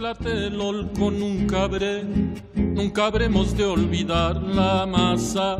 [0.00, 1.68] Tlatelolco nunca
[2.56, 5.58] nunca habremos de olvidar la masa,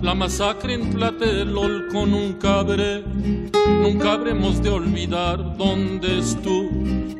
[0.00, 6.68] la masacre en Tlatelolco nunca habré, nunca habremos de olvidar dónde estuvo,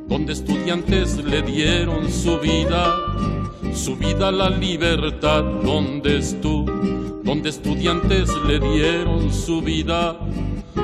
[0.08, 2.96] donde estudiantes le dieron su vida,
[3.72, 6.72] su vida a la libertad, donde estuvo,
[7.22, 10.18] donde estudiantes le dieron su vida,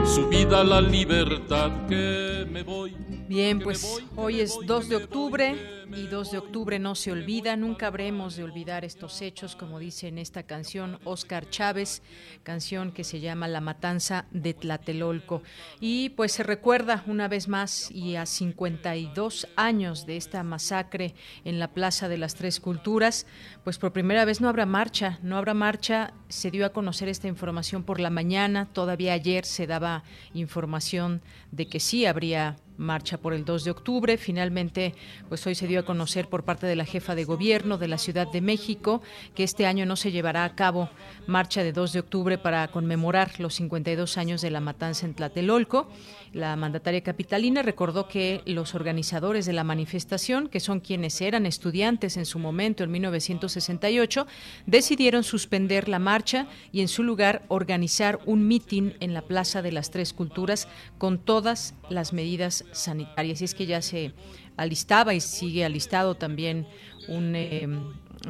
[0.04, 2.94] su vida a la libertad que me voy
[3.32, 7.86] Bien, pues hoy es 2 de octubre y 2 de octubre no se olvida, nunca
[7.86, 12.02] habremos de olvidar estos hechos, como dice en esta canción Oscar Chávez,
[12.42, 15.42] canción que se llama La Matanza de Tlatelolco.
[15.80, 21.58] Y pues se recuerda una vez más y a 52 años de esta masacre en
[21.58, 23.26] la Plaza de las Tres Culturas,
[23.64, 27.28] pues por primera vez no habrá marcha, no habrá marcha, se dio a conocer esta
[27.28, 33.32] información por la mañana, todavía ayer se daba información de que sí habría marcha por
[33.32, 34.16] el 2 de octubre.
[34.18, 34.94] Finalmente,
[35.28, 38.30] pues hoy se dio conocer por parte de la jefa de gobierno de la Ciudad
[38.30, 39.02] de México
[39.34, 40.90] que este año no se llevará a cabo
[41.26, 45.88] marcha de 2 de octubre para conmemorar los 52 años de la matanza en Tlatelolco.
[46.32, 52.16] La mandataria capitalina recordó que los organizadores de la manifestación, que son quienes eran estudiantes
[52.16, 54.26] en su momento, en 1968,
[54.66, 59.72] decidieron suspender la marcha y en su lugar organizar un mitin en la Plaza de
[59.72, 63.40] las Tres Culturas con todas las medidas sanitarias.
[63.40, 64.12] Y es que ya se
[64.56, 66.66] alistaba y sigue alistado también
[67.08, 67.34] un...
[67.34, 67.68] Eh,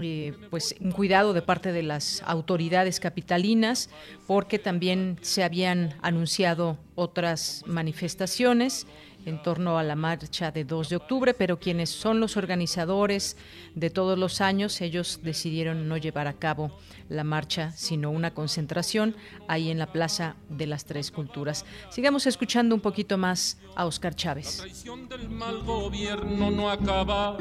[0.01, 3.91] eh, pues un cuidado de parte de las autoridades capitalinas
[4.27, 8.87] porque también se habían anunciado otras manifestaciones
[9.27, 13.37] en torno a la marcha de 2 de octubre, pero quienes son los organizadores
[13.75, 16.71] de todos los años, ellos decidieron no llevar a cabo
[17.09, 19.15] la marcha, sino una concentración
[19.49, 21.65] ahí en la Plaza de las Tres Culturas.
[21.91, 24.59] Sigamos escuchando un poquito más a Oscar Chávez.
[24.59, 27.37] La traición del mal gobierno no acaba,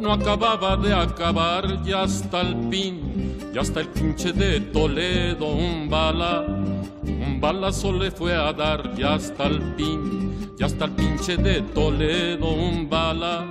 [0.00, 5.88] no acababa de acabar, ya hasta el pin, ya hasta el pinche de Toledo, un
[5.88, 11.36] bala, un balazo le fue a dar, ya hasta el pin, ya hasta el pinche
[11.36, 13.46] de Toledo, un bala,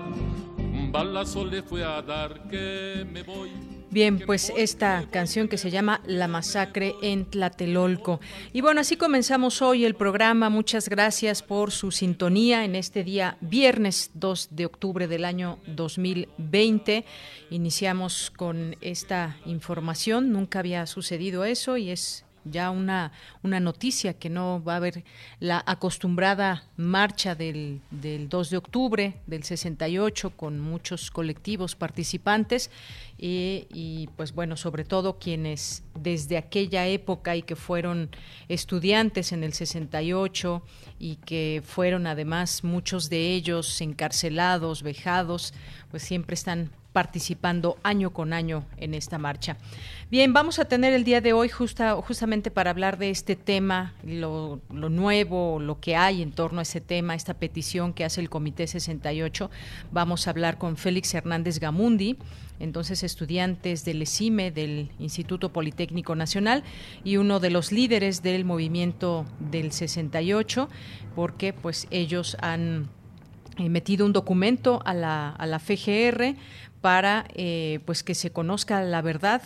[0.91, 3.49] un balazo le fue a dar, que me voy
[3.91, 8.19] Bien, pues esta canción que se llama La masacre en Tlatelolco.
[8.51, 10.49] Y bueno, así comenzamos hoy el programa.
[10.49, 17.05] Muchas gracias por su sintonía en este día viernes 2 de octubre del año 2020.
[17.51, 20.31] Iniciamos con esta información.
[20.31, 23.11] Nunca había sucedido eso y es ya una,
[23.43, 25.03] una noticia que no va a haber
[25.39, 32.71] la acostumbrada marcha del, del 2 de octubre del 68 con muchos colectivos participantes
[33.17, 38.09] y, y, pues bueno, sobre todo quienes desde aquella época y que fueron
[38.49, 40.63] estudiantes en el 68
[40.99, 45.53] y que fueron además muchos de ellos encarcelados, vejados,
[45.91, 49.57] pues siempre están participando año con año en esta marcha.
[50.09, 53.93] Bien, vamos a tener el día de hoy justa, justamente para hablar de este tema,
[54.03, 58.19] lo, lo, nuevo, lo que hay en torno a ese tema, esta petición que hace
[58.19, 59.49] el Comité 68.
[59.91, 62.17] Vamos a hablar con Félix Hernández Gamundi,
[62.59, 66.63] entonces estudiantes del ESIME, del Instituto Politécnico Nacional,
[67.03, 70.67] y uno de los líderes del movimiento del 68,
[71.15, 72.89] porque pues ellos han
[73.57, 76.35] eh, metido un documento a la, a la FGR
[76.81, 79.41] para eh, pues que se conozca la verdad.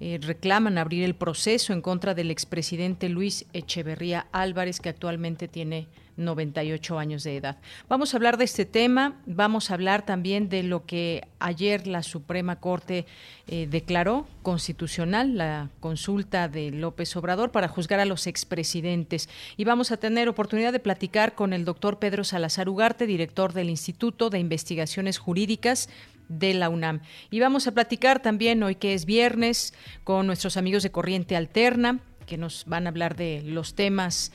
[0.00, 5.86] Eh, reclaman abrir el proceso en contra del expresidente Luis Echeverría Álvarez, que actualmente tiene
[6.16, 7.56] 98 años de edad.
[7.88, 12.02] Vamos a hablar de este tema, vamos a hablar también de lo que ayer la
[12.02, 13.06] Suprema Corte
[13.46, 19.28] eh, declaró constitucional, la consulta de López Obrador para juzgar a los expresidentes.
[19.56, 23.70] Y vamos a tener oportunidad de platicar con el doctor Pedro Salazar Ugarte, director del
[23.70, 25.88] Instituto de Investigaciones Jurídicas
[26.30, 27.02] de la UNAM.
[27.30, 29.74] Y vamos a platicar también hoy que es viernes
[30.04, 32.00] con nuestros amigos de Corriente Alterna
[32.30, 34.30] que nos van a hablar de los temas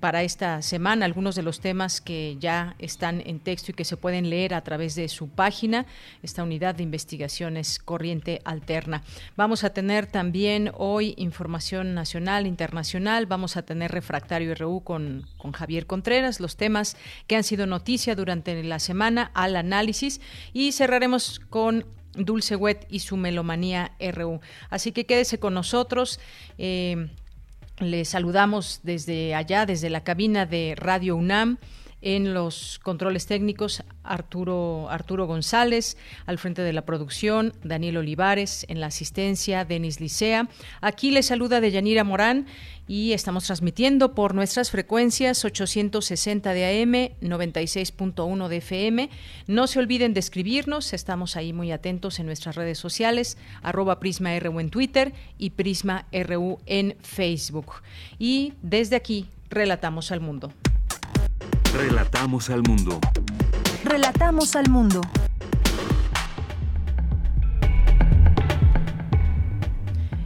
[0.00, 3.96] para esta semana, algunos de los temas que ya están en texto y que se
[3.96, 5.86] pueden leer a través de su página,
[6.24, 9.04] esta unidad de investigaciones Corriente Alterna.
[9.36, 15.52] Vamos a tener también hoy información nacional, internacional, vamos a tener refractario RU con, con
[15.52, 16.96] Javier Contreras, los temas
[17.28, 20.20] que han sido noticia durante la semana al análisis
[20.52, 24.40] y cerraremos con Dulce Wet y su Melomanía RU.
[24.70, 26.18] Así que quédese con nosotros.
[26.58, 27.08] Eh,
[27.78, 31.58] le saludamos desde allá, desde la cabina de Radio UNAM
[32.02, 35.96] en los controles técnicos Arturo, Arturo González,
[36.26, 40.48] al frente de la producción Daniel Olivares, en la asistencia Denis Licea.
[40.80, 42.46] Aquí le saluda Deyanira Morán
[42.88, 49.10] y estamos transmitiendo por nuestras frecuencias 860 de AM, 96.1 de FM.
[49.46, 54.60] No se olviden de escribirnos, estamos ahí muy atentos en nuestras redes sociales, arroba PrismaRU
[54.60, 57.72] en Twitter y PrismaRU en Facebook.
[58.18, 60.52] Y desde aquí, relatamos al mundo.
[61.74, 63.00] Relatamos al mundo.
[63.84, 65.00] Relatamos al mundo.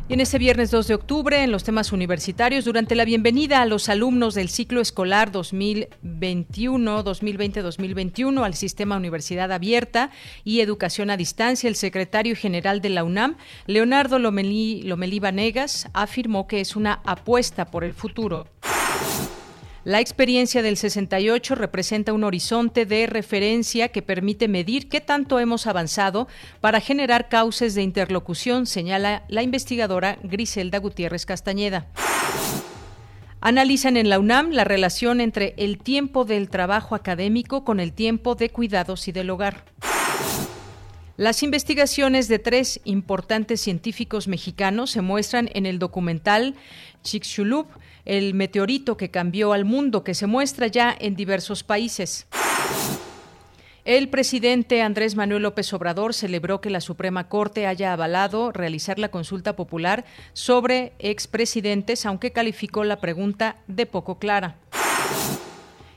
[0.09, 3.67] Y en este viernes 2 de octubre, en los temas universitarios, durante la bienvenida a
[3.67, 10.11] los alumnos del ciclo escolar 2021, 2020-2021 al sistema Universidad Abierta
[10.43, 16.49] y Educación a Distancia, el secretario general de la UNAM, Leonardo Lomelí, Lomelí Vanegas, afirmó
[16.49, 18.49] que es una apuesta por el futuro.
[19.83, 25.67] La experiencia del 68 representa un horizonte de referencia que permite medir qué tanto hemos
[25.67, 26.29] avanzado
[26.61, 31.87] para generar cauces de interlocución, señala la investigadora Griselda Gutiérrez Castañeda.
[33.41, 38.35] Analizan en la UNAM la relación entre el tiempo del trabajo académico con el tiempo
[38.35, 39.65] de cuidados y del hogar.
[41.17, 46.55] Las investigaciones de tres importantes científicos mexicanos se muestran en el documental
[47.03, 47.67] Chicxulub,
[48.11, 52.27] el meteorito que cambió al mundo, que se muestra ya en diversos países.
[53.85, 59.13] El presidente Andrés Manuel López Obrador celebró que la Suprema Corte haya avalado realizar la
[59.13, 64.57] consulta popular sobre expresidentes, aunque calificó la pregunta de poco clara.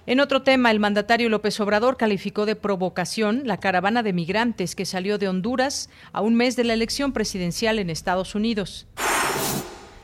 [0.05, 4.85] En otro tema, el mandatario López Obrador calificó de provocación la caravana de migrantes que
[4.85, 8.85] salió de Honduras a un mes de la elección presidencial en Estados Unidos.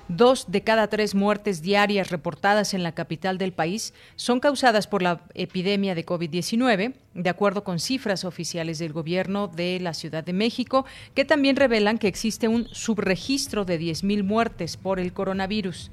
[0.10, 5.04] Dos de cada tres muertes diarias reportadas en la capital del país son causadas por
[5.04, 10.34] la epidemia de COVID-19, de acuerdo con cifras oficiales del gobierno de la Ciudad de
[10.34, 10.84] México,
[11.14, 15.92] que también revelan que existe un subregistro de 10.000 muertes por el coronavirus.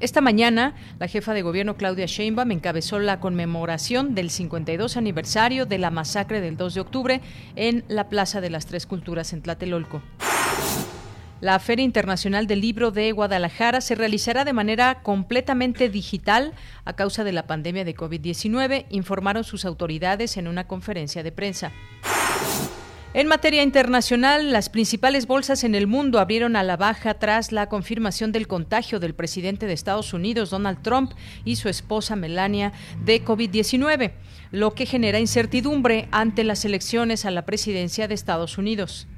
[0.00, 5.78] Esta mañana, la jefa de gobierno Claudia Sheinbaum encabezó la conmemoración del 52 aniversario de
[5.78, 7.20] la masacre del 2 de octubre
[7.56, 10.02] en la Plaza de las Tres Culturas en Tlatelolco.
[11.42, 16.52] La Feria Internacional del Libro de Guadalajara se realizará de manera completamente digital
[16.84, 21.72] a causa de la pandemia de COVID-19, informaron sus autoridades en una conferencia de prensa.
[23.12, 27.68] En materia internacional, las principales bolsas en el mundo abrieron a la baja tras la
[27.68, 31.10] confirmación del contagio del presidente de Estados Unidos, Donald Trump,
[31.44, 32.72] y su esposa Melania
[33.04, 34.12] de COVID-19,
[34.52, 39.08] lo que genera incertidumbre ante las elecciones a la presidencia de Estados Unidos.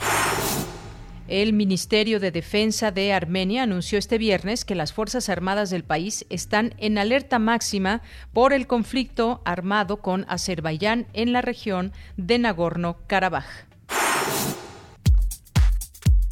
[1.27, 6.27] El Ministerio de Defensa de Armenia anunció este viernes que las Fuerzas Armadas del país
[6.29, 8.03] están en alerta máxima
[8.35, 13.47] por el conflicto armado con Azerbaiyán en la región de Nagorno-Karabaj.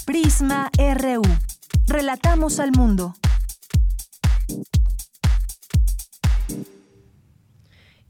[0.05, 1.23] Prisma RU.
[1.87, 3.15] Relatamos al mundo.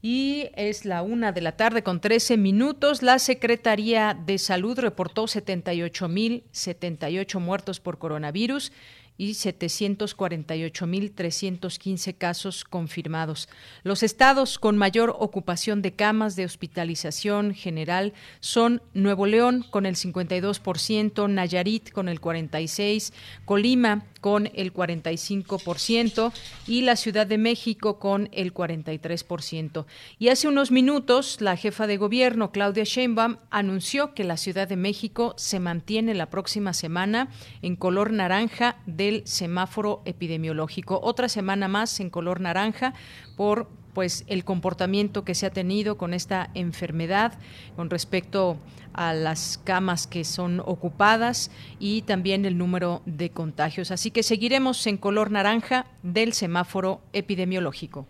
[0.05, 3.03] Y es la una de la tarde con 13 minutos.
[3.03, 8.73] La Secretaría de Salud reportó 78.078 muertos por coronavirus
[9.17, 13.47] y 748.315 casos confirmados.
[13.83, 19.95] Los estados con mayor ocupación de camas de hospitalización general son Nuevo León con el
[19.95, 23.13] 52%, Nayarit con el 46%,
[23.45, 26.31] Colima con el 45%
[26.65, 29.85] y la Ciudad de México con el 43%.
[30.17, 34.77] Y hace unos minutos, la jefa de gobierno, Claudia Sheinbaum, anunció que la Ciudad de
[34.77, 37.27] México se mantiene la próxima semana
[37.61, 41.01] en color naranja del semáforo epidemiológico.
[41.03, 42.93] Otra semana más en color naranja
[43.35, 47.33] por pues el comportamiento que se ha tenido con esta enfermedad
[47.75, 48.57] con respecto
[48.93, 53.91] a las camas que son ocupadas y también el número de contagios.
[53.91, 58.05] Así que seguiremos en color naranja del semáforo epidemiológico.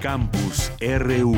[0.00, 1.36] Campus RU.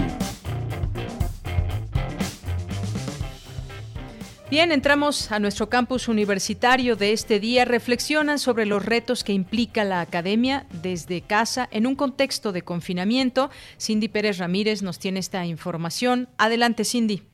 [4.51, 7.67] Bien, entramos a nuestro campus universitario de este día.
[7.67, 13.51] Reflexionan sobre los retos que implica la academia desde casa en un contexto de confinamiento.
[13.79, 16.31] Cindy Pérez Ramírez nos tiene esta información.
[16.39, 17.28] Adelante, Cindy.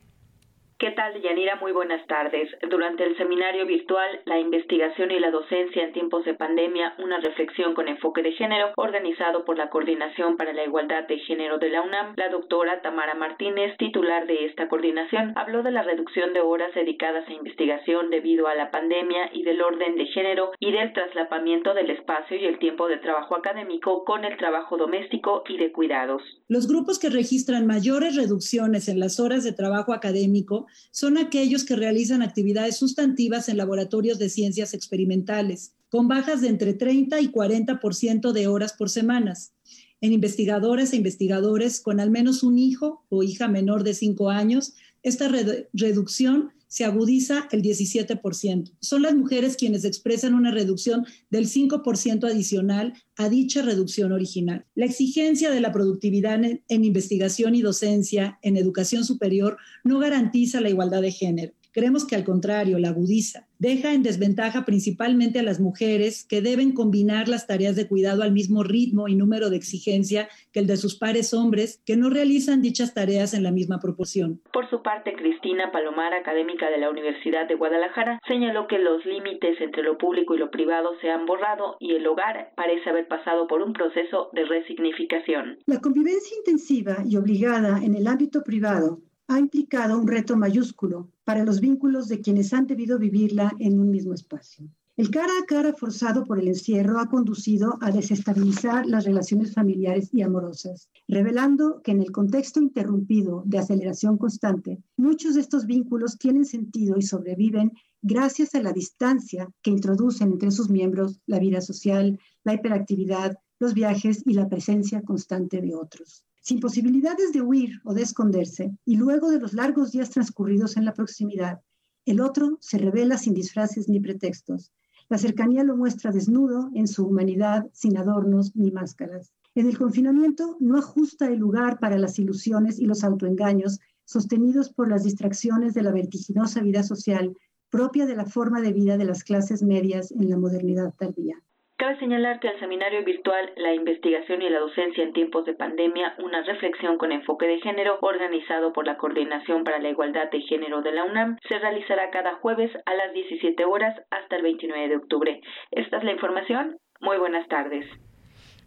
[0.76, 1.54] ¿Qué tal, Yanira?
[1.60, 2.48] Muy buenas tardes.
[2.68, 7.74] Durante el seminario virtual La investigación y la docencia en tiempos de pandemia, una reflexión
[7.74, 11.82] con enfoque de género, organizado por la Coordinación para la Igualdad de Género de la
[11.82, 16.74] UNAM, la doctora Tamara Martínez, titular de esta coordinación, habló de la reducción de horas
[16.74, 21.72] dedicadas a investigación debido a la pandemia y del orden de género y del traslapamiento
[21.74, 26.22] del espacio y el tiempo de trabajo académico con el trabajo doméstico y de cuidados.
[26.48, 31.76] Los grupos que registran mayores reducciones en las horas de trabajo académico son aquellos que
[31.76, 38.32] realizan actividades sustantivas en laboratorios de ciencias experimentales, con bajas de entre 30 y 40%
[38.32, 39.52] de horas por semanas.
[40.00, 44.74] En investigadores e investigadores con al menos un hijo o hija menor de 5 años,
[45.02, 45.28] esta
[45.72, 48.72] reducción se agudiza el 17%.
[48.80, 54.66] Son las mujeres quienes expresan una reducción del 5% adicional a dicha reducción original.
[54.74, 60.68] La exigencia de la productividad en, investigación y docencia en educación superior no garantiza la
[60.68, 61.52] igualdad de género.
[61.74, 63.48] Creemos que al contrario, la agudiza.
[63.58, 68.30] Deja en desventaja principalmente a las mujeres que deben combinar las tareas de cuidado al
[68.30, 72.62] mismo ritmo y número de exigencia que el de sus pares hombres que no realizan
[72.62, 74.40] dichas tareas en la misma proporción.
[74.52, 79.60] Por su parte, Cristina Palomar, académica de la Universidad de Guadalajara, señaló que los límites
[79.60, 83.48] entre lo público y lo privado se han borrado y el hogar parece haber pasado
[83.48, 85.58] por un proceso de resignificación.
[85.66, 91.44] La convivencia intensiva y obligada en el ámbito privado ha implicado un reto mayúsculo para
[91.44, 94.68] los vínculos de quienes han debido vivirla en un mismo espacio.
[94.96, 100.10] El cara a cara forzado por el encierro ha conducido a desestabilizar las relaciones familiares
[100.12, 106.16] y amorosas, revelando que en el contexto interrumpido de aceleración constante, muchos de estos vínculos
[106.16, 111.60] tienen sentido y sobreviven gracias a la distancia que introducen entre sus miembros la vida
[111.60, 117.80] social, la hiperactividad, los viajes y la presencia constante de otros sin posibilidades de huir
[117.84, 121.62] o de esconderse, y luego de los largos días transcurridos en la proximidad,
[122.04, 124.70] el otro se revela sin disfraces ni pretextos.
[125.08, 129.32] La cercanía lo muestra desnudo en su humanidad, sin adornos ni máscaras.
[129.54, 134.90] En el confinamiento no ajusta el lugar para las ilusiones y los autoengaños sostenidos por
[134.90, 137.34] las distracciones de la vertiginosa vida social
[137.70, 141.42] propia de la forma de vida de las clases medias en la modernidad tardía.
[141.76, 146.14] Cabe señalar que el seminario virtual La investigación y la docencia en tiempos de pandemia,
[146.18, 150.82] una reflexión con enfoque de género, organizado por la Coordinación para la Igualdad de Género
[150.82, 154.96] de la UNAM, se realizará cada jueves a las 17 horas hasta el 29 de
[154.96, 155.40] octubre.
[155.72, 156.78] Esta es la información.
[157.00, 157.84] Muy buenas tardes.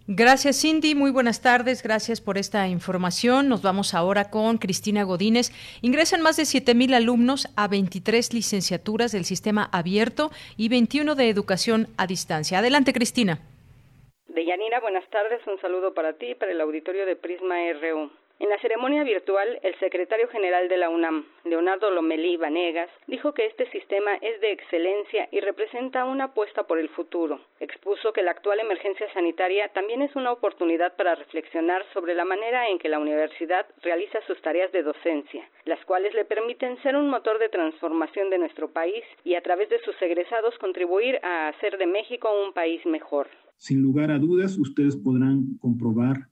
[0.09, 0.95] Gracias, Cindy.
[0.95, 1.83] Muy buenas tardes.
[1.83, 3.49] Gracias por esta información.
[3.49, 5.51] Nos vamos ahora con Cristina Godínez.
[5.81, 11.87] Ingresan más de 7.000 alumnos a 23 licenciaturas del sistema abierto y 21 de educación
[11.97, 12.59] a distancia.
[12.59, 13.39] Adelante, Cristina.
[14.29, 15.41] Deyanira, buenas tardes.
[15.45, 18.09] Un saludo para ti para el auditorio de Prisma RU.
[18.39, 23.47] En la ceremonia virtual, el secretario general de la UNAM, Leonardo Lomelí Vanegas, dijo que
[23.47, 27.41] este sistema es de excelencia y representa una apuesta por el futuro.
[27.59, 32.69] Expuso que la actual emergencia sanitaria también es una oportunidad para reflexionar sobre la manera
[32.69, 37.09] en que la universidad realiza sus tareas de docencia, las cuales le permiten ser un
[37.09, 41.79] motor de transformación de nuestro país y a través de sus egresados contribuir a hacer
[41.79, 43.29] de México un país mejor.
[43.55, 46.27] Sin lugar a dudas, ustedes podrán comprobar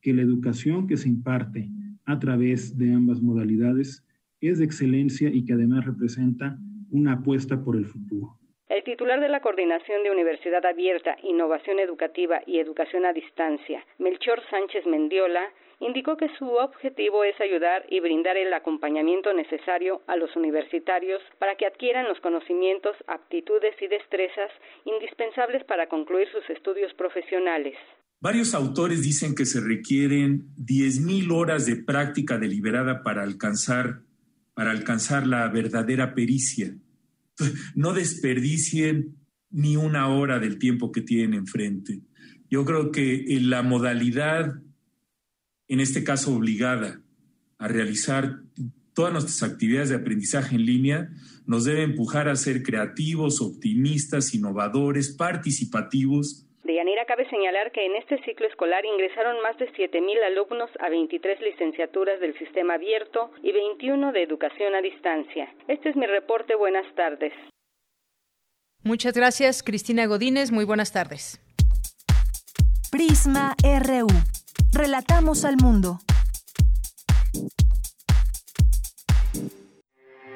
[0.00, 1.68] que la educación que se imparte
[2.04, 4.04] a través de ambas modalidades
[4.40, 6.58] es de excelencia y que además representa
[6.90, 8.38] una apuesta por el futuro.
[8.68, 14.42] El titular de la Coordinación de Universidad Abierta, Innovación Educativa y Educación a Distancia, Melchor
[14.50, 20.34] Sánchez Mendiola, indicó que su objetivo es ayudar y brindar el acompañamiento necesario a los
[20.36, 24.50] universitarios para que adquieran los conocimientos, aptitudes y destrezas
[24.84, 27.76] indispensables para concluir sus estudios profesionales.
[28.20, 34.02] Varios autores dicen que se requieren 10.000 horas de práctica deliberada para alcanzar,
[34.54, 36.76] para alcanzar la verdadera pericia.
[37.76, 39.16] No desperdicien
[39.50, 42.00] ni una hora del tiempo que tienen enfrente.
[42.50, 44.60] Yo creo que en la modalidad,
[45.68, 47.00] en este caso obligada,
[47.58, 48.42] a realizar
[48.92, 51.10] todas nuestras actividades de aprendizaje en línea,
[51.46, 57.96] nos debe empujar a ser creativos, optimistas, innovadores, participativos de Yanira cabe señalar que en
[57.96, 63.52] este ciclo escolar ingresaron más de 7.000 alumnos a 23 licenciaturas del sistema abierto y
[63.52, 65.48] 21 de educación a distancia.
[65.66, 66.54] Este es mi reporte.
[66.56, 67.32] Buenas tardes.
[68.84, 70.52] Muchas gracias, Cristina Godínez.
[70.52, 71.40] Muy buenas tardes.
[72.92, 74.08] Prisma RU.
[74.70, 76.00] Relatamos al mundo.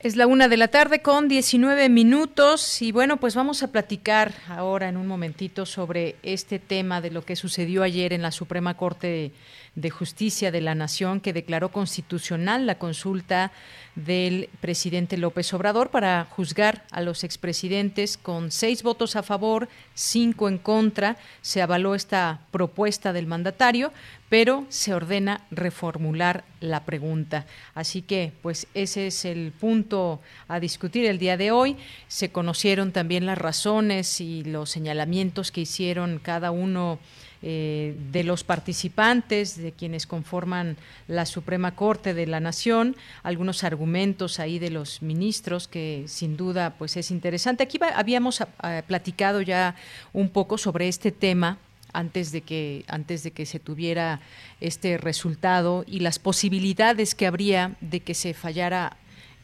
[0.00, 4.32] Es la una de la tarde con 19 minutos y bueno, pues vamos a platicar
[4.46, 8.76] ahora en un momentito sobre este tema de lo que sucedió ayer en la Suprema
[8.76, 9.32] Corte
[9.74, 13.50] de Justicia de la Nación que declaró constitucional la consulta
[13.96, 20.48] del presidente López Obrador para juzgar a los expresidentes con seis votos a favor, cinco
[20.48, 21.16] en contra.
[21.42, 23.92] Se avaló esta propuesta del mandatario,
[24.28, 27.46] pero se ordena reformular la pregunta.
[27.74, 31.76] Así que, pues ese es el punto a discutir el día de hoy.
[32.08, 36.98] Se conocieron también las razones y los señalamientos que hicieron cada uno
[37.40, 44.40] eh, de los participantes, de quienes conforman la Suprema Corte de la Nación, algunos argumentos
[44.40, 47.62] ahí de los ministros que sin duda pues es interesante.
[47.62, 49.76] Aquí habíamos ah, platicado ya
[50.12, 51.58] un poco sobre este tema
[51.92, 54.20] antes de que antes de que se tuviera
[54.60, 58.96] este resultado y las posibilidades que habría de que se fallara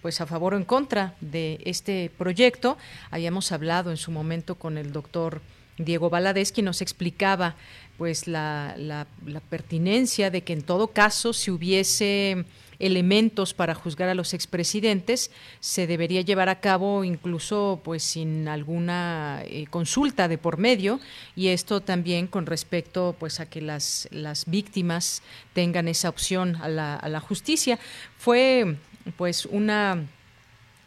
[0.03, 2.77] pues a favor o en contra de este proyecto.
[3.11, 5.41] Habíamos hablado en su momento con el doctor
[5.79, 7.57] Diego Valadez, quien nos explicaba
[7.97, 9.07] pues la, la,
[9.49, 12.45] pertinencia de que en todo caso si hubiese
[12.85, 19.43] elementos para juzgar a los expresidentes se debería llevar a cabo incluso pues sin alguna
[19.45, 21.01] eh, consulta de por medio
[21.35, 25.23] y esto también con respecto pues a que las las víctimas
[25.55, 27.79] tengan esa opción a la, a la justicia.
[28.19, 28.77] Fue
[29.17, 30.05] pues una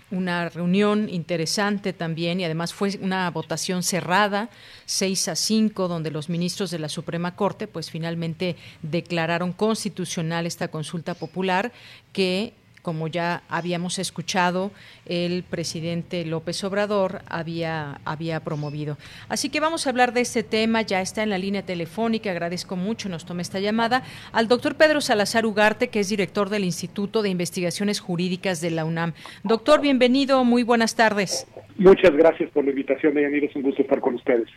[0.10, 4.50] una reunión interesante también y además fue una votación cerrada,
[4.86, 10.70] 6 a 5, donde los ministros de la Suprema Corte pues finalmente declararon constitucional esta
[10.70, 11.72] consulta popular
[12.14, 12.54] que
[12.88, 14.72] como ya habíamos escuchado,
[15.06, 18.98] el presidente López Obrador había, había promovido.
[19.28, 22.78] Así que vamos a hablar de este tema, ya está en la línea telefónica, agradezco
[22.78, 27.24] mucho, nos tome esta llamada, al doctor Pedro Salazar Ugarte, que es director del Instituto
[27.24, 29.12] de Investigaciones Jurídicas de la UNAM.
[29.44, 31.46] Doctor, bienvenido, muy buenas tardes.
[31.78, 34.48] Muchas gracias por la invitación, Deyanira, es un gusto estar con ustedes.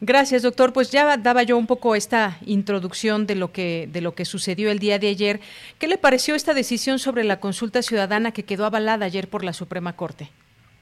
[0.00, 0.72] Gracias, doctor.
[0.72, 4.70] Pues ya daba yo un poco esta introducción de lo que de lo que sucedió
[4.70, 5.40] el día de ayer.
[5.78, 9.54] ¿Qué le pareció esta decisión sobre la consulta ciudadana que quedó avalada ayer por la
[9.54, 10.28] Suprema Corte?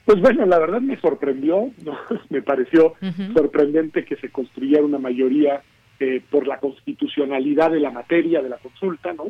[0.05, 1.97] Pues bueno, la verdad me sorprendió, ¿no?
[2.29, 2.95] me pareció
[3.35, 5.63] sorprendente que se construyera una mayoría
[6.01, 9.27] eh, por la constitucionalidad de la materia de la consulta, ¿no?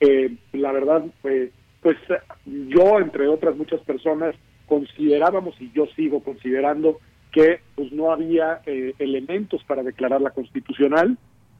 [0.00, 1.96] Eh, la verdad, pues
[2.44, 4.34] yo, entre otras muchas personas,
[4.66, 6.98] considerábamos, y yo sigo considerando,
[7.32, 11.16] que pues no había eh, elementos para declararla constitucional.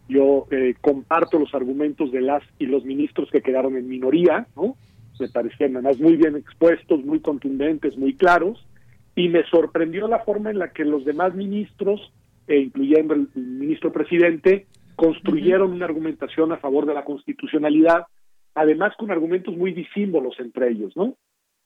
[0.08, 4.76] Yo eh, comparto los argumentos de las y los ministros que quedaron en minoría, ¿no?
[5.18, 8.66] Me parecían además muy bien expuestos, muy contundentes, muy claros,
[9.14, 12.12] y me sorprendió la forma en la que los demás ministros,
[12.48, 18.06] e incluyendo el ministro presidente, construyeron una argumentación a favor de la constitucionalidad,
[18.54, 21.14] además con argumentos muy disímbolos entre ellos, ¿no?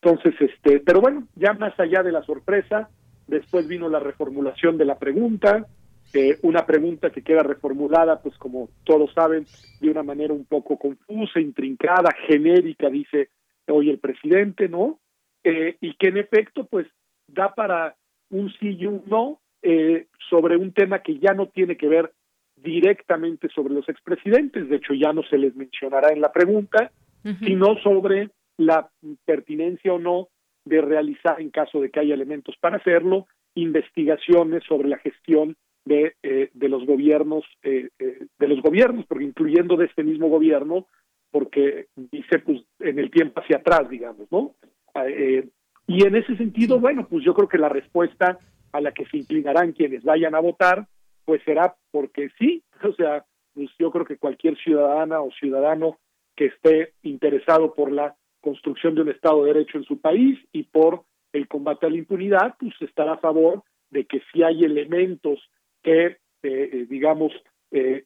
[0.03, 2.91] Entonces, este, pero bueno, ya más allá de la sorpresa,
[3.27, 5.67] después vino la reformulación de la pregunta,
[6.15, 9.47] eh, una pregunta que queda reformulada, pues como todos saben,
[9.81, 13.31] de una manera un poco confusa, intrincada, genérica, dice
[13.69, 15.01] hoy el presidente, ¿no?
[15.43, 16.87] Eh, y que en efecto, pues
[17.27, 17.97] da para
[18.31, 22.13] un sí y un no eh, sobre un tema que ya no tiene que ver
[22.57, 26.91] directamente sobre los expresidentes, de hecho ya no se les mencionará en la pregunta,
[27.41, 28.89] sino sobre la
[29.25, 30.29] pertinencia o no
[30.67, 36.17] de realizar, en caso de que haya elementos para hacerlo, investigaciones sobre la gestión de,
[36.23, 40.87] eh, de los gobiernos, eh, eh, de los gobiernos, porque incluyendo de este mismo gobierno,
[41.31, 44.55] porque dice pues en el tiempo hacia atrás, digamos, ¿no?
[45.87, 48.39] y en ese sentido, bueno, pues yo creo que la respuesta
[48.73, 50.87] a la que se inclinarán quienes vayan a votar,
[51.27, 53.25] pues será porque sí, o sea,
[53.55, 55.99] pues yo creo que cualquier ciudadana o ciudadano
[56.35, 58.17] que esté interesado por la
[58.47, 61.97] construcción de un Estado de Derecho en su país y por el combate a la
[61.97, 65.41] impunidad, pues estará a favor de que si hay elementos
[65.83, 67.33] que, eh, eh, digamos,
[67.73, 68.05] eh,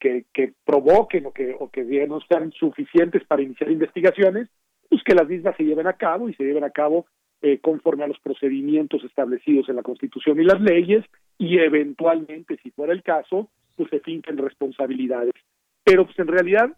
[0.00, 4.48] que, que, provoquen o que, o que no sean suficientes para iniciar investigaciones,
[4.88, 7.06] pues que las mismas se lleven a cabo y se lleven a cabo
[7.60, 11.04] conforme a los procedimientos establecidos en la Constitución y las leyes
[11.38, 15.34] y eventualmente, si fuera el caso, pues se finquen responsabilidades.
[15.84, 16.72] Pero pues en realidad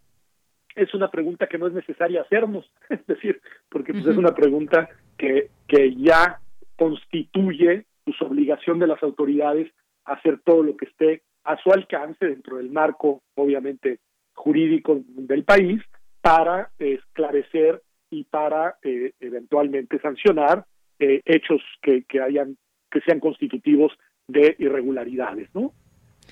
[0.78, 4.88] es una pregunta que no es necesaria hacernos, es decir, porque pues, es una pregunta
[5.16, 6.40] que, que ya
[6.76, 9.70] constituye su pues, obligación de las autoridades
[10.04, 13.98] hacer todo lo que esté a su alcance dentro del marco, obviamente,
[14.34, 15.82] jurídico del país
[16.20, 20.64] para esclarecer y para eh, eventualmente sancionar
[20.98, 22.56] eh, hechos que, que hayan
[22.90, 23.92] que sean constitutivos
[24.28, 25.72] de irregularidades, ¿no?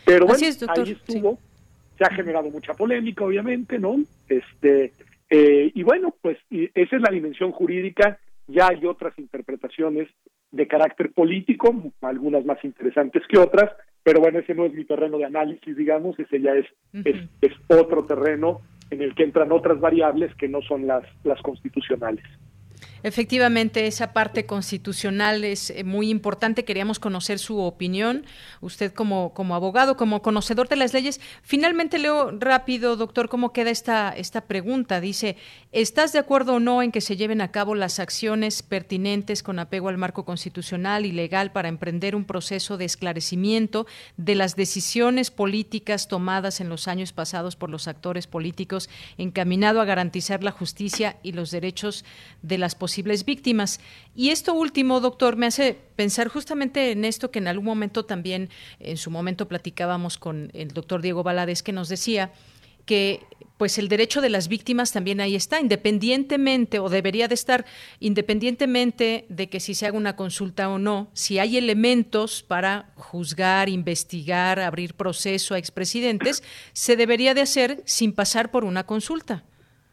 [0.04, 1.38] Pero bueno, ahí estuvo,
[1.96, 3.96] se ha generado mucha polémica, obviamente, ¿no?
[4.28, 4.92] Este
[5.28, 8.18] eh, y bueno, pues esa es la dimensión jurídica.
[8.46, 10.09] Ya hay otras interpretaciones
[10.52, 15.18] de carácter político, algunas más interesantes que otras, pero bueno, ese no es mi terreno
[15.18, 16.66] de análisis, digamos, ese ya es,
[17.04, 22.24] es, otro terreno en el que entran otras variables que no son las, las constitucionales.
[23.02, 26.64] Efectivamente, esa parte constitucional es eh, muy importante.
[26.64, 28.24] Queríamos conocer su opinión.
[28.61, 31.20] Usted como, como abogado, como conocedor de las leyes.
[31.42, 35.00] Finalmente leo rápido, doctor, cómo queda esta, esta pregunta.
[35.00, 35.37] Dice,
[35.72, 39.59] ¿estás de acuerdo o no en que se lleven a cabo las acciones pertinentes con
[39.59, 45.30] apego al marco constitucional y legal para emprender un proceso de esclarecimiento de las decisiones
[45.30, 51.18] políticas tomadas en los años pasados por los actores políticos encaminado a garantizar la justicia
[51.22, 52.04] y los derechos
[52.42, 53.81] de las posibles víctimas.
[54.14, 58.49] Y esto último, doctor, me hace pensar justamente en esto que en algún momento también,
[58.79, 62.31] en su momento platicábamos con el doctor Diego Valadez, que nos decía
[62.85, 63.22] que
[63.57, 67.64] pues el derecho de las víctimas también ahí está, independientemente o debería de estar
[67.99, 73.68] independientemente de que si se haga una consulta o no, si hay elementos para juzgar,
[73.68, 79.42] investigar, abrir proceso a expresidentes, se debería de hacer sin pasar por una consulta.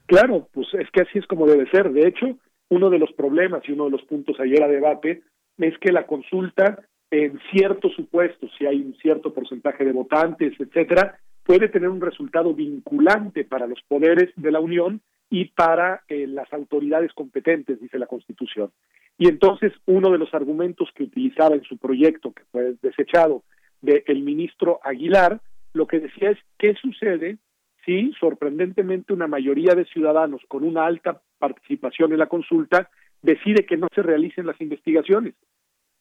[0.06, 1.92] Claro, pues es que así es como debe ser.
[1.92, 2.38] De hecho,
[2.74, 5.22] uno de los problemas y uno de los puntos ayer a debate
[5.58, 6.80] es que la consulta
[7.12, 12.54] en ciertos supuestos, si hay un cierto porcentaje de votantes, etcétera, puede tener un resultado
[12.54, 18.08] vinculante para los poderes de la Unión y para eh, las autoridades competentes, dice la
[18.08, 18.72] Constitución.
[19.18, 23.44] Y entonces uno de los argumentos que utilizaba en su proyecto, que fue desechado,
[23.82, 25.42] del ministro Aguilar,
[25.74, 27.38] lo que decía es qué sucede
[27.86, 32.90] si sorprendentemente una mayoría de ciudadanos con una alta participación en la consulta
[33.22, 35.34] decide que no se realicen las investigaciones.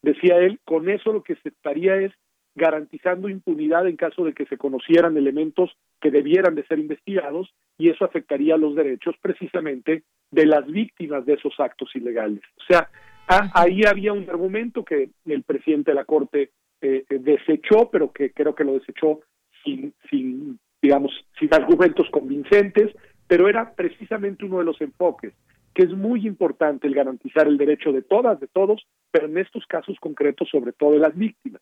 [0.01, 2.13] Decía él, con eso lo que se estaría es
[2.55, 7.89] garantizando impunidad en caso de que se conocieran elementos que debieran de ser investigados y
[7.89, 12.41] eso afectaría los derechos precisamente de las víctimas de esos actos ilegales.
[12.57, 12.89] O sea,
[13.27, 16.51] ahí había un argumento que el presidente de la Corte
[16.81, 19.19] eh, desechó, pero que creo que lo desechó
[19.65, 22.95] sin, sin digamos, sin argumentos convincentes,
[23.33, 25.33] pero era precisamente uno de los enfoques,
[25.73, 29.65] que es muy importante el garantizar el derecho de todas, de todos, pero en estos
[29.65, 31.59] casos concretos sobre todo de las víctimas.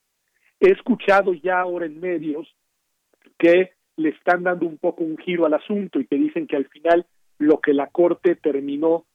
[0.60, 2.54] He escuchado ya ahora en medios
[3.38, 6.66] que le están dando un poco un giro al asunto y que dicen que al
[6.66, 7.06] final
[7.38, 9.06] lo que la Corte terminó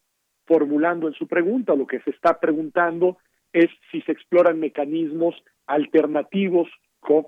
[0.46, 3.18] formulando en su pregunta, lo que se está preguntando
[3.52, 5.34] es si se exploran mecanismos
[5.66, 6.70] alternativos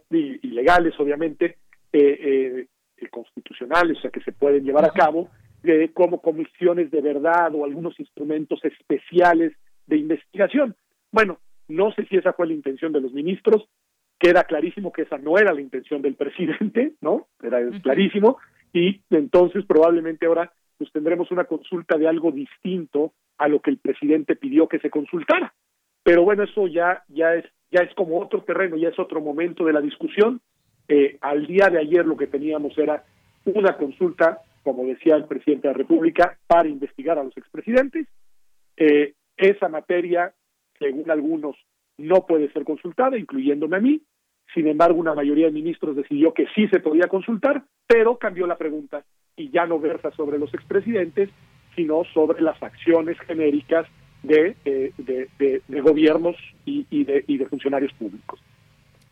[0.08, 1.58] y legales, obviamente,
[1.92, 2.66] eh, eh,
[3.06, 5.28] constitucionales, o sea, que se pueden llevar a cabo,
[5.62, 9.52] eh, como comisiones de verdad o algunos instrumentos especiales
[9.86, 10.74] de investigación.
[11.10, 13.68] Bueno, no sé si esa fue la intención de los ministros,
[14.18, 17.28] queda clarísimo que esa no era la intención del presidente, ¿no?
[17.42, 18.38] Era clarísimo,
[18.72, 23.78] y entonces probablemente ahora pues tendremos una consulta de algo distinto a lo que el
[23.78, 25.54] presidente pidió que se consultara.
[26.02, 29.64] Pero bueno, eso ya, ya es, ya es como otro terreno, ya es otro momento
[29.64, 30.40] de la discusión.
[30.88, 33.04] Eh, al día de ayer lo que teníamos era
[33.44, 38.06] una consulta, como decía el presidente de la República, para investigar a los expresidentes.
[38.76, 40.32] Eh, esa materia,
[40.78, 41.56] según algunos,
[41.98, 44.00] no puede ser consultada, incluyéndome a mí.
[44.54, 48.56] Sin embargo, una mayoría de ministros decidió que sí se podía consultar, pero cambió la
[48.56, 49.04] pregunta
[49.36, 51.28] y ya no versa sobre los expresidentes,
[51.76, 53.86] sino sobre las acciones genéricas
[54.22, 58.40] de, eh, gobiernos y, de, y de funcionarios públicos.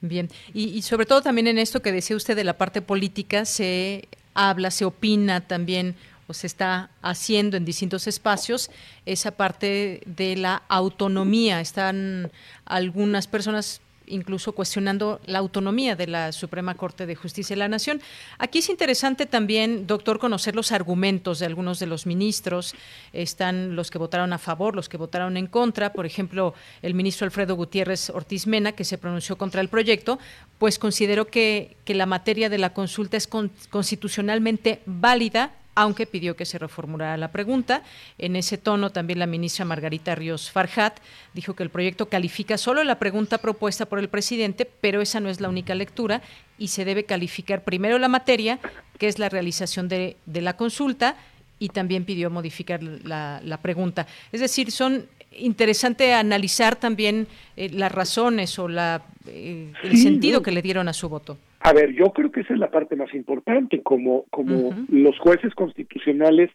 [0.00, 4.08] Bien, y, sobre todo también en esto que decía usted de la parte política, se
[4.34, 8.70] habla, se opina también o se está haciendo en distintos espacios
[9.06, 11.60] esa parte de la autonomía.
[11.60, 12.30] Están
[12.66, 18.00] algunas personas incluso cuestionando la autonomía de la Suprema Corte de Justicia de la Nación.
[18.38, 22.74] Aquí es interesante también, doctor, conocer los argumentos de algunos de los ministros.
[23.12, 25.92] Están los que votaron a favor, los que votaron en contra.
[25.92, 30.18] Por ejemplo, el ministro Alfredo Gutiérrez Ortiz Mena, que se pronunció contra el proyecto,
[30.58, 36.46] pues consideró que, que la materia de la consulta es constitucionalmente válida aunque pidió que
[36.46, 37.82] se reformulara la pregunta.
[38.18, 40.98] En ese tono también la ministra Margarita Ríos Farjat
[41.34, 45.28] dijo que el proyecto califica solo la pregunta propuesta por el presidente, pero esa no
[45.28, 46.22] es la única lectura
[46.58, 48.58] y se debe calificar primero la materia,
[48.98, 51.16] que es la realización de, la consulta,
[51.58, 54.06] y también pidió modificar la, pregunta.
[54.32, 55.06] Es decir, son
[55.38, 60.94] interesante analizar también eh, las razones o la, eh, el sentido que le dieron a
[60.94, 61.36] su voto.
[61.66, 65.52] A ver, yo creo que esa es la parte más importante, como, como los jueces
[65.52, 66.48] constitucionales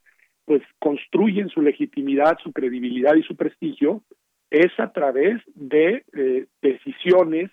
[0.45, 4.03] pues construyen su legitimidad, su credibilidad y su prestigio
[4.49, 7.51] es a través de eh, decisiones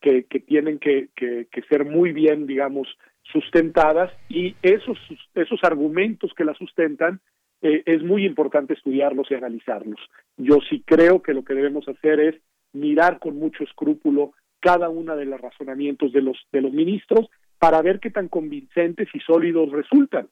[0.00, 2.88] que, que tienen que, que, ser muy bien, digamos,
[3.22, 4.98] sustentadas y esos,
[5.34, 7.20] esos argumentos que la sustentan
[7.60, 10.00] eh, es muy importante estudiarlos y analizarlos.
[10.38, 12.36] Yo sí creo que lo que debemos hacer es
[12.72, 14.32] mirar con mucho escrúpulo
[14.64, 19.08] cada una de los razonamientos de los de los ministros para ver qué tan convincentes
[19.12, 20.28] y sólidos resultan.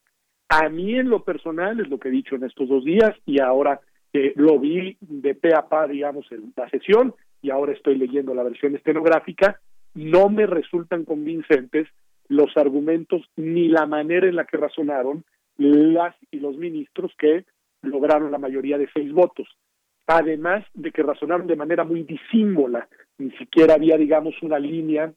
[0.49, 3.42] A mí en lo personal es lo que he dicho en estos dos días y
[3.42, 3.81] ahora
[4.14, 8.35] eh, lo vi de pe a pa, digamos, en la sesión y ahora estoy leyendo
[8.35, 9.61] la versión estenográfica,
[9.92, 11.88] no me resultan convincentes
[12.29, 15.25] los argumentos ni la manera en la que razonaron
[15.59, 17.45] las y los ministros que
[17.83, 19.47] lograron la mayoría de seis votos.
[20.07, 22.88] Además de que razonaron de manera muy disímbola,
[23.23, 25.13] ni siquiera había, digamos, una línea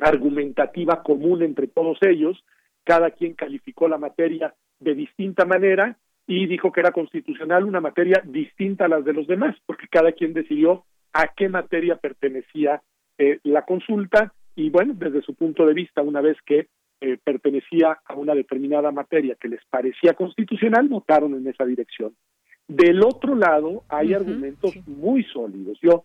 [0.00, 2.42] argumentativa común entre todos ellos,
[2.84, 8.22] cada quien calificó la materia de distinta manera y dijo que era constitucional una materia
[8.24, 12.82] distinta a las de los demás, porque cada quien decidió a qué materia pertenecía
[13.18, 16.68] eh, la consulta y bueno, desde su punto de vista, una vez que
[17.00, 22.14] eh, pertenecía a una determinada materia que les parecía constitucional, votaron en esa dirección.
[22.66, 25.78] Del otro lado, hay argumentos muy sólidos.
[25.82, 26.04] Yo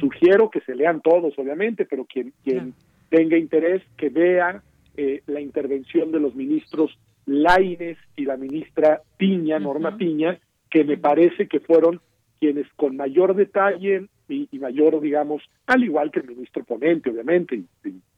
[0.00, 2.74] sugiero que se lean todos, obviamente, pero quien, quien
[3.10, 4.62] tenga interés, que vea
[4.96, 10.38] eh, la intervención de los ministros Laines y la ministra Piña, Norma Piña,
[10.70, 12.00] que me parece que fueron
[12.38, 17.66] quienes con mayor detalle y, mayor, digamos, al igual que el ministro ponente, obviamente, y,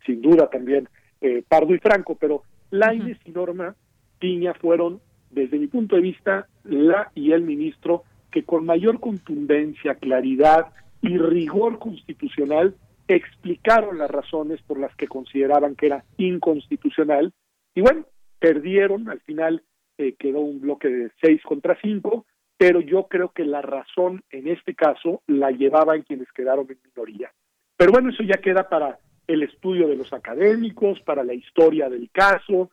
[0.05, 0.89] sin duda también
[1.21, 3.75] eh, Pardo y Franco, pero Laines y Norma
[4.19, 9.95] Piña fueron, desde mi punto de vista, la y el ministro que con mayor contundencia,
[9.95, 10.67] claridad
[11.07, 12.77] y rigor constitucional
[13.09, 17.33] explicaron las razones por las que consideraban que era inconstitucional
[17.75, 18.07] y bueno,
[18.39, 19.63] perdieron, al final
[19.99, 24.49] eh, quedó un bloque de seis contra cinco, pero yo creo que la razón en
[24.49, 27.31] este caso la llevaban quienes quedaron en minoría.
[27.77, 32.11] Pero bueno, eso ya queda para el estudio de los académicos, para la historia del
[32.11, 32.71] caso,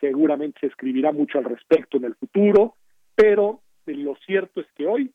[0.00, 2.76] seguramente se escribirá mucho al respecto en el futuro,
[3.14, 5.12] pero lo cierto es que hoy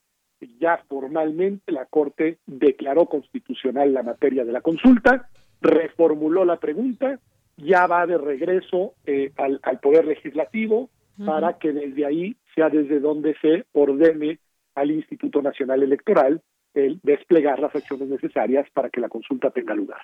[0.59, 5.29] ya formalmente la Corte declaró constitucional la materia de la consulta,
[5.61, 7.19] reformuló la pregunta,
[7.57, 10.89] ya va de regreso eh, al, Poder Legislativo
[11.25, 14.39] para que desde ahí sea desde donde se ordene
[14.73, 16.41] al Instituto Nacional Electoral
[16.73, 20.01] el desplegar las acciones necesarias para que la consulta tenga lugar.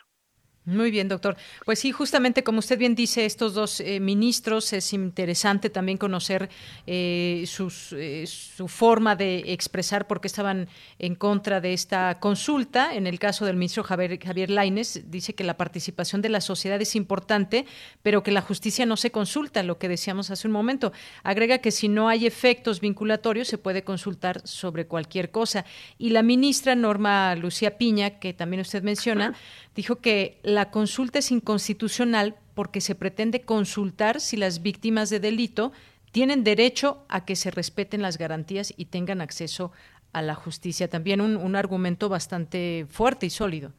[0.68, 1.38] Muy bien, doctor.
[1.64, 6.50] Pues sí, justamente como usted bien dice, estos dos eh, ministros, es interesante también conocer
[6.86, 10.68] eh, sus, eh, su forma de expresar por qué estaban
[11.00, 12.94] en contra de esta consulta.
[12.94, 16.82] En el caso del ministro Javier, Javier Laines, dice que la participación de la sociedad
[16.82, 17.66] es importante,
[18.04, 20.92] pero que la justicia no se consulta, lo que decíamos hace un momento.
[21.24, 25.64] Agrega que si no hay efectos vinculatorios, se puede consultar sobre cualquier cosa.
[25.98, 29.34] Y la ministra Norma Lucía Piña, que también usted menciona,
[29.78, 35.72] dijo que consulta es inconstitucional porque se pretende consultar si las víctimas de delito
[36.12, 39.72] tienen derecho a que se respeten las garantías y tengan acceso
[40.14, 40.88] a la justicia.
[40.88, 43.72] También un, argumento bastante fuerte y sólido.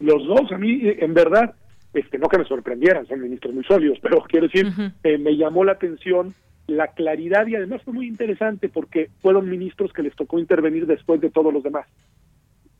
[0.00, 1.54] Los dos, a mí, en verdad,
[1.92, 4.66] este, no que me sorprendieran, son ministros muy sólidos, pero quiero decir,
[5.04, 6.34] eh, me llamó la atención
[6.66, 11.20] la claridad y además fue muy interesante porque fueron ministros que les tocó intervenir después
[11.20, 11.86] de todos los demás.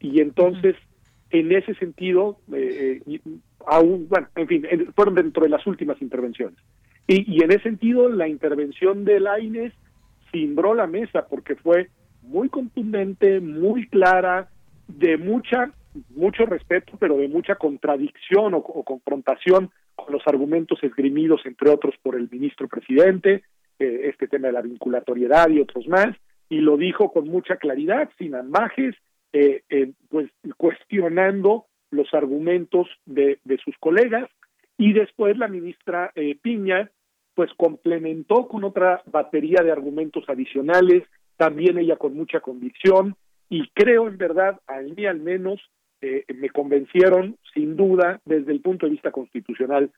[0.01, 0.75] Y entonces
[1.35, 3.21] en ese sentido, eh, eh
[3.67, 6.59] aún, bueno, en fin, fueron dentro de las últimas intervenciones.
[7.07, 9.73] Y, en ese sentido, la intervención de Laines
[10.31, 11.91] cimbró la mesa porque fue
[12.23, 14.49] muy contundente, muy clara,
[14.89, 15.73] de mucha
[16.11, 22.17] mucho respeto, pero de mucha contradicción o, confrontación con los argumentos esgrimidos, entre otros, por
[22.17, 23.45] el ministro presidente,
[23.79, 26.17] eh, este tema de la vinculatoriedad y otros más,
[26.49, 28.97] y lo dijo con mucha claridad, sin ambajes,
[29.37, 34.31] eh, eh, pues cuestionando los argumentos de, sus colegas
[34.79, 36.89] y después la ministra eh, Piña
[37.35, 41.03] pues complementó con otra batería de argumentos adicionales,
[41.37, 43.17] también ella con mucha convicción
[43.49, 45.61] y creo en verdad, a mí al menos,
[46.01, 49.91] me convencieron sin duda desde el punto de vista constitucional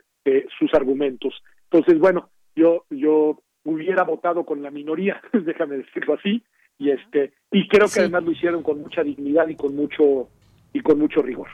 [0.57, 1.35] sus argumentos.
[1.65, 6.45] Entonces, bueno, yo, yo hubiera votado con la minoría, déjame decirlo así,
[6.79, 10.29] y este y creo que además lo hicieron con mucha dignidad y con mucho
[10.73, 11.49] y con mucho rigor.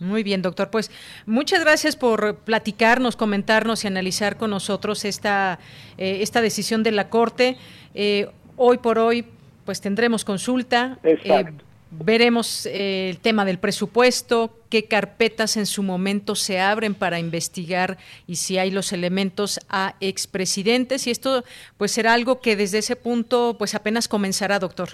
[0.00, 0.70] Muy bien, doctor.
[0.70, 0.90] Pues
[1.24, 5.60] muchas gracias por platicarnos, comentarnos y analizar con nosotros esta,
[5.98, 7.56] eh, esta decisión de la Corte.
[7.94, 9.24] Eh, hoy por hoy,
[9.64, 10.98] pues tendremos consulta.
[11.04, 11.63] Exacto.
[12.02, 17.98] Veremos eh, el tema del presupuesto, qué carpetas en su momento se abren para investigar
[18.26, 21.44] y si hay los elementos a expresidentes y esto
[21.76, 24.90] pues será algo que desde ese punto pues apenas comenzará, doctor.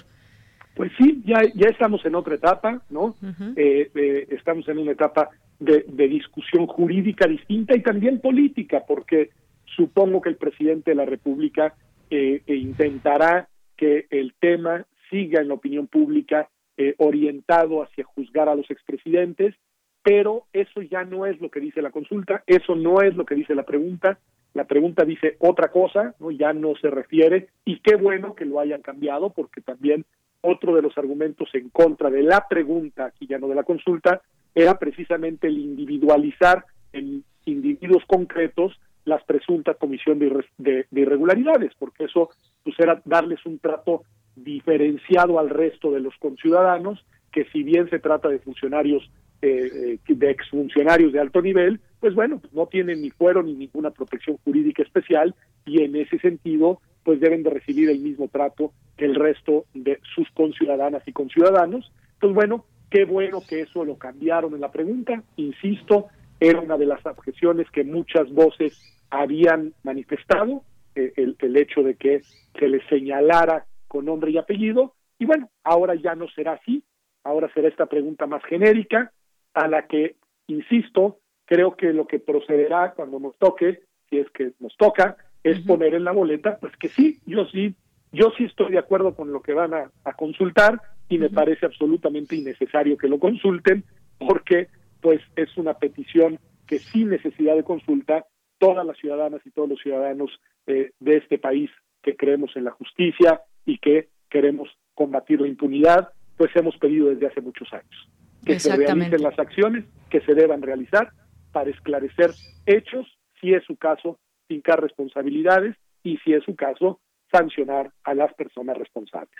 [0.75, 3.15] Pues sí, ya, ya estamos en otra etapa, ¿no?
[3.55, 9.29] Eh, eh, estamos en una etapa de, discusión jurídica distinta y también política, porque
[9.75, 11.75] supongo que el presidente de la República
[12.09, 16.49] eh, intentará que el tema siga en la opinión pública
[16.97, 19.55] orientado hacia juzgar a los expresidentes,
[20.03, 23.35] pero eso ya no es lo que dice la consulta, eso no es lo que
[23.35, 24.19] dice la pregunta,
[24.53, 28.59] la pregunta dice otra cosa, no ya no se refiere y qué bueno que lo
[28.59, 30.05] hayan cambiado porque también
[30.41, 34.21] otro de los argumentos en contra de la pregunta, aquí ya no de la consulta,
[34.53, 42.29] era precisamente el individualizar en individuos concretos las presuntas comisión de, irregularidades, porque eso
[42.63, 44.03] pues era darles un trato
[44.35, 49.09] diferenciado al resto de los conciudadanos, que si bien se trata de funcionarios,
[49.41, 53.91] eh, eh, de exfuncionarios de alto nivel, pues bueno, no tienen ni fuero ni ninguna
[53.91, 55.33] protección jurídica especial
[55.65, 59.99] y en ese sentido pues deben de recibir el mismo trato que el resto de
[60.13, 61.91] sus conciudadanas y conciudadanos.
[62.19, 65.23] Pues bueno, qué bueno que eso lo cambiaron en la pregunta.
[65.37, 66.09] Insisto,
[66.41, 68.77] era una de las objeciones que muchas voces
[69.09, 70.63] habían manifestado,
[70.95, 72.21] eh, el, el hecho de que
[72.59, 74.95] se les señalara con nombre y apellido.
[75.19, 76.83] Y bueno, ahora ya no será así,
[77.23, 79.13] ahora será esta pregunta más genérica,
[79.53, 80.15] a la que,
[80.47, 85.59] insisto, creo que lo que procederá cuando nos toque, si es que nos toca, es
[85.59, 87.75] poner en la boleta, pues que sí, yo sí,
[88.11, 92.35] yo sí estoy de acuerdo con lo que van a, consultar y me parece absolutamente
[92.35, 93.83] innecesario que lo consulten
[94.17, 94.69] porque
[95.01, 98.25] pues es una petición que sin necesidad de consulta
[98.57, 100.31] todas las ciudadanas y todos los ciudadanos
[100.67, 101.69] eh, de este país
[102.01, 107.27] que creemos en la justicia y que queremos combatir la impunidad, pues hemos pedido desde
[107.27, 108.09] hace muchos años
[108.45, 111.11] que se realicen las acciones que se deban realizar
[111.51, 112.31] para esclarecer
[112.65, 113.07] hechos,
[113.39, 116.99] si es su caso, fincar responsabilidades y, si es su caso,
[117.31, 119.35] sancionar a las personas responsables.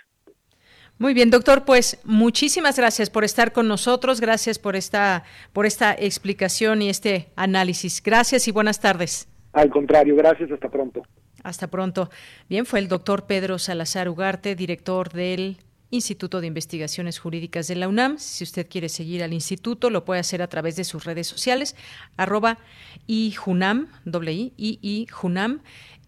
[0.98, 5.92] Muy bien, doctor, pues muchísimas gracias por estar con nosotros, gracias por esta por esta
[5.92, 8.02] explicación y este análisis.
[8.02, 9.28] Gracias y buenas tardes.
[9.52, 11.02] Al contrario, gracias, hasta pronto.
[11.42, 12.08] Hasta pronto.
[12.48, 15.58] Bien, fue el doctor Pedro Salazar Ugarte, director del
[15.92, 18.16] Instituto de Investigaciones Jurídicas de la UNAM.
[18.18, 21.76] Si usted quiere seguir al instituto, lo puede hacer a través de sus redes sociales,
[22.16, 22.58] arroba
[23.36, 25.60] junam, doble i, i, junam.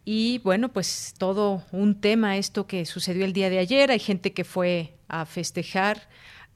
[0.05, 3.90] Y bueno, pues todo un tema esto que sucedió el día de ayer.
[3.90, 6.09] Hay gente que fue a festejar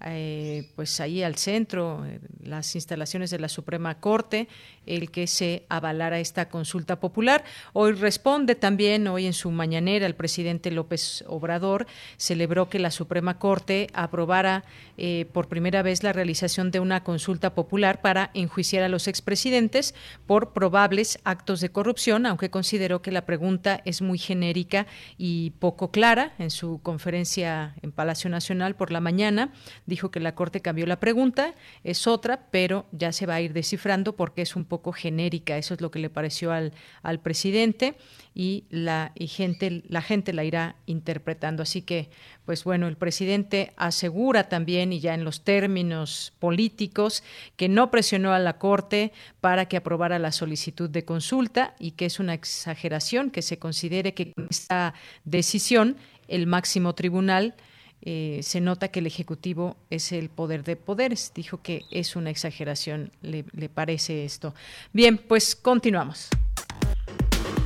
[0.04, 2.06] eh, pues ahí al centro,
[2.42, 4.48] las instalaciones de la Suprema Corte,
[4.86, 7.44] el que se avalara esta consulta popular.
[7.72, 13.38] Hoy responde también, hoy en su mañanera, el presidente López Obrador celebró que la Suprema
[13.38, 14.64] Corte aprobara
[14.96, 19.94] eh, por primera vez la realización de una consulta popular para enjuiciar a los expresidentes
[20.26, 25.90] por probables actos de corrupción, aunque consideró que la pregunta es muy genérica y poco
[25.90, 26.34] clara.
[26.38, 29.52] En su conferencia en Palacio Nacional por la mañana,
[29.88, 33.54] dijo que la Corte cambió la pregunta, es otra, pero ya se va a ir
[33.54, 35.56] descifrando porque es un poco genérica.
[35.56, 37.96] Eso es lo que le pareció al, al presidente
[38.34, 41.62] y la y gente la gente la irá interpretando.
[41.62, 42.10] Así que,
[42.44, 47.24] pues bueno, el presidente asegura también y ya en los términos políticos
[47.56, 52.04] que no presionó a la Corte para que aprobara la solicitud de consulta y que
[52.04, 54.92] es una exageración que se considere que con esta
[55.24, 55.96] decisión
[56.28, 57.54] el máximo tribunal
[58.02, 61.32] eh, se nota que el Ejecutivo es el poder de poderes.
[61.34, 64.54] Dijo que es una exageración, le, le parece esto.
[64.92, 66.28] Bien, pues continuamos.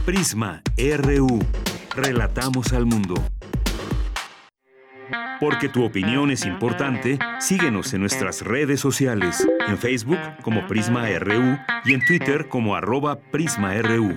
[0.05, 1.39] Prisma RU.
[1.95, 3.15] Relatamos al mundo.
[5.41, 11.59] Porque tu opinión es importante, síguenos en nuestras redes sociales, en Facebook como Prisma RU
[11.85, 14.17] y en Twitter como arroba PrismaRU.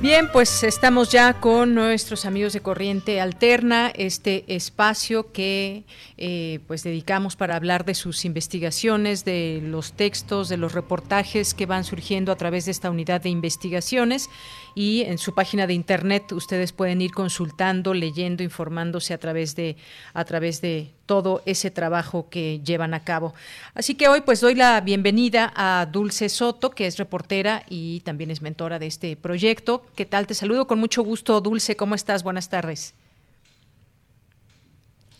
[0.00, 5.84] Bien, pues estamos ya con nuestros amigos de Corriente Alterna, este espacio que
[6.16, 11.66] eh, pues dedicamos para hablar de sus investigaciones, de los textos, de los reportajes que
[11.66, 14.30] van surgiendo a través de esta unidad de investigaciones
[14.74, 19.76] y en su página de internet ustedes pueden ir consultando, leyendo, informándose a través de
[20.14, 23.34] a través de todo ese trabajo que llevan a cabo.
[23.74, 28.30] Así que hoy pues doy la bienvenida a Dulce Soto, que es reportera y también
[28.30, 29.82] es mentora de este proyecto.
[29.96, 30.26] ¿Qué tal?
[30.26, 31.76] Te saludo con mucho gusto, Dulce.
[31.76, 32.22] ¿Cómo estás?
[32.22, 32.94] Buenas tardes.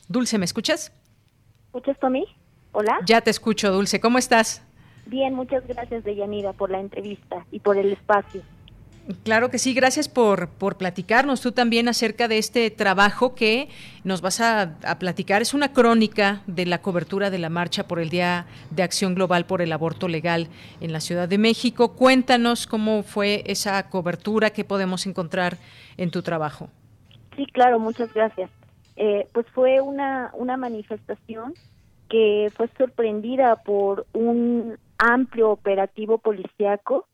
[0.09, 0.93] Dulce, ¿me escuchas?
[1.67, 2.25] ¿Escuchas mí?
[2.73, 2.99] Hola.
[3.07, 4.01] Ya te escucho, Dulce.
[4.01, 4.63] ¿Cómo estás?
[5.07, 8.43] Bien, muchas gracias, Deyanira, por la entrevista y por el espacio.
[9.25, 13.69] Claro que sí, gracias por, por platicarnos tú también acerca de este trabajo que
[14.05, 15.43] nos vas a, platicar.
[15.43, 19.47] Es una crónica de la cobertura de la marcha por el Día de Acción Global
[19.47, 20.49] por el Aborto Legal
[20.81, 21.97] en la Ciudad de México.
[21.97, 25.57] Cuéntanos cómo fue esa cobertura, qué podemos encontrar
[25.97, 26.69] en tu trabajo.
[27.37, 28.51] Sí, claro, muchas gracias.
[28.97, 31.55] Eh, pues fue una, una manifestación
[32.09, 37.07] que fue sorprendida por un amplio operativo policiaco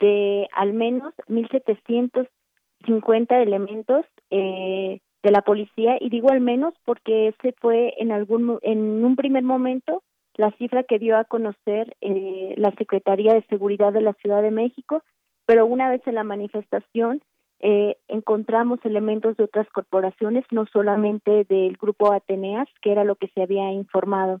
[0.00, 7.54] de al menos 1.750 elementos eh, de la policía y digo al menos porque ese
[7.60, 10.02] fue en algún en un primer momento
[10.34, 14.52] la cifra que dio a conocer eh, la Secretaría de Seguridad de la Ciudad de
[14.52, 15.02] México,
[15.46, 17.20] pero una vez en la manifestación
[17.60, 23.28] eh, encontramos elementos de otras corporaciones, no solamente del grupo Ateneas, que era lo que
[23.34, 24.40] se había informado.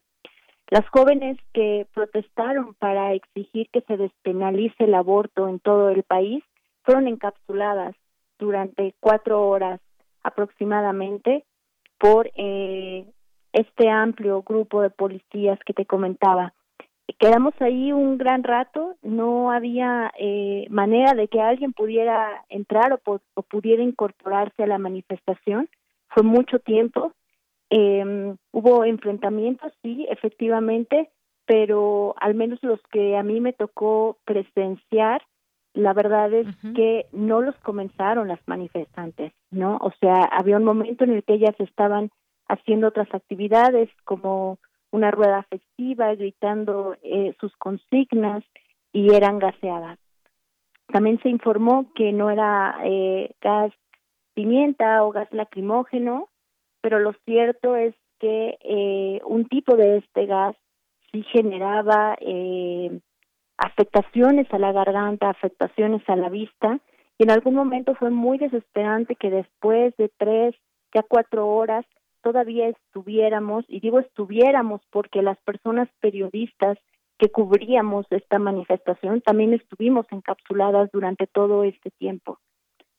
[0.70, 6.44] Las jóvenes que protestaron para exigir que se despenalice el aborto en todo el país
[6.82, 7.96] fueron encapsuladas
[8.38, 9.80] durante cuatro horas
[10.22, 11.44] aproximadamente
[11.98, 13.06] por eh,
[13.52, 16.52] este amplio grupo de policías que te comentaba.
[17.18, 23.20] Quedamos ahí un gran rato, no había eh, manera de que alguien pudiera entrar o,
[23.34, 25.68] o pudiera incorporarse a la manifestación.
[26.10, 27.12] Fue mucho tiempo,
[27.70, 31.10] eh, hubo enfrentamientos, sí, efectivamente,
[31.46, 35.22] pero al menos los que a mí me tocó presenciar,
[35.74, 39.76] la verdad es que no los comenzaron las manifestantes, ¿no?
[39.80, 42.10] O sea, había un momento en el que ellas estaban
[42.48, 44.58] haciendo otras actividades como
[44.90, 48.42] una rueda festiva, gritando eh, sus consignas
[48.92, 49.98] y eran gaseadas.
[50.88, 53.72] También se informó que no era eh, gas
[54.34, 56.28] pimienta o gas lacrimógeno,
[56.80, 60.56] pero lo cierto es que eh, un tipo de este gas
[61.10, 63.00] sí generaba eh,
[63.56, 66.80] afectaciones a la garganta, afectaciones a la vista,
[67.18, 70.54] y en algún momento fue muy desesperante que después de tres,
[70.94, 71.84] ya cuatro horas,
[72.22, 76.78] todavía estuviéramos, y digo estuviéramos porque las personas periodistas
[77.18, 82.38] que cubríamos esta manifestación también estuvimos encapsuladas durante todo este tiempo.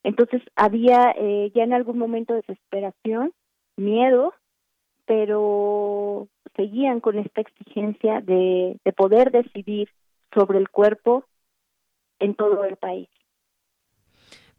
[0.03, 3.33] Entonces había eh, ya en algún momento desesperación
[3.79, 4.33] miedo,
[5.05, 9.89] pero seguían con esta exigencia de, de poder decidir
[10.33, 11.25] sobre el cuerpo
[12.19, 13.09] en todo el país.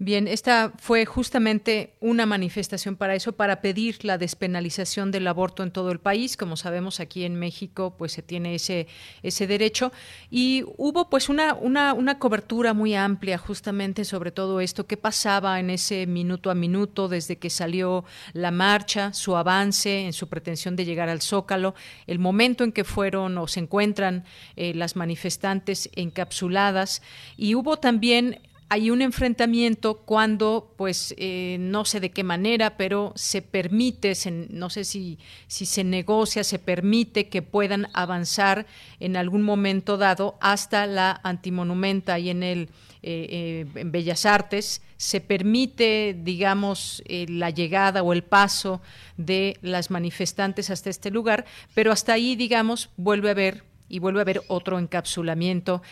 [0.02, 5.72] Bien, esta fue justamente una manifestación para eso, para pedir la despenalización del aborto en
[5.72, 6.38] todo el país.
[6.38, 8.86] Como sabemos, aquí en México, pues se tiene ese,
[9.22, 9.92] ese derecho.
[10.30, 15.60] Y hubo pues una, una, una cobertura muy amplia justamente sobre todo esto, qué pasaba
[15.60, 20.76] en ese minuto a minuto desde que salió la marcha, su avance en su pretensión
[20.76, 21.74] de llegar al Zócalo,
[22.06, 24.24] el momento en que fueron o se encuentran
[24.56, 27.02] eh, las manifestantes encapsuladas.
[27.36, 28.40] Y hubo también
[28.72, 34.12] hay un enfrentamiento cuando, pues, eh, no sé de qué manera, pero se permite,
[34.48, 35.18] no sé si,
[35.48, 38.66] si se negocia, se permite que puedan avanzar
[39.00, 42.68] en algún momento dado hasta la antimonumenta y en el
[43.02, 48.82] eh, eh, en Bellas Artes, se permite, digamos, la llegada o el paso
[49.16, 51.44] de las manifestantes hasta este lugar,
[51.74, 55.82] pero hasta ahí, digamos, vuelve a haber y vuelve a haber otro encapsulamiento.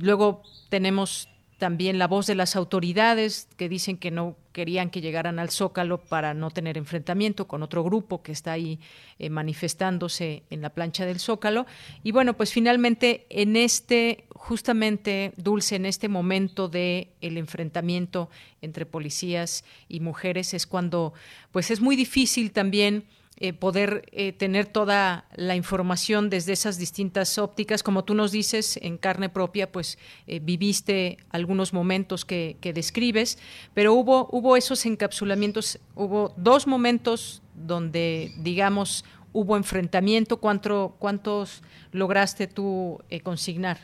[0.00, 1.28] luego tenemos
[1.58, 5.98] también la voz de las autoridades que dicen que no querían que llegaran al Zócalo
[5.98, 8.78] para no tener enfrentamiento con otro grupo que está ahí
[9.18, 11.66] eh, manifestándose en la plancha del Zócalo.
[12.04, 18.30] Y bueno, pues finalmente en este, justamente, Dulce, en este momento de el enfrentamiento
[18.62, 21.12] entre policías y mujeres es cuando
[21.50, 23.04] pues es muy difícil también
[23.40, 27.84] eh, poder eh, tener toda la información desde esas distintas ópticas.
[27.84, 33.38] Como tú nos dices, en carne propia, pues eh, viviste algunos momentos que, describes,
[33.74, 40.38] pero hubo, hubo esos encapsulamientos, hubo dos momentos donde, digamos, hubo enfrentamiento.
[40.38, 41.62] ¿Cuánto, ¿Cuántos
[41.92, 43.78] lograste tú consignar?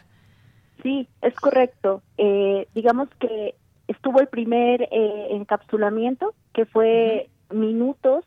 [0.82, 2.02] Sí, es correcto.
[2.74, 3.54] digamos que
[3.86, 8.24] estuvo el primer encapsulamiento, que fue minutos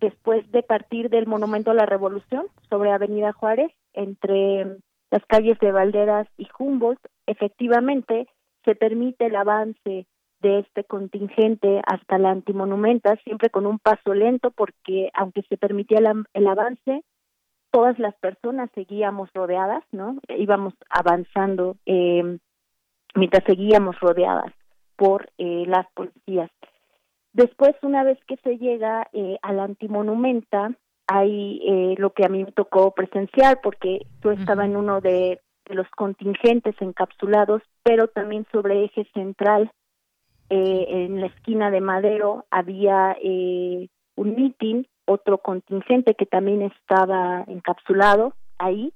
[0.00, 4.78] después de partir del Monumento a la Revolución sobre Avenida Juárez, entre
[5.10, 8.26] las calles de Valderas y Humboldt, efectivamente
[8.64, 10.06] se permite el avance
[10.40, 15.98] de este contingente hasta la antimonumenta, siempre con un paso lento, porque aunque se permitía
[16.34, 17.02] el, avance,
[17.70, 20.18] todas las personas seguíamos rodeadas, ¿no?
[20.28, 22.38] Íbamos avanzando eh,
[23.14, 24.52] mientras seguíamos rodeadas
[24.96, 26.50] por eh, las policías.
[27.34, 30.72] Después, una vez que se llega eh, a la antimonumenta,
[31.06, 35.40] hay eh, lo que a mí me tocó presenciar, porque yo estaba en uno de,
[35.66, 39.70] de los contingentes encapsulados, pero también sobre eje central.
[40.50, 47.44] Eh, en la esquina de Madero había eh, un mitin, otro contingente que también estaba
[47.48, 48.92] encapsulado ahí.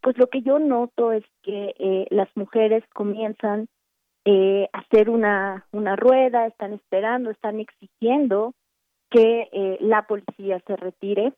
[0.00, 3.68] Pues lo que yo noto es que eh, las mujeres comienzan
[4.28, 8.54] eh, hacer una, una rueda, están esperando, están exigiendo
[9.08, 11.32] que eh, la policía se retire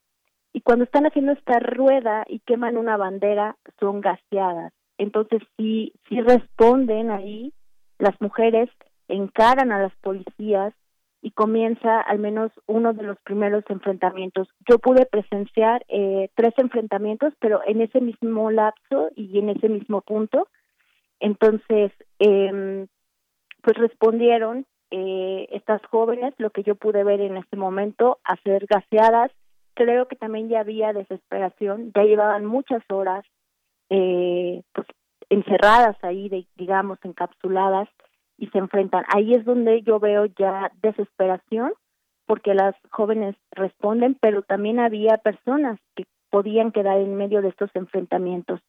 [0.55, 4.73] y cuando están haciendo esta rueda y queman una bandera son gaseadas.
[4.97, 7.53] Entonces sí, sí responden ahí,
[7.99, 8.71] las mujeres
[9.09, 10.73] encaran a las policías
[11.21, 14.49] y comienza al menos uno de los primeros enfrentamientos.
[14.67, 20.01] Yo pude presenciar eh, tres enfrentamientos, pero en ese mismo lapso y en ese mismo
[20.01, 20.49] punto.
[21.21, 22.87] Entonces, eh,
[23.63, 28.67] pues respondieron eh, estas jóvenes, lo que yo pude ver en este momento, a ser
[28.67, 29.31] gaseadas.
[29.75, 33.25] Creo que también ya había desesperación, ya llevaban muchas horas
[33.91, 34.87] eh, pues,
[35.29, 37.89] encerradas ahí, de, digamos, encapsuladas
[38.39, 39.05] y se enfrentan.
[39.15, 41.73] Ahí es donde yo veo ya desesperación
[42.27, 47.71] porque las jóvenes responden, pero también había personas que podían quedar en medio de estos
[47.75, 48.61] enfrentamientos,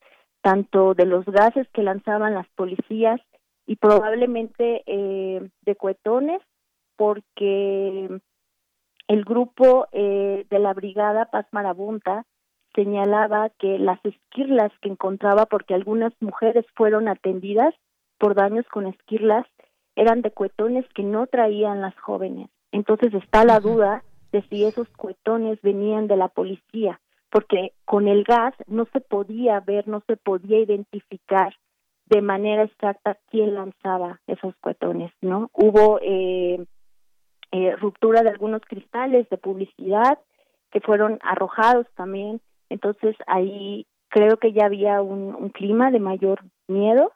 [0.41, 3.19] tanto de los gases que lanzaban las policías
[3.65, 6.41] y probablemente eh, de cuetones,
[6.95, 8.19] porque
[9.07, 12.25] el grupo eh, de la brigada Paz Marabunta
[12.75, 17.73] señalaba que las esquirlas que encontraba, porque algunas mujeres fueron atendidas
[18.17, 19.45] por daños con esquirlas,
[19.95, 22.49] eran de cuetones que no traían las jóvenes.
[22.71, 26.99] Entonces está la duda de si esos cuetones venían de la policía,
[27.29, 31.53] porque con el gas no se podía ver, no se podía identificar
[32.05, 35.49] de manera exacta quién lanzaba esos cuetones, ¿no?
[35.53, 36.65] Hubo eh,
[37.51, 40.17] eh, ruptura de algunos cristales de publicidad
[40.71, 46.41] que fueron arrojados también, entonces ahí creo que ya había un, un clima de mayor
[46.67, 47.11] miedo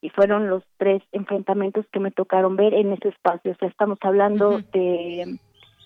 [0.00, 3.52] y fueron los tres enfrentamientos que me tocaron ver en ese espacio.
[3.52, 5.38] O sea, estamos hablando de,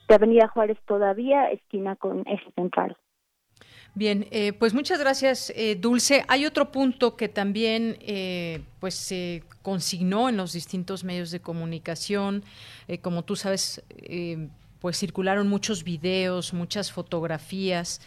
[0.09, 2.97] de Avenida Juárez todavía, esquina con eje central.
[3.99, 6.25] Bien, eh, pues muchas gracias, eh, Dulce.
[6.29, 12.45] Hay otro punto que también eh, pues se consignó en los distintos medios de comunicación.
[13.03, 13.83] como tú sabes,
[14.79, 18.01] pues circularon muchos videos, muchas fotografías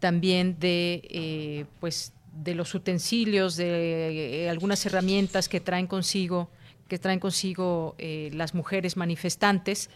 [0.00, 6.50] también de pues de los utensilios, de eh, algunas herramientas que traen consigo,
[6.88, 9.90] que traen consigo eh, las mujeres manifestantes.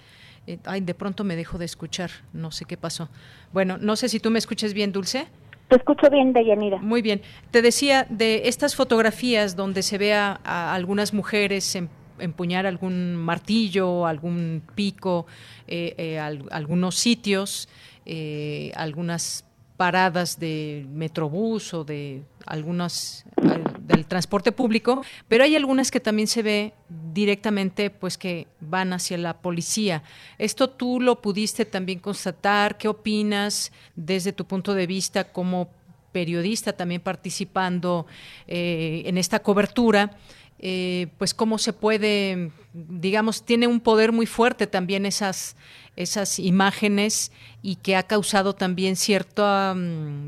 [0.46, 3.08] Eh, ay, de pronto me dejo de escuchar, no sé qué pasó.
[3.52, 5.26] Bueno, no sé si tú me escuches bien, Dulce.
[5.68, 6.78] Te escucho bien, Deyanira.
[6.78, 7.22] Muy bien.
[7.50, 10.34] Te decía de estas fotografías donde se ve a,
[10.74, 11.78] algunas mujeres
[12.18, 15.26] empuñar algún martillo, algún pico,
[16.50, 17.68] algunos sitios,
[18.74, 19.44] algunas
[19.80, 23.24] paradas de Metrobús o de algunas
[23.80, 26.74] del transporte público, pero hay algunas que también se ve
[27.14, 30.02] directamente pues que van hacia la policía.
[30.36, 35.70] Esto tú lo pudiste también constatar, ¿qué opinas desde tu punto de vista como
[36.12, 38.04] periodista también participando
[38.48, 40.14] eh, en esta cobertura?
[40.62, 45.56] Eh, pues cómo se puede, digamos, tiene un poder muy fuerte también esas,
[45.96, 47.32] esas imágenes
[47.62, 49.74] y que ha causado también cierta,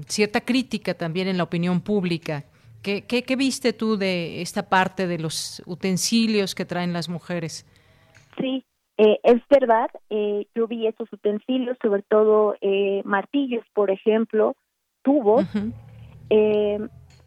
[0.07, 2.45] cierta crítica también en la opinión pública.
[2.83, 7.65] ¿Qué, qué, viste tú de esta parte de los utensilios que traen las mujeres?
[8.39, 8.65] Sí,
[8.97, 12.57] eh, es verdad, eh, yo vi esos utensilios, sobre todo
[13.05, 14.57] martillos, por ejemplo,
[15.03, 15.47] tubos.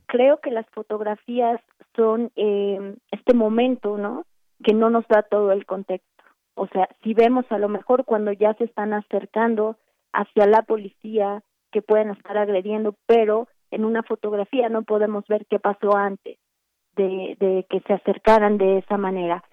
[0.08, 1.62] creo que las fotografías
[1.96, 4.26] son eh, este momento, ¿no?
[4.64, 6.15] Que no nos da todo el contexto.
[6.56, 9.78] O sea, si vemos a lo mejor cuando ya se están acercando
[10.14, 15.60] hacia la policía, que pueden estar agrediendo, pero en una fotografía no podemos ver qué
[15.60, 16.38] pasó antes
[16.96, 19.44] de, de que se acercaran de esa manera.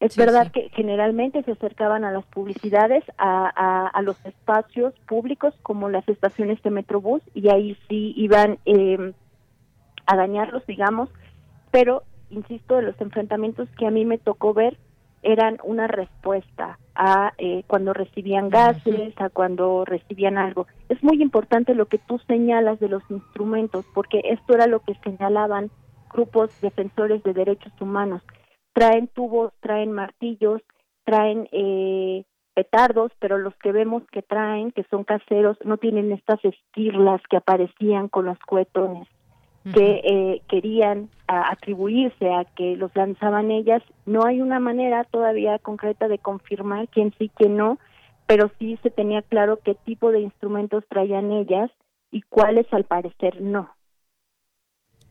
[0.00, 5.54] Es verdad que generalmente se acercaban a las publicidades, a, a, a, los espacios públicos
[5.62, 9.14] como las estaciones de Metrobús y ahí sí iban eh,
[10.04, 11.08] a dañarlos, digamos,
[11.70, 14.76] pero insisto, de los enfrentamientos que a mí me tocó ver
[15.24, 20.66] eran una respuesta a eh, cuando recibían gases, a cuando recibían algo.
[20.88, 24.94] Es muy importante lo que tú señalas de los instrumentos, porque esto era lo que
[25.02, 25.70] señalaban
[26.12, 28.22] grupos defensores de derechos humanos.
[28.72, 30.62] Traen tubos, traen martillos,
[31.04, 36.44] traen eh, petardos, pero los que vemos que traen, que son caseros, no tienen estas
[36.44, 39.08] esquirlas que aparecían con los cuetones
[39.72, 43.82] que eh, querían atribuirse a que los lanzaban ellas.
[44.04, 47.78] No hay una manera todavía concreta de confirmar quién sí, quién no,
[48.26, 51.70] pero sí se tenía claro qué tipo de instrumentos traían ellas
[52.10, 53.70] y cuáles al parecer no.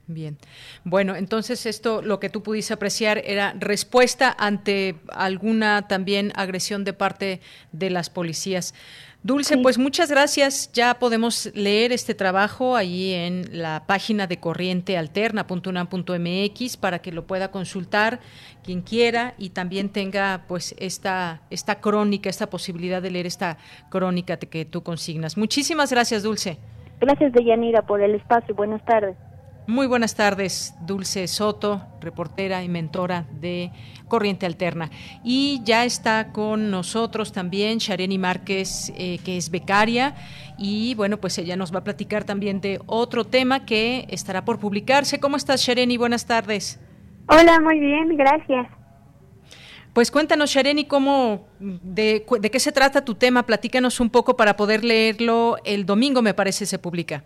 [0.05, 0.37] Bien.
[0.83, 6.91] Bueno, entonces esto, lo que tú pudiste apreciar era respuesta ante alguna también agresión de
[6.91, 7.39] parte
[7.71, 8.75] de las policías.
[9.23, 10.69] Dulce, pues muchas gracias.
[10.73, 17.49] Ya podemos leer este trabajo ahí en la página de corrientealterna.unam.mx para que lo pueda
[17.49, 18.19] consultar
[18.65, 23.57] quien quiera y también tenga pues esta, esta crónica, esta posibilidad de leer esta
[23.89, 25.37] crónica que tú consignas.
[25.37, 26.57] Muchísimas gracias, Dulce.
[26.99, 28.53] Gracias, Deyanira, por el espacio.
[28.55, 29.15] Buenas tardes.
[29.65, 33.71] Muy buenas tardes, Dulce Soto, reportera y mentora de
[34.09, 34.91] Corriente Alterna.
[35.23, 40.15] Y ya está con nosotros también Shareni Márquez, eh, que es becaria,
[40.57, 44.59] y bueno, pues ella nos va a platicar también de otro tema que estará por
[44.59, 45.21] publicarse.
[45.21, 45.95] ¿Cómo estás, Shareni?
[45.95, 46.81] Buenas tardes.
[47.29, 48.67] Hola, muy bien, gracias.
[49.93, 53.45] Pues cuéntanos, Shareni, cómo, de, de qué se trata tu tema.
[53.45, 57.23] Platícanos un poco para poder leerlo el domingo, me parece, se publica.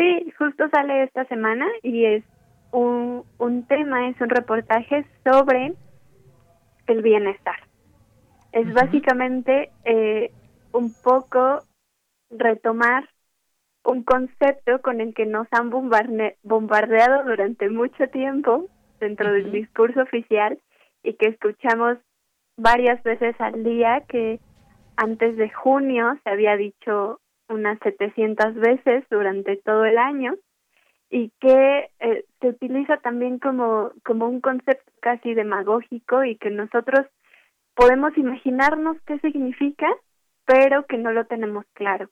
[0.00, 2.24] Sí, justo sale esta semana y es
[2.72, 5.74] un, un tema, es un reportaje sobre
[6.86, 7.58] el bienestar.
[8.52, 10.30] Es básicamente eh,
[10.72, 11.58] un poco
[12.30, 13.10] retomar
[13.84, 18.68] un concepto con el que nos han bombardeado durante mucho tiempo
[19.00, 20.58] dentro del discurso oficial
[21.02, 21.98] y que escuchamos
[22.56, 24.40] varias veces al día que
[24.96, 27.20] antes de junio se había dicho
[27.50, 30.34] unas 700 veces durante todo el año
[31.10, 37.06] y que eh, se utiliza también como, como un concepto casi demagógico y que nosotros
[37.74, 39.88] podemos imaginarnos qué significa,
[40.44, 42.08] pero que no lo tenemos claro.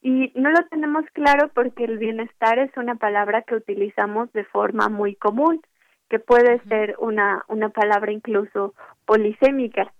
[0.00, 4.88] Y no lo tenemos claro porque el bienestar es una palabra que utilizamos de forma
[4.88, 5.60] muy común,
[6.08, 8.74] que puede ser una, una palabra incluso
[9.06, 9.92] polisémica.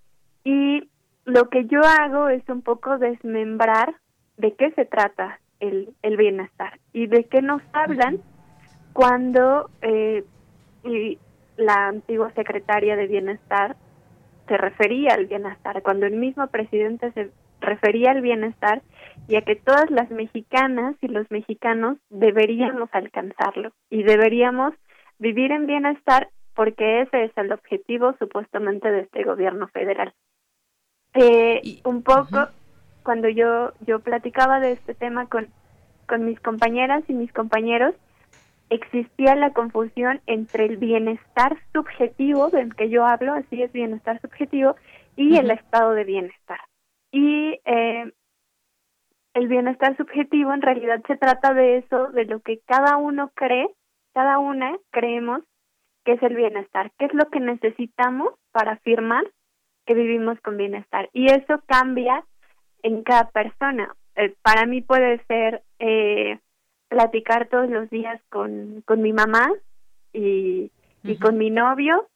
[0.42, 0.90] Y
[1.24, 3.94] lo que yo hago es un poco desmembrar
[4.36, 8.20] de qué se trata el, el bienestar y de qué nos hablan
[8.92, 10.24] cuando eh,
[10.84, 11.18] y
[11.56, 13.76] la antigua secretaria de bienestar
[14.48, 17.30] se refería al bienestar, cuando el mismo presidente se
[17.60, 18.82] refería al bienestar
[19.28, 24.74] y a que todas las mexicanas y los mexicanos deberíamos alcanzarlo y deberíamos
[25.18, 30.12] vivir en bienestar porque ese es el objetivo supuestamente de este gobierno federal.
[31.14, 32.48] Eh, un poco,
[33.02, 35.48] cuando yo, yo platicaba de este tema con,
[36.06, 37.94] con mis compañeras y mis compañeros,
[38.70, 44.76] existía la confusión entre el bienestar subjetivo del que yo hablo, así es bienestar subjetivo,
[45.16, 46.58] y el estado de bienestar.
[47.10, 48.12] Y eh,
[49.34, 53.68] el bienestar subjetivo en realidad se trata de eso, de lo que cada uno cree,
[54.14, 55.42] cada una creemos
[56.04, 59.24] que es el bienestar, qué es lo que necesitamos para afirmar
[59.86, 61.08] que vivimos con bienestar.
[61.12, 62.24] Y eso cambia
[62.82, 63.94] en cada persona.
[64.16, 66.38] Eh, para mí puede ser eh,
[66.88, 69.50] platicar todos los días con, con mi mamá
[70.12, 70.70] y,
[71.02, 72.08] y con mi novio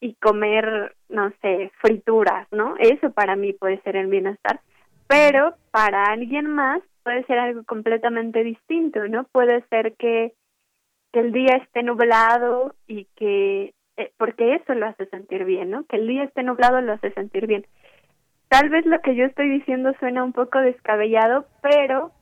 [0.00, 2.76] y comer, no sé, frituras, ¿no?
[2.78, 4.60] Eso para mí puede ser el bienestar.
[5.08, 9.24] Pero para alguien más puede ser algo completamente distinto, ¿no?
[9.24, 10.32] Puede ser que,
[11.12, 15.84] que el día esté nublado y que, eh, porque eso lo hace sentir bien, ¿no?
[15.84, 17.66] Que el día esté nublado lo hace sentir bien.
[18.48, 22.12] Tal vez lo que yo estoy diciendo suena un poco descabellado, pero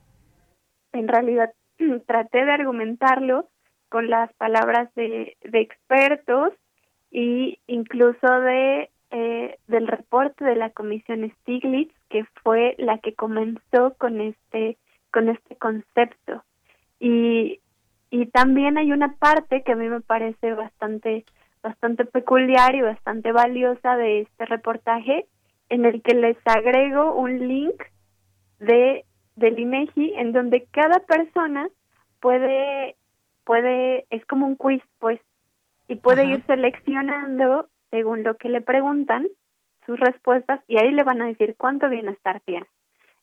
[0.93, 1.53] en realidad
[2.07, 3.49] traté de argumentarlo
[3.89, 6.53] con las palabras de, de expertos
[7.11, 13.93] y incluso de eh, del reporte de la comisión Stiglitz que fue la que comenzó
[13.97, 14.77] con este
[15.11, 16.43] con este concepto.
[16.99, 17.59] Y
[18.09, 21.25] y también hay una parte que a mí me parece bastante
[21.61, 25.27] bastante peculiar y bastante valiosa de este reportaje
[25.69, 27.83] en el que les agrego un link
[28.59, 29.05] de
[29.35, 31.67] del INEGI en donde cada persona
[32.21, 32.95] puede
[33.43, 35.19] puede es como un quiz pues
[35.87, 39.27] y puede ir seleccionando según lo que le preguntan
[39.85, 42.65] sus respuestas y ahí le van a decir cuánto bienestar tiene.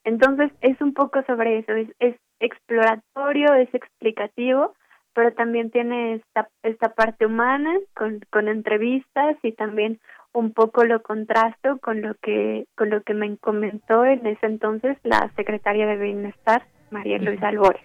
[0.05, 4.75] Entonces es un poco sobre eso, es, es exploratorio, es explicativo,
[5.15, 10.01] pero también tiene esta, esta parte humana con, con entrevistas y también
[10.33, 14.97] un poco lo contrasto con lo que con lo que me comentó en ese entonces
[15.03, 17.83] la secretaria de Bienestar, María Luisa Albores.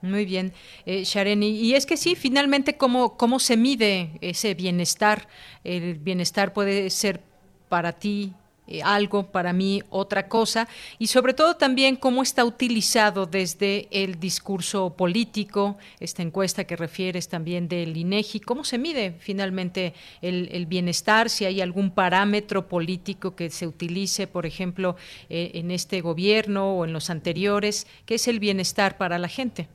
[0.00, 0.52] Muy bien,
[0.86, 1.50] eh, Shareni.
[1.50, 5.26] Y es que sí, finalmente, ¿cómo, ¿cómo se mide ese bienestar?
[5.64, 7.20] El bienestar puede ser
[7.68, 8.32] para ti
[8.68, 14.20] eh, algo, para mí otra cosa, y sobre todo también cómo está utilizado desde el
[14.20, 21.30] discurso político, esta encuesta que refieres también del INEGI, cómo se mide finalmente el, bienestar,
[21.30, 24.96] si hay algún parámetro político que se utilice, por ejemplo,
[25.30, 29.68] eh, en este gobierno o en los anteriores, ¿qué es el bienestar para la gente?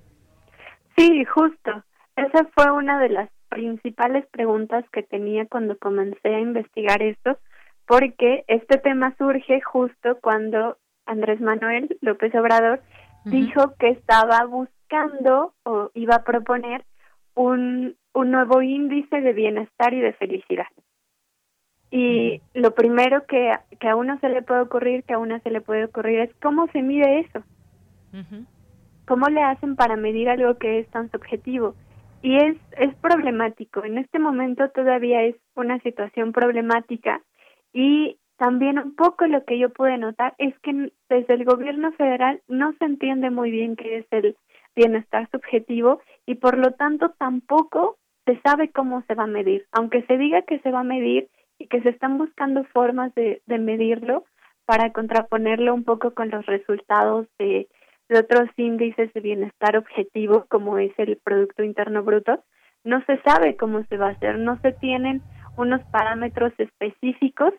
[0.95, 1.83] Sí, justo.
[2.15, 7.37] esa fue una de las principales preguntas que tenía cuando comencé a investigar esto,
[7.85, 12.81] porque este tema surge justo cuando Andrés Manuel López Obrador
[13.25, 16.83] dijo que estaba buscando o iba a proponer
[17.35, 20.67] un, un nuevo índice de bienestar y de felicidad.
[21.91, 25.51] Y lo primero que, que a uno se le puede ocurrir, que a una se
[25.51, 27.43] le puede ocurrir es cómo se mide eso.
[29.05, 31.75] ¿Cómo le hacen para medir algo que es tan subjetivo?
[32.21, 33.83] Y es, es problemático.
[33.83, 37.21] En este momento todavía es una situación problemática
[37.73, 42.41] y también un poco lo que yo pude notar es que desde el gobierno federal
[42.47, 44.35] no se entiende muy bien qué es el
[44.75, 49.65] bienestar subjetivo y por lo tanto tampoco se sabe cómo se va a medir.
[49.71, 53.41] Aunque se diga que se va a medir y que se están buscando formas de,
[53.45, 54.25] de medirlo
[54.65, 57.67] para contraponerlo un poco con los resultados de,
[58.09, 62.43] de otros índices de bienestar objetivo como es el Producto Interno Bruto,
[62.83, 65.21] no se sabe cómo se va a hacer, no se tienen
[65.57, 67.53] unos parámetros específicos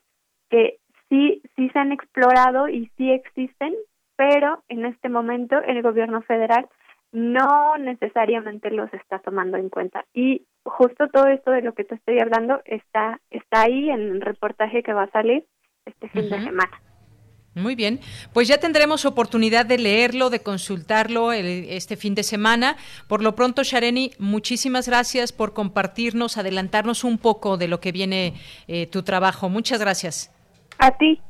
[0.51, 0.79] que
[1.09, 3.75] sí, sí se han explorado y sí existen,
[4.17, 6.69] pero en este momento el gobierno federal
[7.13, 10.05] no necesariamente los está tomando en cuenta.
[10.13, 14.21] Y justo todo esto de lo que te estoy hablando está, está ahí en el
[14.21, 15.47] reportaje que va a salir
[15.87, 16.81] este fin de semana.
[17.55, 18.01] Muy bien,
[18.33, 22.77] pues ya tendremos oportunidad de leerlo, de consultarlo este fin de semana.
[23.07, 28.35] Por lo pronto, Shareni, muchísimas gracias por compartirnos, adelantarnos un poco de lo que viene
[28.67, 29.49] eh, tu trabajo.
[29.49, 30.33] Muchas gracias.
[30.79, 31.21] A ti.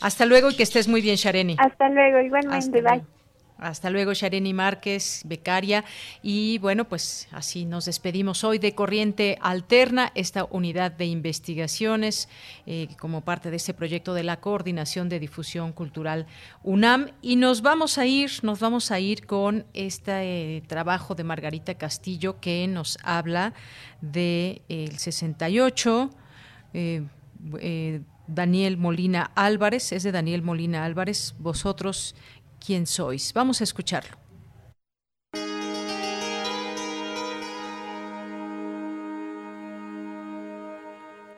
[0.00, 1.54] Hasta luego y que estés muy bien, Shareni.
[1.56, 2.82] Hasta luego, igualmente.
[2.82, 3.21] bye.
[3.62, 5.84] Hasta luego, Shareni Márquez, becaria.
[6.20, 12.28] Y bueno, pues así nos despedimos hoy de Corriente Alterna, esta unidad de investigaciones
[12.66, 16.26] eh, como parte de este proyecto de la Coordinación de Difusión Cultural
[16.64, 17.12] UNAM.
[17.22, 21.74] Y nos vamos a ir, nos vamos a ir con este eh, trabajo de Margarita
[21.74, 23.54] Castillo que nos habla
[24.00, 26.10] del de, 68.
[26.74, 27.02] Eh,
[28.26, 32.14] Daniel Molina Álvarez, es de Daniel Molina Álvarez, vosotros
[32.64, 33.32] quién sois.
[33.32, 34.16] Vamos a escucharlo.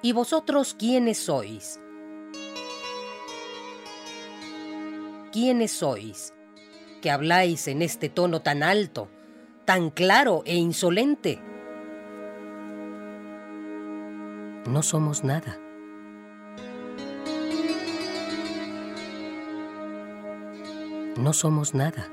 [0.03, 1.81] ¿Y vosotros quiénes sois?
[5.33, 6.35] ¿Quiénes sois
[7.01, 9.09] que habláis en este tono tan alto,
[9.65, 11.41] tan claro e insolente?
[14.67, 15.64] No somos nada.
[21.17, 22.09] No somos nada.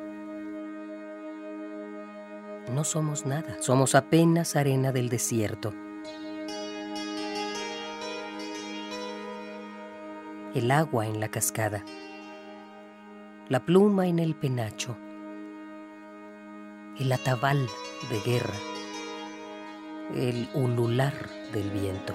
[2.71, 3.57] No somos nada.
[3.59, 5.73] Somos apenas arena del desierto.
[10.53, 11.83] El agua en la cascada.
[13.49, 14.95] La pluma en el penacho.
[16.99, 17.67] El atabal
[18.11, 18.53] de guerra.
[20.13, 21.13] El ulular
[21.51, 22.13] del viento.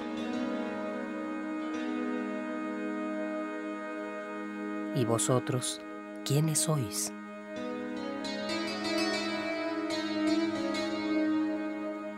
[4.94, 5.82] Y vosotros,
[6.26, 7.12] quiénes sois.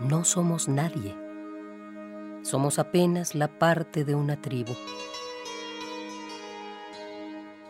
[0.01, 1.15] No somos nadie.
[2.43, 4.73] Somos apenas la parte de una tribu.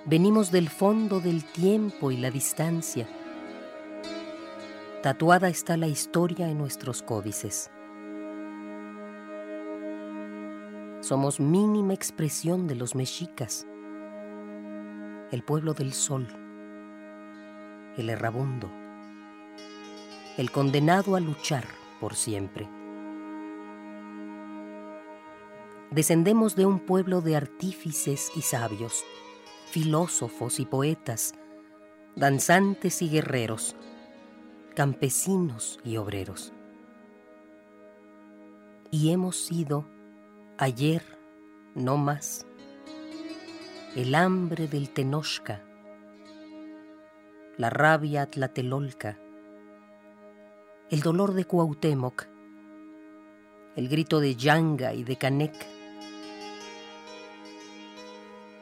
[0.07, 3.09] Venimos del fondo del tiempo y la distancia.
[5.03, 7.69] Tatuada está la historia en nuestros códices.
[11.01, 13.68] Somos mínima expresión de los mexicas
[15.31, 16.27] el pueblo del sol,
[17.97, 18.71] el errabundo,
[20.39, 21.65] el condenado a luchar
[22.01, 22.69] por siempre.
[25.91, 29.05] Descendemos de un pueblo de artífices y sabios,
[29.71, 31.35] filósofos y poetas,
[32.17, 33.77] danzantes y guerreros,
[34.75, 36.53] campesinos y obreros.
[38.91, 39.85] Y hemos sido
[40.57, 41.03] ayer,
[41.75, 42.47] no más,
[43.99, 45.61] el hambre del Tenochca,
[47.57, 49.19] la rabia tlatelolca,
[50.89, 52.29] el dolor de Cuauhtémoc,
[53.75, 55.53] el grito de Yanga y de Canec,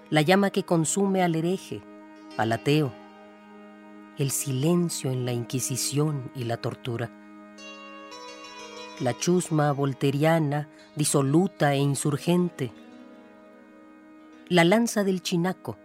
[0.08, 1.82] la llama que consume al hereje,
[2.38, 2.94] al ateo,
[4.16, 7.10] el silencio en la Inquisición y la tortura,
[9.00, 12.72] la chusma volteriana, disoluta e insurgente,
[14.48, 15.76] la lanza del chinaco,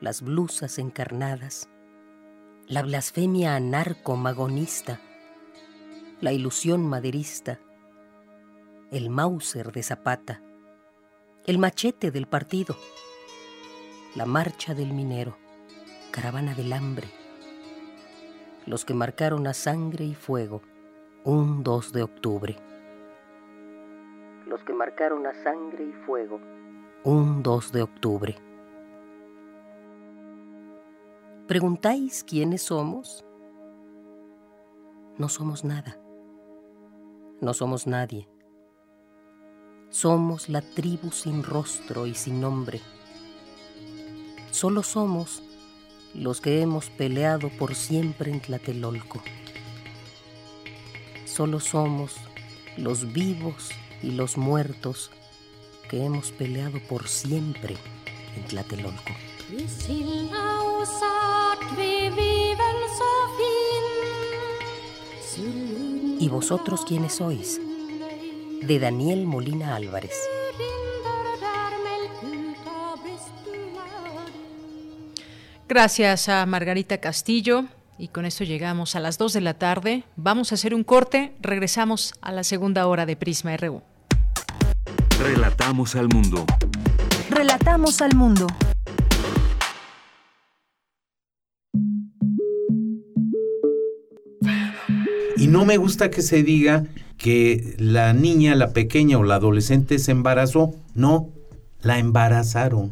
[0.00, 1.68] las blusas encarnadas,
[2.66, 5.00] la blasfemia anarco-magonista,
[6.22, 7.60] la ilusión maderista,
[8.90, 10.40] el Mauser de Zapata,
[11.44, 12.74] el machete del partido,
[14.14, 15.36] la marcha del minero,
[16.10, 17.08] caravana del hambre,
[18.64, 20.62] los que marcaron a sangre y fuego
[21.24, 22.56] un 2 de octubre.
[24.46, 26.40] Los que marcaron a sangre y fuego,
[27.04, 28.36] un 2 de octubre.
[31.48, 33.24] ¿Preguntáis quiénes somos?
[35.18, 35.98] No somos nada.
[37.40, 38.28] No somos nadie.
[39.90, 42.80] Somos la tribu sin rostro y sin nombre.
[44.52, 45.42] Solo somos
[46.14, 49.20] los que hemos peleado por siempre en Tlatelolco.
[51.24, 52.14] Solo somos
[52.76, 53.70] los vivos
[54.04, 55.10] y los muertos
[55.92, 57.76] que hemos peleado por siempre
[58.34, 59.12] en Tlatelolco.
[66.18, 67.60] ¿Y vosotros quiénes sois?
[68.62, 70.16] De Daniel Molina Álvarez.
[75.68, 77.66] Gracias a Margarita Castillo.
[77.98, 80.04] Y con esto llegamos a las 2 de la tarde.
[80.16, 81.34] Vamos a hacer un corte.
[81.40, 83.82] Regresamos a la segunda hora de Prisma RU.
[85.22, 86.44] Relatamos al mundo.
[87.30, 88.48] Relatamos al mundo.
[95.36, 96.86] Y no me gusta que se diga
[97.18, 100.74] que la niña, la pequeña o la adolescente se embarazó.
[100.96, 101.28] No,
[101.82, 102.90] la embarazaron.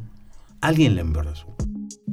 [0.61, 1.49] Alguien la embarazó.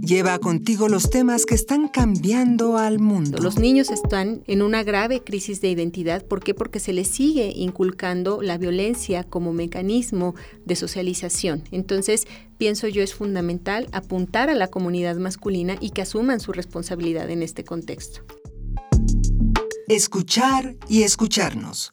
[0.08, 3.40] Lleva contigo los temas que están cambiando al mundo.
[3.40, 6.26] Los niños están en una grave crisis de identidad.
[6.26, 6.54] ¿Por qué?
[6.54, 10.34] Porque se les sigue inculcando la violencia como mecanismo
[10.64, 11.66] de socialización.
[11.72, 12.26] Entonces,
[12.58, 17.44] pienso yo es fundamental apuntar a la comunidad masculina y que asuman su responsabilidad en
[17.44, 18.22] este contexto.
[19.90, 21.90] Escuchar y escucharnos.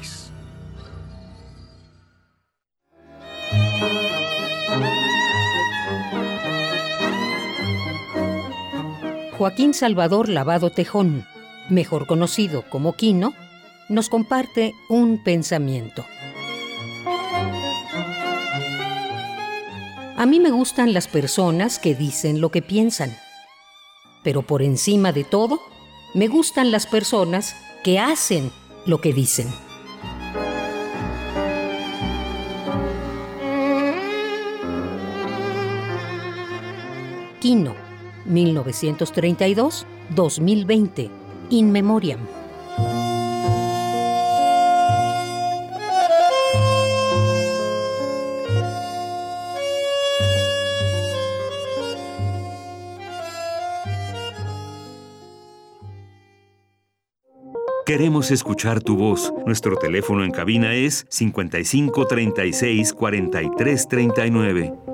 [9.37, 11.25] Joaquín Salvador Lavado Tejón,
[11.67, 13.33] mejor conocido como Quino,
[13.89, 16.05] nos comparte un pensamiento.
[20.15, 23.17] A mí me gustan las personas que dicen lo que piensan,
[24.23, 25.59] pero por encima de todo,
[26.13, 28.51] me gustan las personas que hacen
[28.85, 29.47] lo que dicen.
[37.41, 37.75] Quino
[38.29, 41.09] 1932-2020,
[41.49, 42.19] In Memoriam.
[57.87, 59.33] Queremos escuchar tu voz.
[59.47, 64.90] Nuestro teléfono en cabina es 55 36 43 39.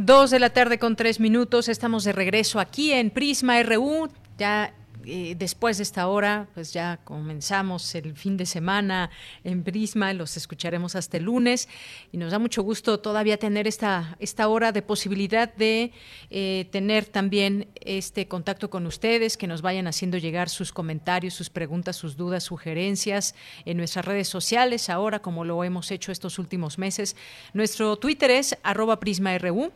[0.00, 4.08] Dos de la tarde con tres minutos, estamos de regreso aquí en Prisma RU.
[4.38, 4.72] Ya
[5.04, 9.10] eh, después de esta hora, pues ya comenzamos el fin de semana
[9.42, 11.68] en Prisma, los escucharemos hasta el lunes
[12.12, 15.90] y nos da mucho gusto todavía tener esta, esta hora de posibilidad de
[16.30, 21.50] eh, tener también este contacto con ustedes, que nos vayan haciendo llegar sus comentarios, sus
[21.50, 23.34] preguntas, sus dudas, sugerencias
[23.64, 27.16] en nuestras redes sociales, ahora como lo hemos hecho estos últimos meses.
[27.52, 29.72] Nuestro Twitter es arroba PrismaRU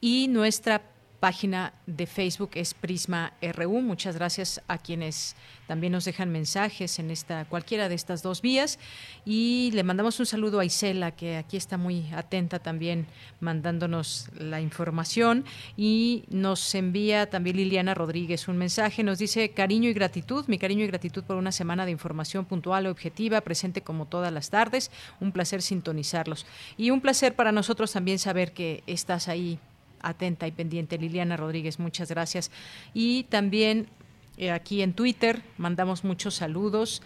[0.00, 0.82] y nuestra
[1.20, 3.82] página de Facebook es Prisma RU.
[3.82, 5.36] Muchas gracias a quienes
[5.68, 8.78] también nos dejan mensajes en esta cualquiera de estas dos vías.
[9.26, 13.06] Y le mandamos un saludo a Isela que aquí está muy atenta también
[13.38, 15.44] mandándonos la información.
[15.76, 20.84] Y nos envía también Liliana Rodríguez un mensaje, nos dice cariño y gratitud, mi cariño
[20.84, 24.90] y gratitud por una semana de información puntual, objetiva, presente como todas las tardes,
[25.20, 26.46] un placer sintonizarlos.
[26.78, 29.58] Y un placer para nosotros también saber que estás ahí
[30.02, 30.98] atenta y pendiente.
[30.98, 32.50] Liliana Rodríguez, muchas gracias.
[32.94, 33.88] Y también
[34.36, 37.02] eh, aquí en Twitter mandamos muchos saludos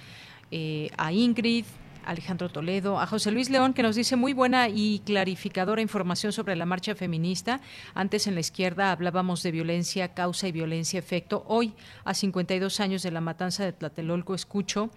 [0.51, 1.65] eh, a Ingrid,
[2.05, 6.55] Alejandro Toledo, a José Luis León, que nos dice muy buena y clarificadora información sobre
[6.55, 7.61] la marcha feminista.
[7.95, 11.45] Antes en la izquierda hablábamos de violencia, causa y violencia, efecto.
[11.49, 11.73] Hoy,
[12.05, 14.91] a 52 años de la matanza de Tlatelolco, escucho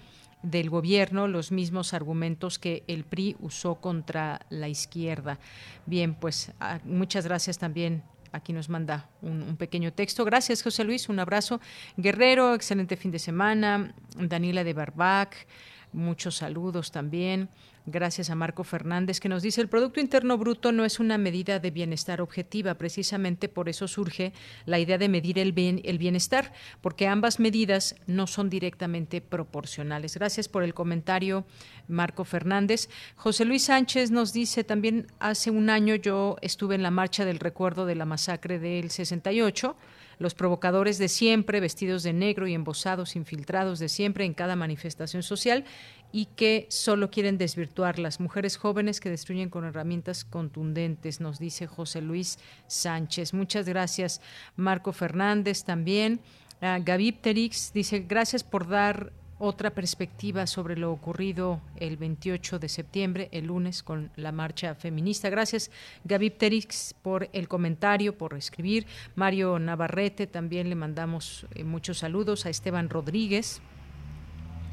[0.43, 5.39] del gobierno los mismos argumentos que el PRI usó contra la izquierda.
[5.85, 8.03] Bien, pues ah, muchas gracias también.
[8.31, 10.25] Aquí nos manda un, pequeño texto.
[10.25, 11.09] Gracias, José Luis.
[11.09, 11.59] Un abrazo.
[11.95, 13.93] Guerrero, excelente fin de semana.
[14.15, 15.47] Daniela de Barbac,
[15.93, 17.49] muchos saludos también.
[17.89, 21.59] Gracias a Marco Fernández que nos dice el Producto Interno Bruto no es una medida
[21.59, 24.33] de bienestar objetiva, precisamente por eso surge
[24.65, 30.15] la idea de medir el, bien, el bienestar, porque ambas medidas no son directamente proporcionales.
[30.15, 31.45] Gracias por el comentario,
[31.87, 32.89] Marco Fernández.
[33.15, 37.39] José Luis Sánchez nos dice también hace un año yo estuve en la marcha del
[37.39, 39.77] recuerdo de la masacre del 68
[40.19, 45.23] los provocadores de siempre, vestidos de negro y embosados, infiltrados de siempre en cada manifestación
[45.23, 45.63] social
[46.11, 51.67] y que solo quieren desvirtuar las mujeres jóvenes que destruyen con herramientas contundentes, nos dice
[51.67, 53.33] José Luis Sánchez.
[53.33, 54.21] Muchas gracias,
[54.55, 56.21] Marco Fernández también.
[56.61, 56.83] Uh,
[57.21, 63.47] Terix dice, gracias por dar otra perspectiva sobre lo ocurrido el 28 de septiembre, el
[63.47, 65.29] lunes, con la marcha feminista.
[65.29, 65.69] Gracias,
[66.03, 68.87] Gaby Terix, por el comentario, por escribir.
[69.15, 72.45] Mario Navarrete, también le mandamos eh, muchos saludos.
[72.45, 73.61] A Esteban Rodríguez,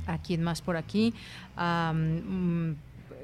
[0.06, 1.14] a quien más por aquí.
[1.56, 2.72] Mm,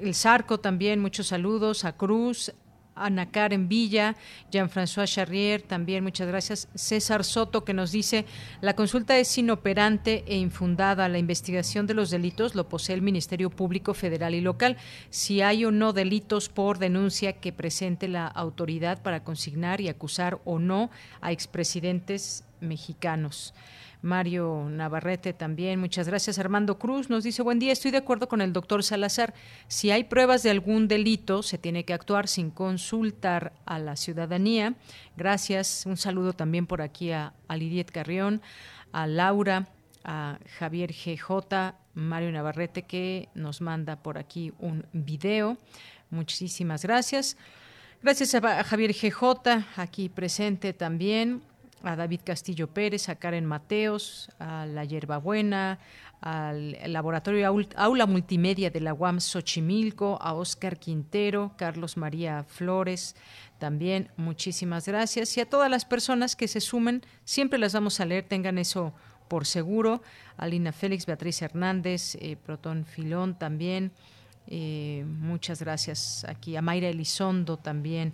[0.01, 1.85] el Zarco también, muchos saludos.
[1.85, 2.51] A Cruz,
[2.95, 4.15] Ana Karen Villa,
[4.51, 6.67] Jean-François Charrier, también muchas gracias.
[6.75, 8.25] César Soto, que nos dice,
[8.61, 11.07] la consulta es inoperante e infundada.
[11.07, 14.77] La investigación de los delitos lo posee el Ministerio Público Federal y Local.
[15.09, 20.39] Si hay o no delitos por denuncia que presente la autoridad para consignar y acusar
[20.45, 20.89] o no
[21.21, 23.53] a expresidentes mexicanos.
[24.01, 26.39] Mario Navarrete también, muchas gracias.
[26.39, 29.33] Armando Cruz nos dice, buen día, estoy de acuerdo con el doctor Salazar.
[29.67, 34.73] Si hay pruebas de algún delito, se tiene que actuar sin consultar a la ciudadanía.
[35.15, 35.85] Gracias.
[35.85, 38.41] Un saludo también por aquí a, Lidiet Carrión,
[38.91, 39.67] a Laura,
[40.03, 45.57] a Javier GJ, Mario Navarrete, que nos manda por aquí un video.
[46.09, 47.37] Muchísimas gracias.
[48.01, 51.43] Gracias a Javier GJ, aquí presente también
[51.83, 55.79] a David Castillo Pérez, a Karen Mateos, a La Yerbabuena,
[56.21, 63.15] al Laboratorio Aula Multimedia de la UAM Xochimilco, a Oscar Quintero, Carlos María Flores,
[63.57, 65.35] también muchísimas gracias.
[65.37, 68.93] Y a todas las personas que se sumen, siempre las vamos a leer, tengan eso
[69.27, 70.01] por seguro.
[70.37, 73.91] A Lina Félix, Beatriz Hernández, eh, Protón Filón también.
[74.47, 76.55] Eh, muchas gracias aquí.
[76.55, 78.13] A Mayra Elizondo también.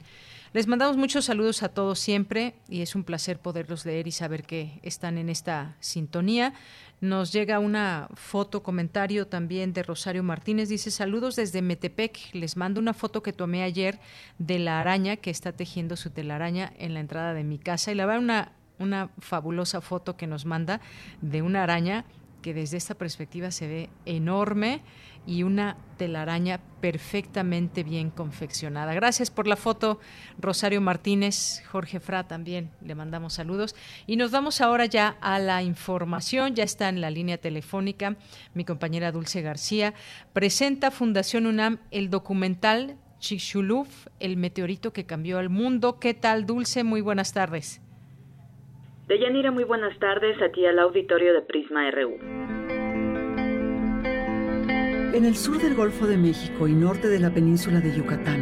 [0.53, 4.43] Les mandamos muchos saludos a todos siempre y es un placer poderlos leer y saber
[4.43, 6.53] que están en esta sintonía.
[7.01, 10.69] Nos llega una foto, comentario también de Rosario Martínez.
[10.69, 12.33] Dice, saludos desde Metepec.
[12.33, 13.99] Les mando una foto que tomé ayer
[14.39, 17.91] de la araña que está tejiendo su telaraña en la entrada de mi casa.
[17.91, 20.79] Y la va una, una fabulosa foto que nos manda
[21.21, 22.05] de una araña
[22.41, 24.81] que desde esta perspectiva se ve enorme
[25.27, 28.93] y una telaraña perfectamente bien confeccionada.
[28.93, 29.99] Gracias por la foto,
[30.39, 33.75] Rosario Martínez, Jorge Fra también le mandamos saludos.
[34.07, 38.15] Y nos vamos ahora ya a la información, ya está en la línea telefónica
[38.53, 39.93] mi compañera Dulce García.
[40.33, 43.87] Presenta Fundación UNAM el documental Chicxulub,
[44.19, 45.99] el meteorito que cambió al mundo.
[45.99, 46.83] ¿Qué tal, Dulce?
[46.83, 47.81] Muy buenas tardes.
[49.07, 52.66] Deyanira, muy buenas tardes a ti al auditorio de Prisma RU.
[55.17, 58.39] En el sur del Golfo de México y norte de la península de Yucatán,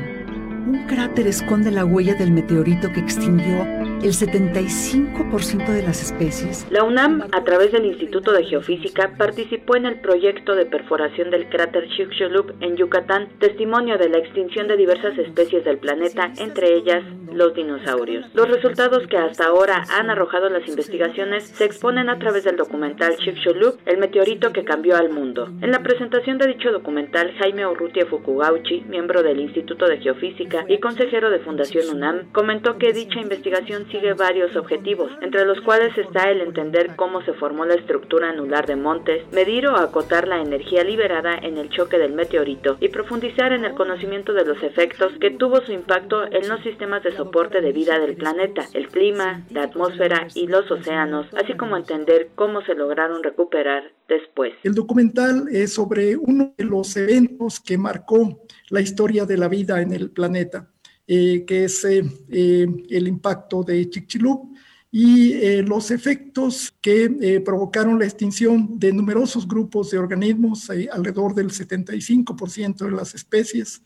[0.68, 3.66] un cráter esconde la huella del meteorito que extinguió
[4.06, 6.68] el 75% de las especies.
[6.70, 11.50] La UNAM, a través del Instituto de Geofísica, participó en el proyecto de perforación del
[11.50, 17.04] cráter Chicxulub en Yucatán, testimonio de la extinción de diversas especies del planeta, entre ellas
[17.34, 18.26] los dinosaurios.
[18.36, 23.18] Los resultados que hasta ahora han arrojado las investigaciones se exponen a través del documental
[23.18, 25.50] Chicxulub, el meteorito que cambió al mundo.
[25.62, 30.80] En la presentación de dicho documental, Jaime Urrutia Fukugauchi, miembro del Instituto de Geofísica y
[30.80, 36.30] consejero de Fundación UNAM, comentó que dicha investigación persigue varios objetivos, entre los cuales está
[36.30, 40.84] el entender cómo se formó la estructura anular de montes, medir o acotar la energía
[40.84, 45.32] liberada en el choque del meteorito y profundizar en el conocimiento de los efectos que
[45.32, 49.64] tuvo su impacto en los sistemas de soporte de vida del planeta, el clima, la
[49.64, 54.54] atmósfera y los océanos, así como entender cómo se lograron recuperar después.
[54.64, 59.82] El documental es sobre uno de los eventos que marcó la historia de la vida
[59.82, 60.68] en el planeta,
[61.08, 64.56] eh, que es eh, eh, el impacto de Chicxulub
[64.92, 72.86] y los efectos que provocaron la extinción de numerosos grupos de organismos, alrededor del 75%
[72.86, 73.82] de las especies,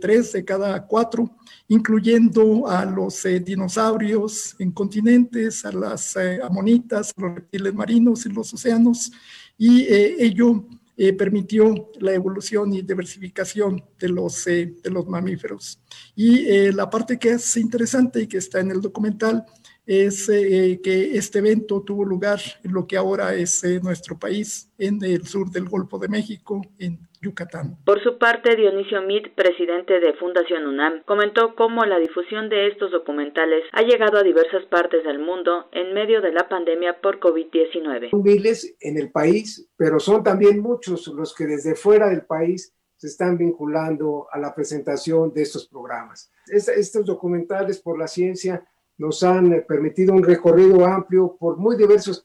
[0.00, 1.30] tres de cada cuatro,
[1.68, 9.12] incluyendo a los dinosaurios en continentes, a las amonitas, los reptiles marinos en los océanos,
[9.56, 10.64] y ello
[11.00, 15.80] eh, permitió la evolución y diversificación de los, eh, de los mamíferos.
[16.16, 19.44] Y eh, la parte que es interesante y que está en el documental
[19.88, 25.26] es que este evento tuvo lugar en lo que ahora es nuestro país, en el
[25.26, 27.78] sur del Golfo de México, en Yucatán.
[27.84, 32.90] Por su parte, Dionisio Mit, presidente de Fundación UNAM, comentó cómo la difusión de estos
[32.90, 38.10] documentales ha llegado a diversas partes del mundo en medio de la pandemia por COVID-19.
[38.22, 43.06] Miles en el país, pero son también muchos los que desde fuera del país se
[43.06, 46.30] están vinculando a la presentación de estos programas.
[46.46, 48.62] estos documentales por la ciencia
[48.98, 52.22] nos han permitido un recorrido amplio por muy diversos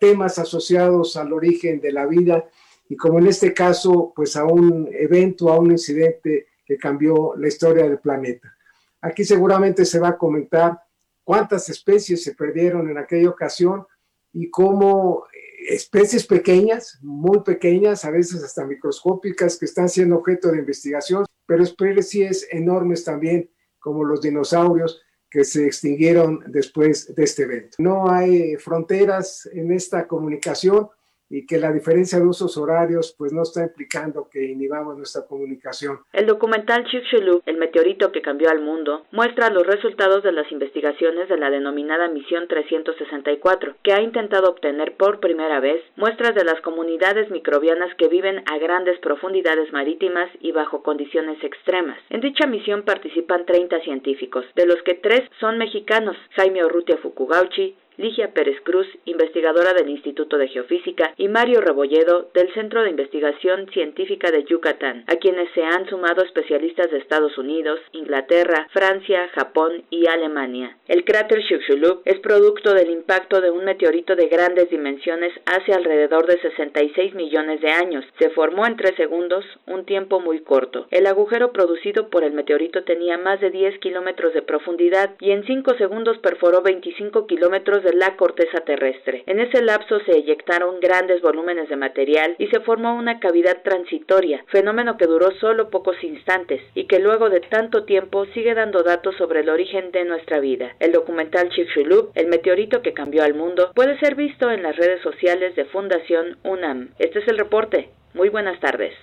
[0.00, 2.44] temas asociados al origen de la vida
[2.88, 7.48] y como en este caso, pues a un evento, a un incidente que cambió la
[7.48, 8.52] historia del planeta.
[9.00, 10.80] Aquí seguramente se va a comentar
[11.22, 13.86] cuántas especies se perdieron en aquella ocasión
[14.32, 15.24] y cómo
[15.68, 21.62] especies pequeñas, muy pequeñas, a veces hasta microscópicas, que están siendo objeto de investigación, pero
[21.62, 27.76] especies enormes también, como los dinosaurios, que se extinguieron después de este evento.
[27.78, 30.88] No hay fronteras en esta comunicación,
[31.30, 36.00] y que la diferencia de usos horarios pues no está implicando que inhibamos nuestra comunicación.
[36.12, 41.28] El documental Chicxulub, el meteorito que cambió al mundo, muestra los resultados de las investigaciones
[41.28, 46.60] de la denominada Misión 364, que ha intentado obtener por primera vez muestras de las
[46.62, 51.98] comunidades microbianas que viven a grandes profundidades marítimas y bajo condiciones extremas.
[52.10, 57.76] En dicha misión participan 30 científicos, de los que tres son mexicanos, Jaime Urrutia Fukugauchi,
[57.98, 63.68] Ligia Pérez Cruz, investigadora del Instituto de Geofísica, y Mario Rebolledo, del Centro de Investigación
[63.72, 69.82] Científica de Yucatán, a quienes se han sumado especialistas de Estados Unidos, Inglaterra, Francia, Japón
[69.90, 70.76] y Alemania.
[70.86, 76.26] El cráter Chicxulub es producto del impacto de un meteorito de grandes dimensiones hace alrededor
[76.26, 78.04] de 66 millones de años.
[78.20, 80.86] Se formó en tres segundos, un tiempo muy corto.
[80.92, 85.44] El agujero producido por el meteorito tenía más de 10 kilómetros de profundidad y en
[85.44, 89.22] 5 segundos perforó 25 kilómetros la corteza terrestre.
[89.26, 94.44] En ese lapso se eyectaron grandes volúmenes de material y se formó una cavidad transitoria,
[94.48, 99.16] fenómeno que duró solo pocos instantes y que luego de tanto tiempo sigue dando datos
[99.16, 100.76] sobre el origen de nuestra vida.
[100.80, 105.02] El documental Chicxulub, el meteorito que cambió al mundo, puede ser visto en las redes
[105.02, 106.90] sociales de Fundación UNAM.
[106.98, 107.90] Este es el reporte.
[108.14, 108.94] Muy buenas tardes.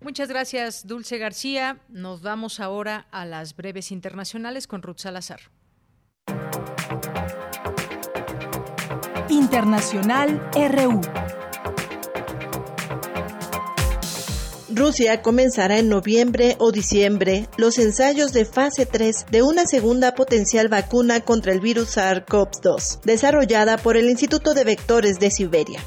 [0.00, 1.78] Muchas gracias, Dulce García.
[1.88, 5.40] Nos vamos ahora a las breves internacionales con Ruth Salazar.
[9.30, 11.00] Internacional RU.
[14.74, 20.68] Rusia comenzará en noviembre o diciembre los ensayos de fase 3 de una segunda potencial
[20.68, 25.80] vacuna contra el virus SARS-CoV-2, desarrollada por el Instituto de Vectores de Siberia.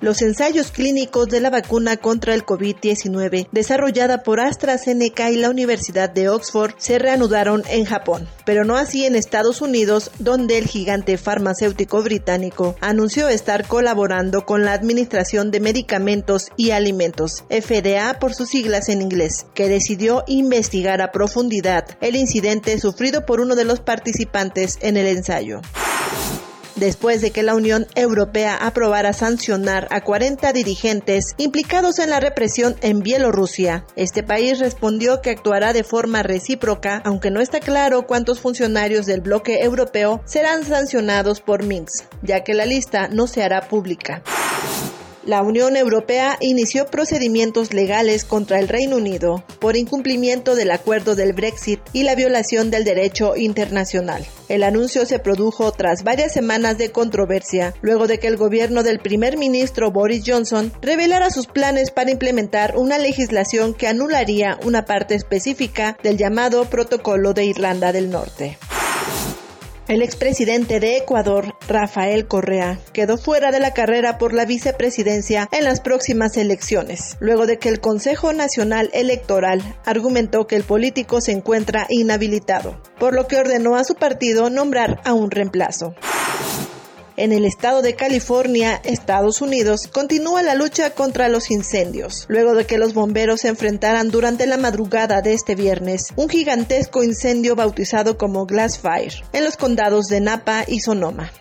[0.00, 6.10] Los ensayos clínicos de la vacuna contra el COVID-19 desarrollada por AstraZeneca y la Universidad
[6.10, 11.16] de Oxford se reanudaron en Japón, pero no así en Estados Unidos, donde el gigante
[11.16, 18.50] farmacéutico británico anunció estar colaborando con la Administración de Medicamentos y Alimentos, FDA por sus
[18.50, 23.80] siglas en inglés, que decidió investigar a profundidad el incidente sufrido por uno de los
[23.80, 25.62] participantes en el ensayo
[26.76, 32.76] después de que la Unión Europea aprobara sancionar a 40 dirigentes implicados en la represión
[32.82, 33.84] en Bielorrusia.
[33.96, 39.20] Este país respondió que actuará de forma recíproca, aunque no está claro cuántos funcionarios del
[39.20, 44.22] bloque europeo serán sancionados por Minsk, ya que la lista no se hará pública.
[45.26, 51.32] La Unión Europea inició procedimientos legales contra el Reino Unido por incumplimiento del acuerdo del
[51.32, 54.24] Brexit y la violación del derecho internacional.
[54.48, 59.00] El anuncio se produjo tras varias semanas de controversia, luego de que el gobierno del
[59.00, 65.16] primer ministro Boris Johnson revelara sus planes para implementar una legislación que anularía una parte
[65.16, 68.58] específica del llamado Protocolo de Irlanda del Norte.
[69.88, 75.62] El expresidente de Ecuador, Rafael Correa, quedó fuera de la carrera por la vicepresidencia en
[75.62, 81.30] las próximas elecciones, luego de que el Consejo Nacional Electoral argumentó que el político se
[81.30, 85.94] encuentra inhabilitado, por lo que ordenó a su partido nombrar a un reemplazo.
[87.18, 92.66] En el estado de California, Estados Unidos, continúa la lucha contra los incendios, luego de
[92.66, 98.18] que los bomberos se enfrentaran durante la madrugada de este viernes un gigantesco incendio bautizado
[98.18, 101.32] como Glass Fire en los condados de Napa y Sonoma.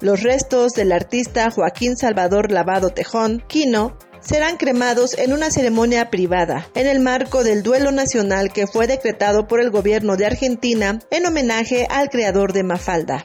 [0.00, 6.68] Los restos del artista Joaquín Salvador Lavado Tejón, Quino, serán cremados en una ceremonia privada,
[6.74, 11.26] en el marco del duelo nacional que fue decretado por el gobierno de Argentina en
[11.26, 13.24] homenaje al creador de Mafalda.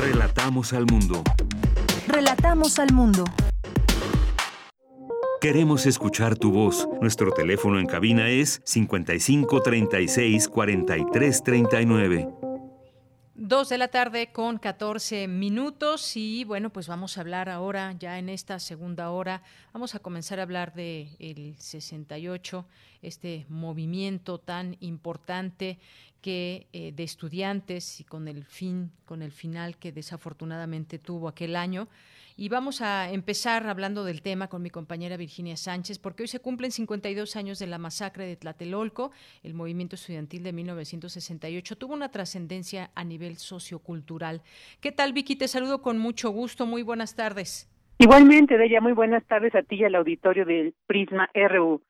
[0.00, 1.22] Relatamos al mundo.
[2.08, 3.24] Relatamos al mundo.
[5.42, 6.88] Queremos escuchar tu voz.
[7.02, 12.28] Nuestro teléfono en cabina es 55 36 43 39.
[13.34, 18.18] Dos de la tarde con 14 minutos y bueno, pues vamos a hablar ahora, ya
[18.18, 22.66] en esta segunda hora, vamos a comenzar a hablar de el 68,
[23.02, 25.78] este movimiento tan importante
[26.20, 31.56] que eh, de estudiantes y con el fin, con el final que desafortunadamente tuvo aquel
[31.56, 31.88] año.
[32.36, 36.40] Y vamos a empezar hablando del tema con mi compañera Virginia Sánchez, porque hoy se
[36.40, 39.12] cumplen 52 años de la masacre de Tlatelolco.
[39.42, 44.40] El movimiento estudiantil de 1968 tuvo una trascendencia a nivel sociocultural.
[44.80, 45.36] ¿Qué tal, Vicky?
[45.36, 46.64] Te saludo con mucho gusto.
[46.64, 47.68] Muy buenas tardes.
[47.98, 51.82] Igualmente, Deya, muy buenas tardes a ti y al auditorio del Prisma RU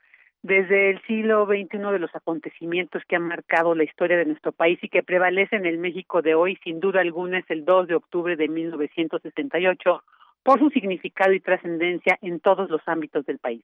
[0.42, 4.78] desde el siglo XXI de los acontecimientos que han marcado la historia de nuestro país
[4.82, 7.94] y que prevalece en el México de hoy, sin duda alguna, es el 2 de
[7.94, 10.02] octubre de 1968
[10.42, 13.62] por su significado y trascendencia en todos los ámbitos del país.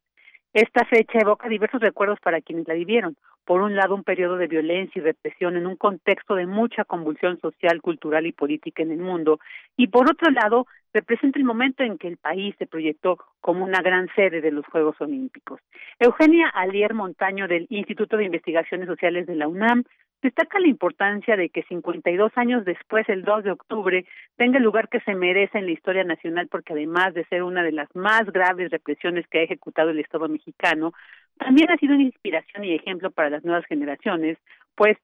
[0.56, 3.14] Esta fecha evoca diversos recuerdos para quienes la vivieron.
[3.44, 7.38] Por un lado, un periodo de violencia y represión en un contexto de mucha convulsión
[7.40, 9.38] social, cultural y política en el mundo.
[9.76, 13.82] Y por otro lado, representa el momento en que el país se proyectó como una
[13.82, 15.60] gran sede de los Juegos Olímpicos.
[16.00, 19.84] Eugenia Alier Montaño del Instituto de Investigaciones Sociales de la UNAM
[20.27, 24.05] destaca la importancia de que 52 años después, el 2 de octubre,
[24.36, 27.62] tenga el lugar que se merece en la historia nacional porque además de ser una
[27.62, 30.93] de las más graves represiones que ha ejecutado el Estado mexicano,
[31.39, 34.36] también ha sido una inspiración y ejemplo para las nuevas generaciones,
[34.74, 34.97] pues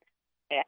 [0.51, 0.61] eh,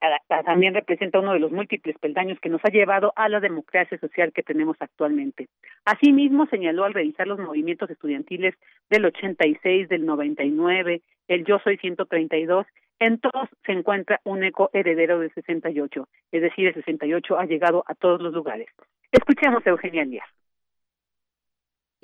[0.47, 4.33] también representa uno de los múltiples peldaños que nos ha llevado a la democracia social
[4.33, 5.49] que tenemos actualmente.
[5.85, 8.55] Asimismo, señaló al revisar los movimientos estudiantiles
[8.89, 12.67] del 86, del 99, el Yo Soy 132,
[12.99, 17.85] en todos se encuentra un eco heredero del 68, es decir, el 68 ha llegado
[17.87, 18.69] a todos los lugares.
[19.13, 20.29] Escuchemos a Eugenia Díaz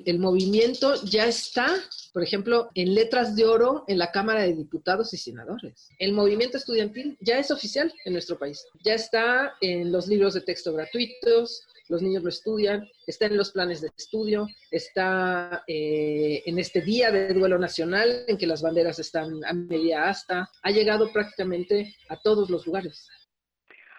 [0.05, 1.67] el movimiento ya está,
[2.13, 5.89] por ejemplo, en letras de oro en la Cámara de Diputados y Senadores.
[5.99, 8.65] El movimiento estudiantil ya es oficial en nuestro país.
[8.83, 13.51] Ya está en los libros de texto gratuitos, los niños lo estudian, está en los
[13.51, 18.97] planes de estudio, está eh, en este día de duelo nacional en que las banderas
[18.97, 23.09] están a media asta, ha llegado prácticamente a todos los lugares.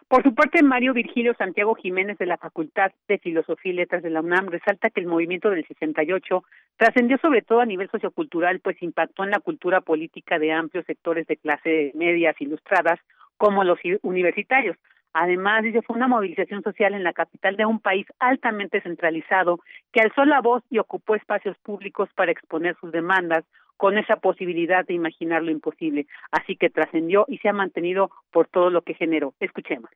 [0.09, 4.11] Por su parte, Mario Virgilio Santiago Jiménez de la Facultad de Filosofía y Letras de
[4.11, 6.45] la UNAM resalta que el movimiento del 68
[6.77, 11.27] trascendió sobre todo a nivel sociocultural, pues impactó en la cultura política de amplios sectores
[11.27, 13.01] de clase medias ilustradas,
[13.37, 14.77] como los universitarios.
[15.15, 19.61] Además, dice, fue una movilización social en la capital de un país altamente centralizado
[19.93, 23.45] que alzó la voz y ocupó espacios públicos para exponer sus demandas
[23.77, 26.07] con esa posibilidad de imaginar lo imposible.
[26.31, 29.35] Así que trascendió y se ha mantenido por todo lo que generó.
[29.41, 29.91] Escuchemos.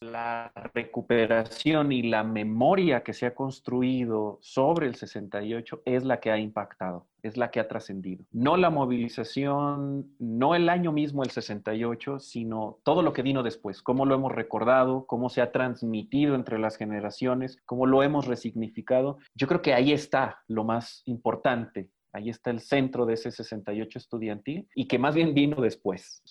[0.00, 6.30] La recuperación y la memoria que se ha construido sobre el 68 es la que
[6.30, 8.22] ha impactado, es la que ha trascendido.
[8.30, 13.82] No la movilización, no el año mismo, el 68, sino todo lo que vino después,
[13.82, 19.16] cómo lo hemos recordado, cómo se ha transmitido entre las generaciones, cómo lo hemos resignificado.
[19.34, 23.98] Yo creo que ahí está lo más importante Ahí está el centro de ese 68
[23.98, 26.22] estudiantil y que más bien vino después.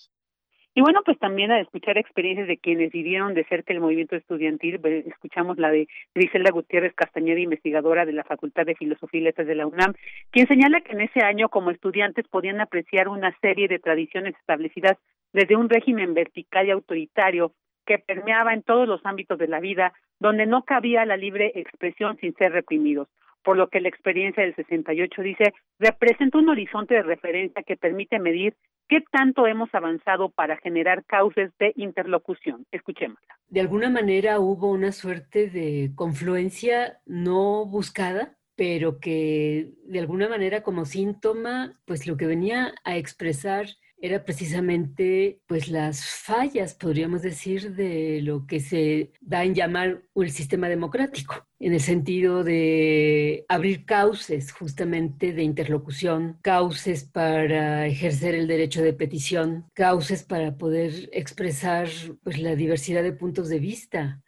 [0.76, 4.78] Y bueno, pues también a escuchar experiencias de quienes vivieron de cerca el movimiento estudiantil,
[5.06, 9.54] escuchamos la de Griselda Gutiérrez Castañeda, investigadora de la Facultad de Filosofía y Letras de
[9.54, 9.94] la UNAM,
[10.30, 14.98] quien señala que en ese año como estudiantes podían apreciar una serie de tradiciones establecidas
[15.32, 17.52] desde un régimen vertical y autoritario
[17.86, 22.18] que permeaba en todos los ámbitos de la vida, donde no cabía la libre expresión
[22.18, 23.08] sin ser reprimidos
[23.46, 28.18] por lo que la experiencia del 68 dice, representa un horizonte de referencia que permite
[28.18, 28.56] medir
[28.88, 32.66] qué tanto hemos avanzado para generar cauces de interlocución.
[32.72, 33.38] Escuchémosla.
[33.46, 40.62] De alguna manera hubo una suerte de confluencia no buscada pero que de alguna manera
[40.62, 43.66] como síntoma, pues lo que venía a expresar
[43.98, 50.30] era precisamente pues las fallas, podríamos decir, de lo que se da en llamar el
[50.30, 58.46] sistema democrático, en el sentido de abrir cauces justamente de interlocución, cauces para ejercer el
[58.46, 61.88] derecho de petición, cauces para poder expresar
[62.22, 64.22] pues la diversidad de puntos de vista,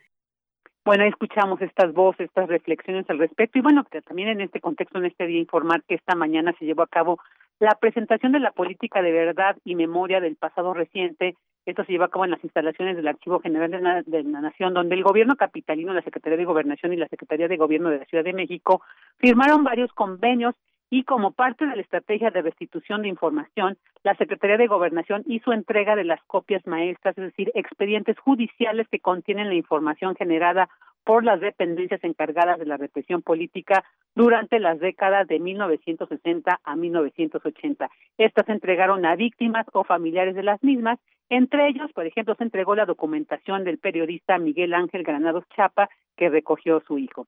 [0.88, 3.58] bueno, escuchamos estas voces, estas reflexiones al respecto.
[3.58, 6.80] Y bueno, también en este contexto, en este día, informar que esta mañana se llevó
[6.80, 7.18] a cabo
[7.60, 11.36] la presentación de la política de verdad y memoria del pasado reciente.
[11.66, 14.40] Esto se llevó a cabo en las instalaciones del Archivo General de la, de la
[14.40, 17.98] Nación, donde el gobierno capitalino, la Secretaría de Gobernación y la Secretaría de Gobierno de
[17.98, 18.80] la Ciudad de México
[19.18, 20.54] firmaron varios convenios
[20.90, 25.52] y como parte de la estrategia de restitución de información, la Secretaría de Gobernación hizo
[25.52, 30.70] entrega de las copias maestras, es decir, expedientes judiciales que contienen la información generada
[31.08, 33.82] por las dependencias encargadas de la represión política
[34.14, 37.88] durante las décadas de 1960 a 1980.
[38.18, 40.98] Estas se entregaron a víctimas o familiares de las mismas.
[41.30, 46.28] Entre ellos, por ejemplo, se entregó la documentación del periodista Miguel Ángel Granados Chapa, que
[46.28, 47.26] recogió su hijo.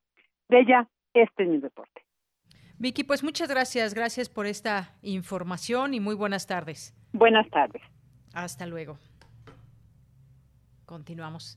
[0.50, 2.02] De ella, este es mi reporte.
[2.78, 6.94] Vicky, pues muchas gracias, gracias por esta información y muy buenas tardes.
[7.14, 7.80] Buenas tardes.
[8.34, 8.98] Hasta luego.
[10.84, 11.56] Continuamos.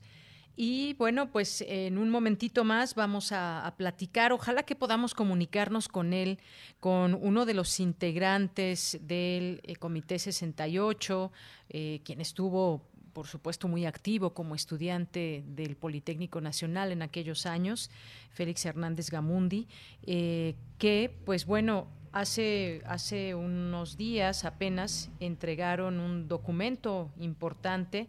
[0.56, 4.32] Y bueno, pues en un momentito más vamos a, platicar.
[4.32, 6.40] Ojalá que podamos comunicarnos con él,
[6.80, 11.32] con uno de los integrantes del eh, Comité 68,
[11.70, 12.82] eh, quien estuvo
[13.14, 17.92] por supuesto, muy activo como estudiante del Politécnico Nacional en aquellos años,
[18.32, 19.68] Félix Hernández Gamundi,
[20.02, 28.08] eh, que, pues bueno, hace, hace unos días apenas entregaron un documento importante.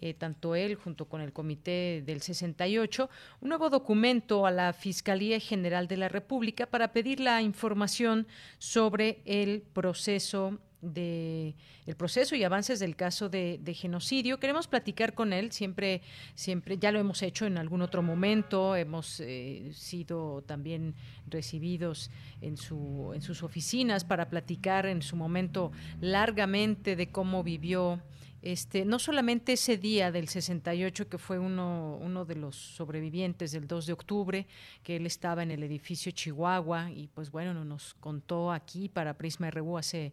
[0.00, 3.10] Eh, tanto él junto con el Comité del 68,
[3.40, 8.26] un nuevo documento a la Fiscalía General de la República para pedir la información
[8.58, 11.54] sobre el proceso de
[11.86, 14.38] el proceso y avances del caso de, genocidio.
[14.38, 16.02] Queremos platicar con él, siempre,
[16.34, 20.94] siempre, ya lo hemos hecho en algún otro momento, hemos eh, sido también
[21.28, 22.10] recibidos
[22.40, 28.00] en, su, en sus oficinas para platicar en su momento largamente de cómo vivió
[28.42, 33.66] este, no solamente ese día del 68, que fue uno, uno de los sobrevivientes del
[33.66, 34.46] 2 de octubre,
[34.82, 39.50] que él estaba en el edificio Chihuahua y pues bueno, nos contó aquí para Prisma
[39.50, 40.12] RU hace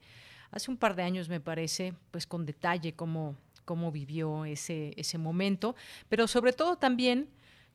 [0.51, 3.35] hace un par de años, me parece, pues con detalle cómo,
[3.65, 5.75] cómo vivió ese, ese momento,
[6.07, 7.29] pero sobre todo también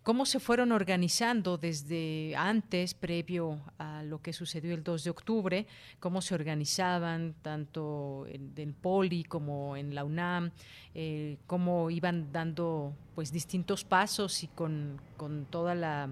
[0.05, 5.67] cómo se fueron organizando desde antes, previo a lo que sucedió el 2 de octubre,
[5.99, 10.53] cómo se organizaban tanto en, Poli como en la UNAM,
[10.95, 16.11] eh, cómo iban dando pues distintos pasos y con, con toda la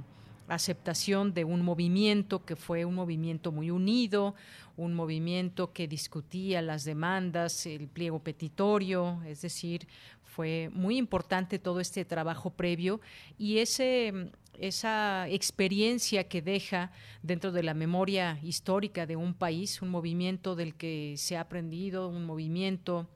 [0.48, 4.34] aceptación de un movimiento que fue un movimiento muy unido,
[4.76, 9.86] un movimiento que discutía las demandas, el pliego petitorio, es decir,
[10.32, 13.00] fue muy importante todo este trabajo previo
[13.38, 16.90] y ese esa experiencia que deja
[17.22, 22.08] dentro de la memoria histórica de un país, un movimiento del que se ha aprendido,
[22.08, 23.08] un movimiento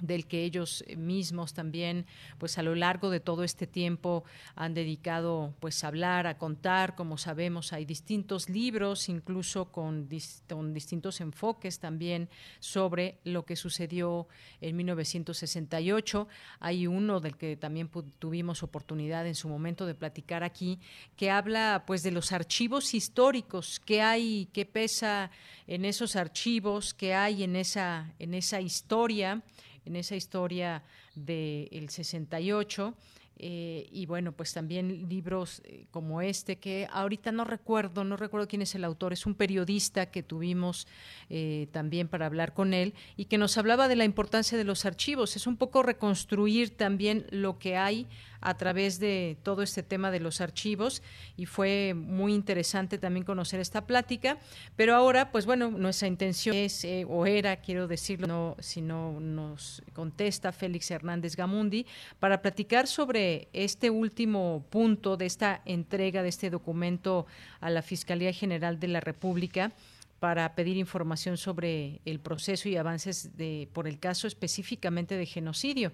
[0.00, 2.06] del que ellos mismos también
[2.38, 6.94] pues a lo largo de todo este tiempo han dedicado pues a hablar a contar.
[6.94, 14.28] Como sabemos hay distintos libros incluso con, distintos enfoques también sobre lo que sucedió
[14.60, 16.28] en 1968
[16.60, 20.78] hay uno del que también tuvimos oportunidad en su momento de platicar aquí
[21.16, 23.80] que habla pues de los archivos históricos.
[23.80, 25.30] Que hay qué pesa
[25.66, 29.42] en esos archivos que hay en esa en esa historia
[29.88, 30.82] en esa historia
[31.14, 32.94] del 68.
[33.40, 38.48] Eh, y bueno, pues también libros eh, como este, que ahorita no recuerdo, no recuerdo
[38.48, 40.88] quién es el autor, es un periodista que tuvimos
[41.30, 44.84] eh, también para hablar con él y que nos hablaba de la importancia de los
[44.84, 45.36] archivos.
[45.36, 48.08] Es un poco reconstruir también lo que hay
[48.40, 51.02] a través de todo este tema de los archivos
[51.36, 54.38] y fue muy interesante también conocer esta plática.
[54.76, 59.18] Pero ahora, pues bueno, nuestra intención es, eh, o era, quiero decirlo, no, si no
[59.20, 61.86] nos contesta Félix Hernández Gamundi,
[62.20, 67.26] para platicar sobre este último punto de esta entrega de este documento
[67.60, 69.72] a la Fiscalía General de la República
[70.20, 75.92] para pedir información sobre el proceso y avances de, por el caso específicamente de genocidio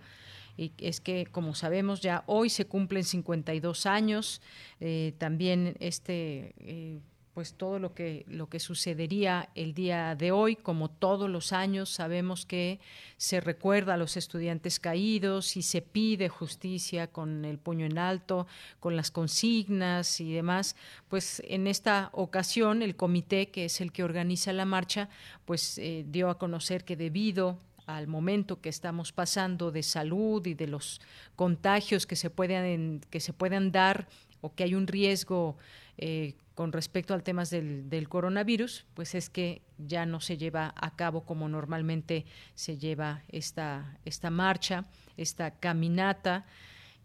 [0.57, 4.41] y es que, como sabemos, ya hoy se cumplen 52 años.
[4.81, 7.01] Eh, también este, eh,
[7.35, 11.91] pues todo lo que lo que sucedería el día de hoy como todos los años
[11.91, 12.79] sabemos que
[13.17, 18.47] se recuerda a los estudiantes caídos y se pide justicia con el puño en alto
[18.79, 20.77] con las consignas y demás
[21.09, 25.09] pues en esta ocasión el comité que es el que organiza la marcha
[25.45, 30.55] pues eh, dio a conocer que debido al momento que estamos pasando de salud y
[30.55, 31.01] de los
[31.37, 33.33] contagios que se puedan que se
[33.71, 34.09] dar
[34.41, 35.57] o que hay un riesgo
[35.97, 40.73] eh, con respecto al tema del, del, coronavirus, pues es que ya no se lleva
[40.77, 44.85] a cabo como normalmente se lleva esta, esta marcha,
[45.17, 46.47] esta caminata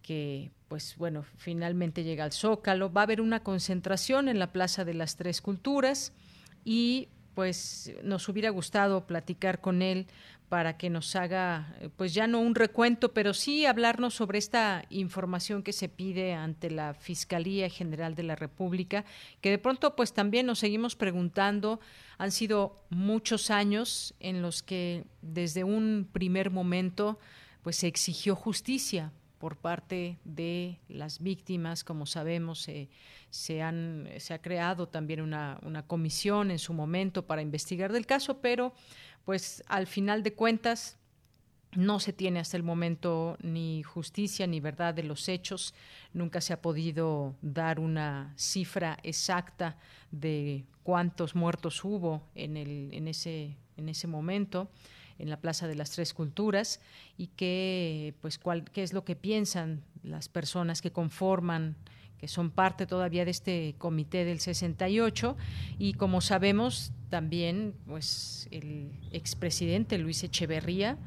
[0.02, 2.94] que pues bueno, finalmente llega al Zócalo.
[2.94, 6.14] Va a haber una concentración en la Plaza de las Tres Culturas
[6.64, 10.08] y pues nos hubiera gustado platicar con él
[10.50, 14.84] para que nos haga, eh, pues ya no un recuento, pero sí hablarnos sobre esta
[14.90, 19.06] información que se pide ante la Fiscalía General de la República,
[19.42, 21.80] que de pronto pues también nos seguimos preguntando,
[22.18, 27.20] han sido muchos años en los que desde un primer momento
[27.62, 32.68] pues se exigió justicia por parte de las víctimas, como sabemos,
[33.30, 38.06] se, han, se ha creado también una, una comisión en su momento para investigar del
[38.06, 38.74] caso, pero
[39.30, 40.98] pues al final de cuentas
[41.76, 45.76] no se tiene hasta el momento ni justicia ni verdad de los hechos.
[46.14, 49.78] Nunca se ha podido dar una cifra exacta
[50.10, 54.72] de cuántos muertos hubo en, el, en, ese, en ese momento
[55.20, 56.82] en la Plaza de las Tres Culturas
[57.16, 61.76] y qué, pues, cuál, qué es lo que piensan las personas que conforman
[62.20, 65.38] que son parte todavía de este comité del 68
[65.78, 70.98] y como sabemos también pues el expresidente Luis Echeverría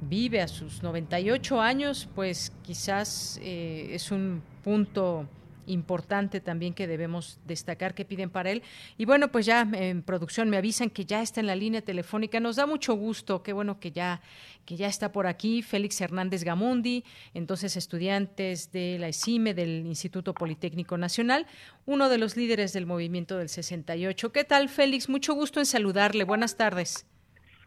[0.00, 5.28] vive a sus 98 años pues quizás eh, es un punto
[5.70, 8.62] importante también que debemos destacar que piden para él.
[8.98, 12.40] Y bueno, pues ya en producción me avisan que ya está en la línea telefónica.
[12.40, 14.20] Nos da mucho gusto, qué bueno que ya,
[14.64, 20.34] que ya está por aquí Félix Hernández Gamundi, entonces estudiantes de la ESIME, del Instituto
[20.34, 21.46] Politécnico Nacional,
[21.86, 24.32] uno de los líderes del movimiento del 68.
[24.32, 25.08] ¿Qué tal, Félix?
[25.08, 26.24] Mucho gusto en saludarle.
[26.24, 27.06] Buenas tardes.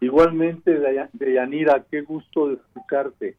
[0.00, 0.78] Igualmente,
[1.12, 3.36] Deyanira, qué gusto de escucharte.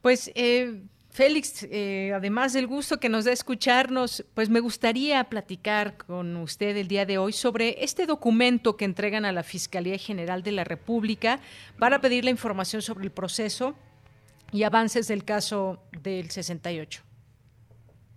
[0.00, 0.82] Pues eh,
[1.14, 6.76] Félix, eh, además del gusto que nos da escucharnos, pues me gustaría platicar con usted
[6.76, 10.64] el día de hoy sobre este documento que entregan a la Fiscalía General de la
[10.64, 11.38] República
[11.78, 13.76] para pedir la información sobre el proceso
[14.50, 17.04] y avances del caso del 68.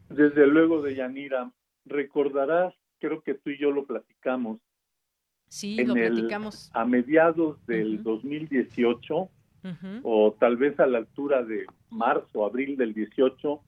[0.10, 1.52] Desde luego, de Yanira,
[1.86, 4.60] recordarás, creo que tú y yo lo platicamos.
[5.50, 6.72] Sí, lo platicamos.
[6.74, 9.30] a mediados del 2018
[10.04, 13.62] o tal vez a la altura de marzo, abril del 18,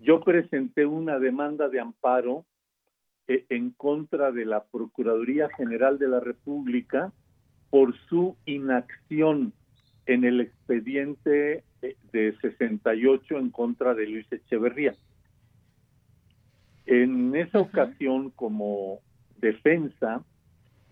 [0.00, 2.44] yo presenté una demanda de amparo
[3.26, 7.12] eh, en contra de la Procuraduría General de la República
[7.70, 9.52] por su inacción
[10.06, 14.94] en el expediente eh, de 68 en contra de Luis Echeverría.
[16.86, 19.00] En esa ocasión, como
[19.38, 20.22] defensa,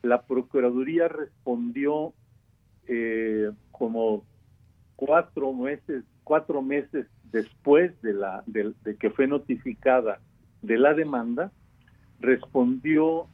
[0.03, 2.15] la Procuraduría respondió
[2.89, 4.25] eh, como
[5.05, 10.21] cuatro meses, cuatro meses después de, la, de, que fue notificada
[10.63, 11.51] de la demanda,
[12.21, 13.27] respondió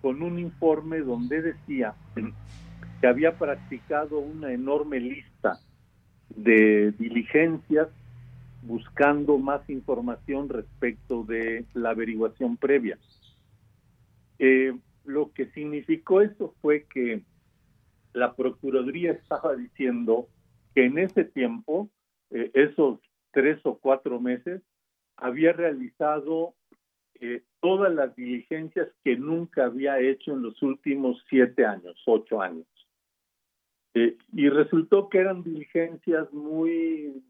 [0.00, 1.94] con un informe donde decía
[3.00, 5.60] que había practicado una enorme lista
[6.34, 7.86] de diligencias
[8.62, 12.98] buscando más información respecto de la averiguación previa.
[14.40, 17.22] Eh, lo que significó eso fue que
[18.12, 20.26] la Procuraduría estaba diciendo
[20.74, 21.90] que en ese tiempo,
[22.30, 23.00] eh, esos
[23.30, 24.62] tres o cuatro meses,
[25.16, 26.54] había realizado
[27.20, 32.66] eh, todas las diligencias que nunca había hecho en los últimos siete años, ocho años.
[33.94, 37.22] Eh, y resultó que eran diligencias muy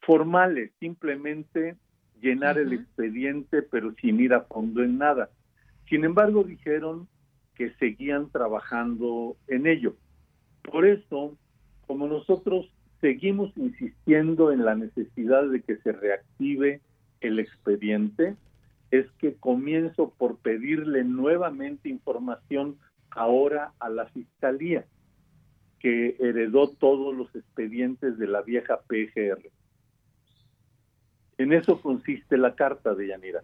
[0.00, 1.76] formales, simplemente
[2.20, 5.30] llenar el expediente, pero sin ir a fondo en nada.
[5.88, 7.08] Sin embargo, dijeron
[7.54, 9.96] que seguían trabajando en ello.
[10.70, 11.36] Por eso,
[11.86, 12.70] como nosotros
[13.00, 16.80] seguimos insistiendo en la necesidad de que se reactive
[17.20, 18.36] el expediente,
[18.90, 22.78] es que comienzo por pedirle nuevamente información
[23.10, 24.84] ahora a la Fiscalía,
[25.78, 29.50] que heredó todos los expedientes de la vieja PGR.
[31.38, 33.42] En eso consiste la carta de Yanira.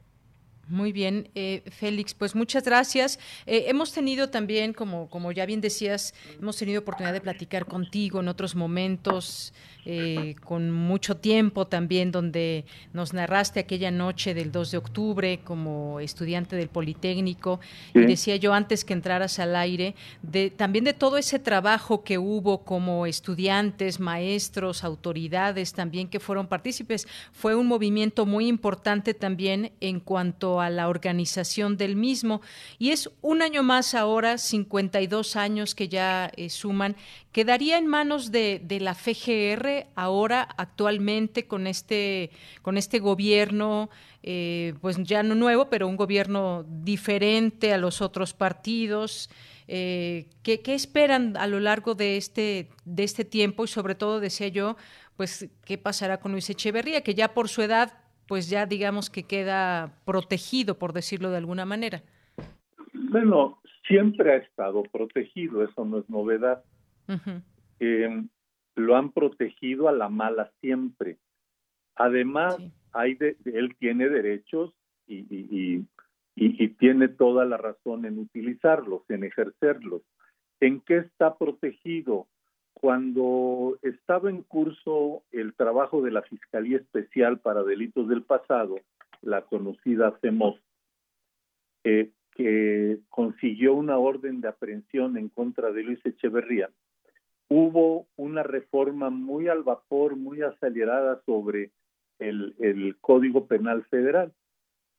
[0.68, 3.18] Muy bien, eh, Félix, pues muchas gracias.
[3.46, 8.20] Eh, hemos tenido también, como, como ya bien decías, hemos tenido oportunidad de platicar contigo
[8.20, 9.52] en otros momentos
[9.86, 12.64] eh, con mucho tiempo también, donde
[12.94, 17.60] nos narraste aquella noche del 2 de octubre como estudiante del Politécnico.
[17.92, 22.16] Y decía yo antes que entraras al aire, de, también de todo ese trabajo que
[22.16, 27.06] hubo como estudiantes, maestros, autoridades también que fueron partícipes.
[27.32, 32.40] Fue un movimiento muy importante también en cuanto a la organización del mismo.
[32.78, 36.96] Y es un año más ahora, 52 años que ya eh, suman,
[37.34, 42.30] quedaría en manos de, de la FGR ahora actualmente con este
[42.62, 43.90] con este gobierno
[44.22, 49.30] eh, pues ya no nuevo pero un gobierno diferente a los otros partidos
[49.66, 54.48] eh, ¿qué, esperan a lo largo de este de este tiempo y sobre todo decía
[54.48, 54.76] yo
[55.16, 59.24] pues qué pasará con Luis Echeverría que ya por su edad pues ya digamos que
[59.24, 62.02] queda protegido por decirlo de alguna manera
[62.92, 66.64] bueno siempre ha estado protegido eso no es novedad
[68.76, 71.18] lo han protegido a la mala siempre.
[71.96, 72.58] Además,
[72.92, 74.74] hay de, él tiene derechos
[75.06, 75.86] y, y,
[76.34, 80.02] y, tiene toda la razón en utilizarlos, en ejercerlos.
[80.60, 82.26] ¿En qué está protegido?
[82.84, 88.76] Cuando estaba en curso el trabajo de la Fiscalía Especial para Delitos del Pasado,
[89.22, 90.60] la conocida CEMOS,
[91.84, 96.68] eh, que consiguió una orden de aprehensión en contra de Luis Echeverría,
[97.48, 101.70] hubo una reforma muy al vapor, muy acelerada sobre
[102.18, 104.30] el, Código Penal Federal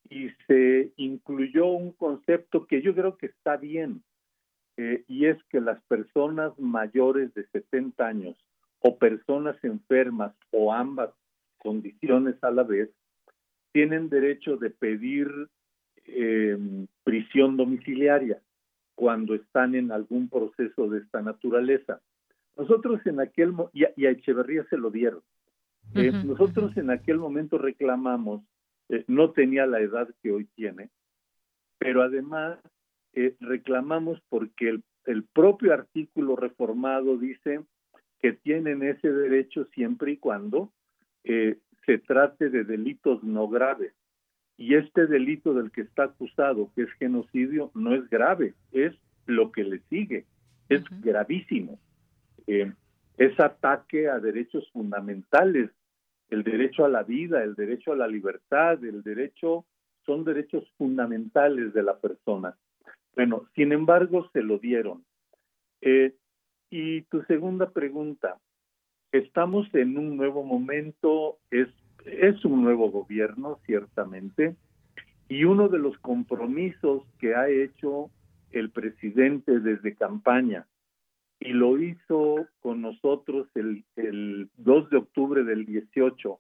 [0.10, 4.02] y se incluyó un concepto que yo creo que está bien,
[4.78, 8.36] eh, y es que las personas mayores de 70 años
[8.80, 11.12] o personas enfermas o ambas
[11.58, 12.90] condiciones a la vez
[13.72, 15.50] tienen derecho de pedir
[16.06, 16.58] eh,
[17.04, 18.40] prisión domiciliaria
[18.96, 22.02] cuando están en algún proceso de esta naturaleza.
[22.56, 25.22] Nosotros en aquel y a, y a Echeverría se lo dieron.
[25.94, 28.42] Eh, nosotros en aquel momento reclamamos,
[28.90, 30.90] eh, no tenía la edad que hoy tiene,
[31.78, 32.58] pero además
[33.16, 37.62] eh, reclamamos porque el, el, propio artículo reformado dice
[38.22, 40.72] que tienen ese derecho siempre y cuando
[41.24, 43.94] se trate de delitos no graves.
[44.58, 48.94] Y este delito del que está acusado, que es genocidio, no es grave, es
[49.26, 50.26] lo que le sigue,
[50.70, 51.80] es gravísimo
[52.48, 52.72] eh,
[53.18, 55.72] es ataque a derechos fundamentales,
[56.30, 59.66] el derecho a la vida, el derecho a la libertad, el derecho,
[60.06, 62.56] son derechos fundamentales de la persona.
[63.16, 65.06] Bueno, sin embargo, se lo dieron.
[65.82, 66.16] Eh,
[66.70, 68.38] y tu segunda pregunta,
[69.12, 71.70] estamos en un nuevo momento, es,
[72.06, 74.56] es un nuevo gobierno, ciertamente,
[75.30, 78.12] y uno de los compromisos que ha hecho
[78.52, 80.68] el presidente desde campaña
[81.40, 86.40] y lo hizo con nosotros el, el 2 de octubre del 18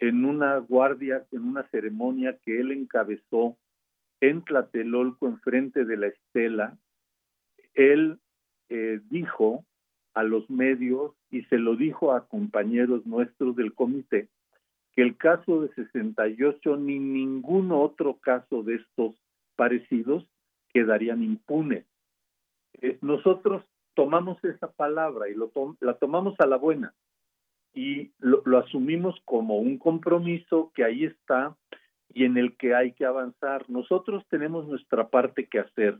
[0.00, 3.56] en una guardia, en una ceremonia que él encabezó
[4.20, 6.78] en Tlatelolco, enfrente de la estela.
[7.74, 8.18] Él
[8.68, 9.64] eh, dijo
[10.14, 14.28] a los medios y se lo dijo a compañeros nuestros del comité
[14.92, 19.16] que el caso de 68 ni ningún otro caso de estos
[19.56, 20.24] parecidos
[20.72, 21.84] quedarían impunes.
[22.80, 23.64] Eh, nosotros
[23.94, 25.50] tomamos esa palabra y lo
[25.80, 26.94] la tomamos a la buena
[27.74, 31.56] y lo, asumimos como un compromiso que ahí está
[32.12, 33.68] y en el que hay que avanzar.
[33.68, 35.98] Nosotros tenemos nuestra parte que hacer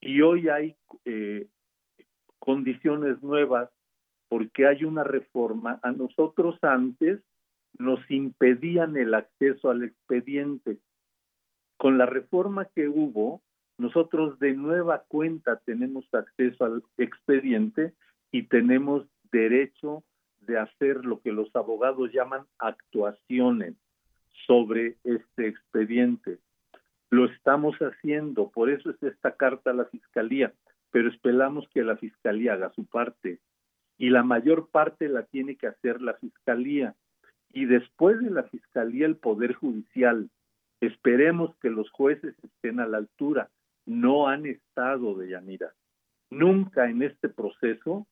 [0.00, 1.48] y hoy hay eh,
[2.38, 3.70] condiciones nuevas
[4.28, 5.78] porque hay una reforma.
[5.82, 7.20] A nosotros antes
[7.78, 10.78] nos impedían el acceso al expediente.
[11.76, 13.42] Con la reforma que hubo,
[13.78, 17.94] nosotros de nueva cuenta tenemos acceso al expediente
[18.30, 20.04] y tenemos derecho
[20.40, 23.76] de hacer lo que los abogados llaman actuaciones
[24.46, 26.38] sobre este expediente.
[27.10, 30.52] Lo estamos haciendo, por eso es esta carta a la Fiscalía,
[30.90, 33.38] pero esperamos que la Fiscalía haga su parte
[33.98, 36.94] y la mayor parte la tiene que hacer la Fiscalía
[37.52, 40.30] y después de la Fiscalía el Poder Judicial.
[40.80, 43.50] Esperemos que los jueces estén a la altura
[43.86, 45.72] no han estado de Yanira.
[46.30, 48.06] Nunca en este proceso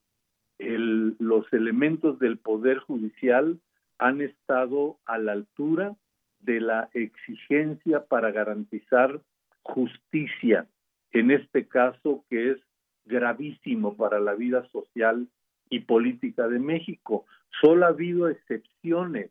[0.58, 3.58] los elementos del Poder Judicial
[3.98, 5.96] han estado a la altura
[6.40, 9.20] de la exigencia para garantizar
[9.62, 10.66] justicia,
[11.12, 12.58] en este caso que es
[13.04, 15.28] gravísimo para la vida social
[15.68, 17.26] y política de México.
[17.60, 19.30] Solo ha habido excepciones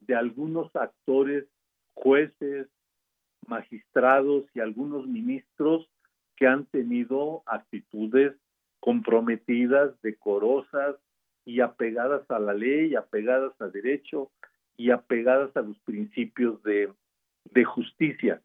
[0.00, 1.46] de algunos actores,
[1.94, 2.68] jueces,
[3.46, 5.88] magistrados y algunos ministros
[6.36, 8.34] que han tenido actitudes
[8.80, 10.96] comprometidas, decorosas
[11.44, 14.30] y apegadas a la ley, apegadas al derecho
[14.76, 16.90] y apegadas a los principios de,
[17.44, 18.40] de justicia.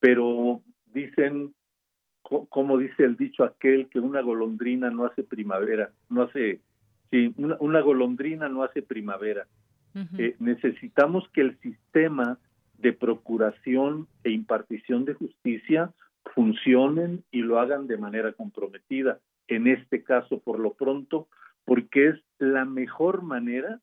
[0.00, 0.62] Pero
[0.92, 1.54] dicen,
[2.22, 6.60] como dice el dicho aquel, que una golondrina no hace primavera, no hace,
[7.10, 9.46] sí, una, golondrina no hace primavera.
[10.18, 12.38] Eh, necesitamos que el sistema
[12.76, 15.90] de procuración e impartición de justicia
[16.34, 19.20] funcionen y lo hagan de manera comprometida.
[19.48, 21.28] En este caso, por lo pronto,
[21.64, 23.80] porque es la mejor manera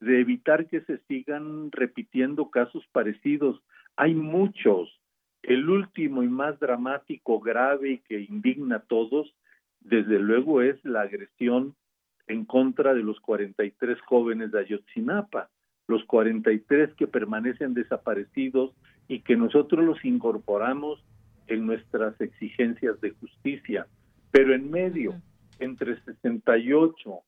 [0.00, 3.60] de evitar que se sigan repitiendo casos parecidos.
[3.96, 5.00] Hay muchos.
[5.42, 9.34] El último y más dramático, grave y que indigna a todos,
[9.80, 11.74] desde luego es la agresión
[12.26, 15.48] en contra de los 43 jóvenes de Ayotzinapa,
[15.86, 18.74] los 43 que permanecen desaparecidos
[19.06, 21.04] y que nosotros los incorporamos
[21.46, 23.86] en nuestras exigencias de justicia.
[24.32, 25.14] Pero en medio,
[25.60, 27.20] entre 68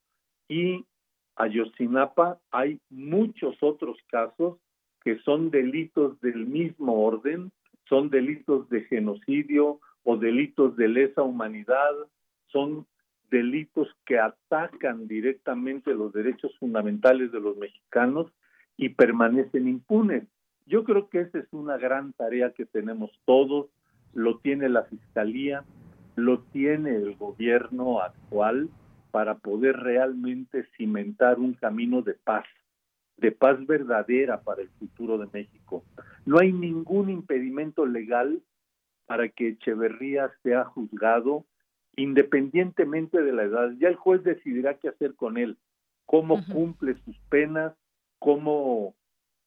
[0.49, 0.85] y
[1.39, 4.57] Ayotzinapa, hay muchos otros casos
[5.01, 7.51] que son delitos del mismo orden,
[7.87, 11.91] son delitos de genocidio o delitos de lesa humanidad,
[12.47, 12.85] son
[13.31, 18.27] delitos que atacan directamente los derechos fundamentales de los mexicanos
[18.75, 20.25] y permanecen impunes.
[20.65, 23.67] Yo creo que esa es una gran tarea que tenemos todos,
[24.13, 25.63] lo tiene la Fiscalía,
[26.17, 28.69] lo tiene el gobierno actual
[29.11, 32.45] para poder realmente cimentar un camino de paz,
[33.17, 35.83] de paz verdadera para el futuro de México.
[36.25, 38.41] No hay ningún impedimento legal
[39.05, 41.45] para que Echeverría sea juzgado
[41.95, 43.71] independientemente de la edad.
[43.79, 45.57] Ya el juez decidirá qué hacer con él,
[46.05, 47.73] cómo cumple sus penas,
[48.19, 48.95] cómo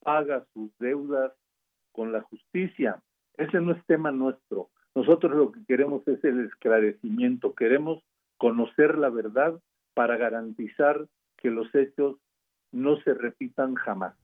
[0.01, 1.33] paga sus deudas
[1.93, 3.03] con la justicia.
[3.37, 4.71] Ese no es tema nuestro.
[4.95, 8.03] Nosotros lo que queremos es el esclarecimiento, queremos
[8.43, 9.61] conocer la verdad
[9.95, 11.07] para garantizar
[11.37, 12.17] que los hechos
[12.73, 14.17] no se repitan jamás.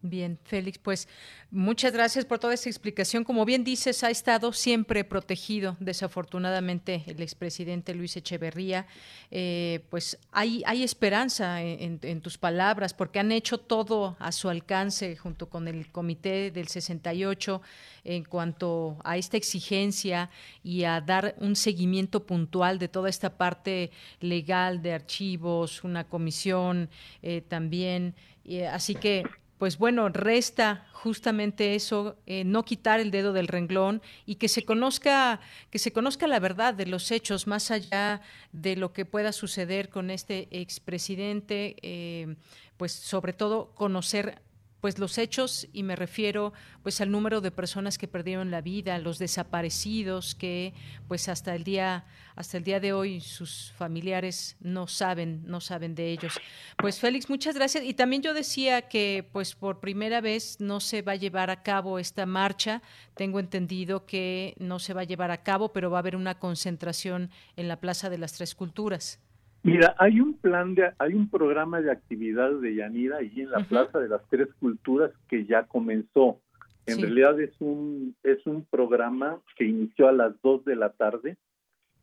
[0.00, 1.08] Bien, Félix, pues
[1.50, 3.24] muchas gracias por toda esta explicación.
[3.24, 8.86] Como bien dices, ha estado siempre protegido, desafortunadamente, el expresidente Luis Echeverría.
[9.32, 15.16] Eh, pues hay, hay esperanza en, tus palabras, porque han hecho todo a su alcance
[15.16, 17.60] junto con el comité del 68
[18.04, 20.30] en cuanto a esta exigencia
[20.62, 26.88] y a dar un seguimiento puntual de toda esta parte legal de archivos, una comisión
[27.20, 28.14] eh, también.
[28.44, 29.24] Eh, así que
[29.58, 34.64] pues bueno, resta justamente eso, eh, no quitar el dedo del renglón y que se
[34.64, 35.40] conozca,
[35.70, 38.20] que se conozca la verdad de los hechos, más allá
[38.52, 42.36] de lo que pueda suceder con este expresidente, eh,
[42.76, 44.40] pues sobre todo conocer
[44.80, 46.52] pues los hechos y me refiero
[46.82, 50.74] pues al número de personas que perdieron la vida, los desaparecidos que
[51.08, 52.06] pues hasta el día
[52.36, 56.34] hasta el día de hoy sus familiares no saben, no saben de ellos.
[56.76, 61.02] Pues Félix, muchas gracias y también yo decía que pues por primera vez no se
[61.02, 62.80] va a llevar a cabo esta marcha,
[63.14, 66.38] tengo entendido que no se va a llevar a cabo, pero va a haber una
[66.38, 69.18] concentración en la Plaza de las Tres Culturas.
[69.62, 73.64] Mira, hay un plan de, hay un programa de actividad de Yanira allí en la
[73.64, 76.40] Plaza de las Tres Culturas que ya comenzó.
[76.86, 81.36] En realidad es un es un programa que inició a las 2 de la tarde.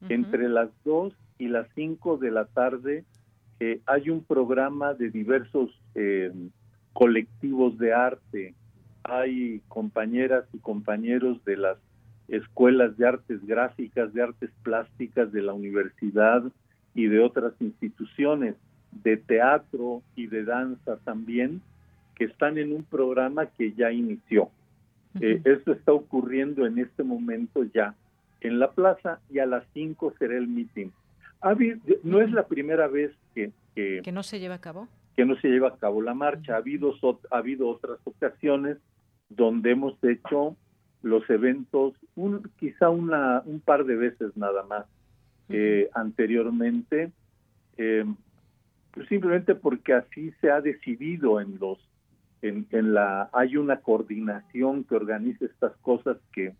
[0.09, 3.05] Entre las 2 y las 5 de la tarde
[3.59, 6.31] eh, hay un programa de diversos eh,
[6.93, 8.53] colectivos de arte.
[9.03, 11.77] Hay compañeras y compañeros de las
[12.27, 16.43] escuelas de artes gráficas, de artes plásticas de la universidad,
[16.95, 18.55] y de otras instituciones
[19.03, 21.61] de teatro y de danza también
[22.15, 24.49] que están en un programa que ya inició.
[25.19, 27.93] Eh, esto está ocurriendo en este momento ya
[28.41, 30.89] en la plaza y a las 5 será el meeting.
[32.03, 34.87] no es la primera vez que, que, no se lleva a cabo.
[35.15, 36.53] Que no se lleva a cabo la marcha.
[36.53, 36.93] Ha habido,
[37.31, 38.77] ha habido otras ocasiones
[39.29, 40.55] donde hemos hecho
[41.01, 44.85] los eventos un, quizá una, un par de veces nada más
[45.49, 47.11] eh, anteriormente,
[47.77, 48.05] eh,
[48.91, 51.77] pues simplemente porque así se ha decidido en los,
[52.41, 56.53] en, la, hay una coordinación que organiza estas cosas que,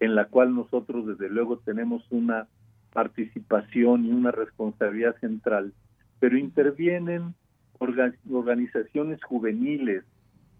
[0.00, 2.48] en la cual nosotros desde luego tenemos una
[2.92, 5.72] participación y una responsabilidad central,
[6.18, 7.34] pero intervienen
[7.78, 10.04] organizaciones juveniles,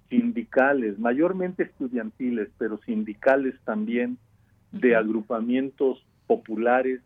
[0.08, 4.18] sindicales, mayormente estudiantiles, pero sindicales también,
[4.72, 7.00] de agrupamientos populares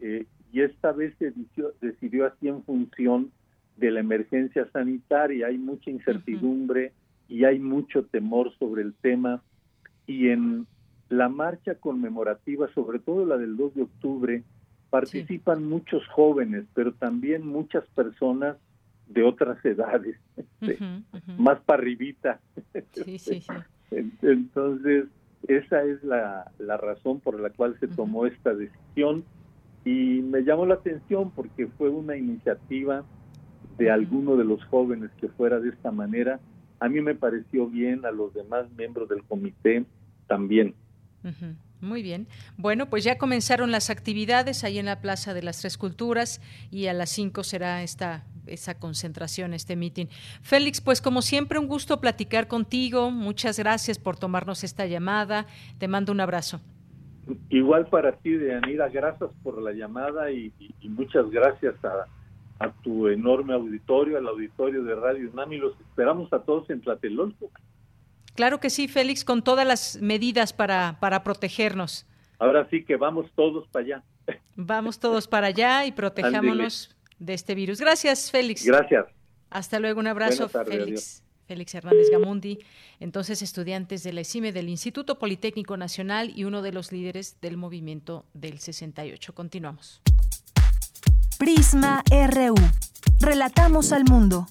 [0.00, 1.32] eh, y esta vez se
[1.80, 3.32] decidió, así en función
[3.76, 5.48] de la emergencia sanitaria.
[5.48, 6.92] Hay mucha incertidumbre
[7.28, 9.42] y hay mucho temor sobre el tema.
[10.06, 10.66] Y en,
[11.08, 14.42] la marcha conmemorativa, sobre todo la del 2 de octubre,
[14.90, 18.56] participan muchos jóvenes, pero también muchas personas
[19.08, 20.18] de otras edades,
[21.36, 22.40] más para arribita.
[24.22, 25.06] Entonces,
[25.46, 29.24] esa es la, la razón por la cual se tomó esta decisión
[29.84, 33.04] y me llamó la atención porque fue una iniciativa
[33.78, 36.40] de alguno de los jóvenes que fuera de esta manera.
[36.80, 39.84] A mí me pareció bien, a los demás miembros del comité
[40.26, 40.74] también.
[41.80, 42.26] Muy bien.
[42.56, 46.40] Bueno, pues ya comenzaron las actividades ahí en la Plaza de las Tres Culturas
[46.70, 50.06] y a las cinco será esta esa concentración, este meeting.
[50.42, 53.10] Félix, pues como siempre un gusto platicar contigo.
[53.10, 55.46] Muchas gracias por tomarnos esta llamada.
[55.78, 56.60] Te mando un abrazo.
[57.48, 60.52] Igual para ti, Deanira, gracias por la llamada y,
[60.82, 62.06] muchas gracias a,
[62.82, 67.50] tu enorme auditorio, al auditorio de Radio UNAM y los esperamos a todos en Tlatelolco.
[68.34, 72.06] Claro que sí, Félix, con todas las medidas para, para protegernos.
[72.38, 74.02] Ahora sí que vamos todos para allá.
[74.56, 77.80] Vamos todos para allá y protejámonos de este virus.
[77.80, 78.64] Gracias, Félix.
[78.64, 79.06] Gracias.
[79.50, 81.23] Hasta luego, un abrazo, Félix.
[81.46, 82.58] Félix Hernández Gamundi,
[83.00, 87.56] entonces estudiantes de la ESIME del Instituto Politécnico Nacional y uno de los líderes del
[87.56, 89.34] movimiento del 68.
[89.34, 90.00] Continuamos.
[91.38, 92.54] Prisma RU.
[93.20, 94.46] Relatamos al mundo.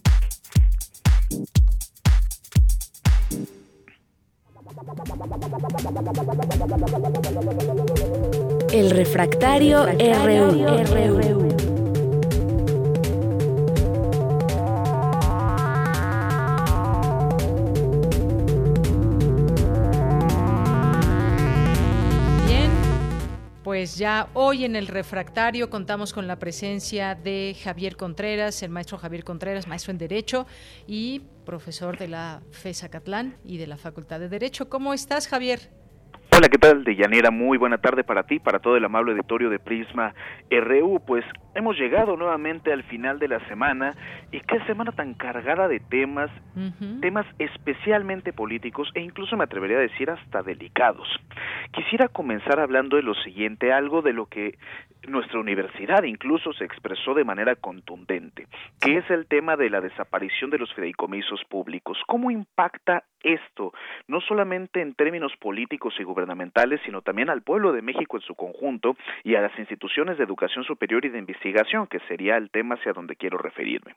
[8.72, 11.53] El refractario, RU.
[23.84, 28.98] Pues ya hoy en el refractario contamos con la presencia de Javier Contreras, el maestro
[28.98, 30.48] Javier Contreras, maestro en Derecho
[30.88, 34.70] y profesor de la FESA Catlán y de la Facultad de Derecho.
[34.70, 35.83] ¿Cómo estás, Javier?
[36.36, 37.30] Hola, ¿qué tal, Deyanira?
[37.30, 40.16] Muy buena tarde para ti, para todo el amable auditorio de Prisma
[40.50, 41.00] RU.
[41.06, 41.24] Pues
[41.54, 43.94] hemos llegado nuevamente al final de la semana
[44.32, 46.32] y qué semana tan cargada de temas,
[47.02, 51.08] temas especialmente políticos e incluso me atrevería a decir hasta delicados.
[51.72, 54.58] Quisiera comenzar hablando de lo siguiente, algo de lo que
[55.08, 58.48] nuestra universidad incluso se expresó de manera contundente,
[58.82, 61.98] que es el tema de la desaparición de los fideicomisos públicos.
[62.08, 63.74] ¿Cómo impacta esto,
[64.08, 68.36] no solamente en términos políticos y gubernamentales, sino también al pueblo de México en su
[68.36, 72.76] conjunto y a las instituciones de educación superior y de investigación, que sería el tema
[72.76, 73.96] hacia donde quiero referirme?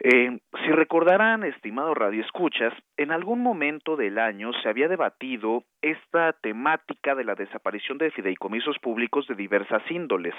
[0.00, 7.14] Eh, si recordarán, estimados radioescuchas, en algún momento del año se había debatido esta temática
[7.14, 10.34] de la desaparición de fideicomisos públicos de diversas índoles,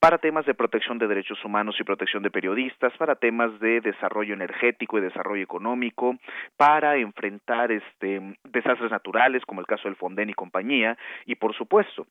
[0.00, 4.34] para temas de protección de derechos humanos y protección de periodistas, para temas de desarrollo
[4.34, 6.16] energético y desarrollo económico,
[6.56, 10.96] para enfrentar este desastres naturales como el caso del Fonden y compañía,
[11.26, 12.06] y por supuesto,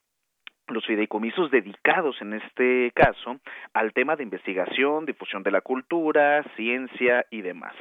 [0.68, 3.40] los fideicomisos dedicados en este caso
[3.74, 7.74] al tema de investigación, difusión de la cultura, ciencia y demás,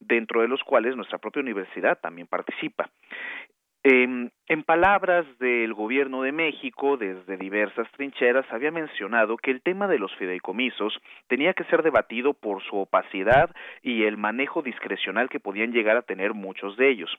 [0.00, 2.90] dentro de los cuales nuestra propia universidad también participa.
[3.84, 9.88] Eh, en palabras del gobierno de México, desde diversas trincheras, había mencionado que el tema
[9.88, 10.92] de los fideicomisos
[11.26, 13.48] tenía que ser debatido por su opacidad
[13.80, 17.10] y el manejo discrecional que podían llegar a tener muchos de ellos.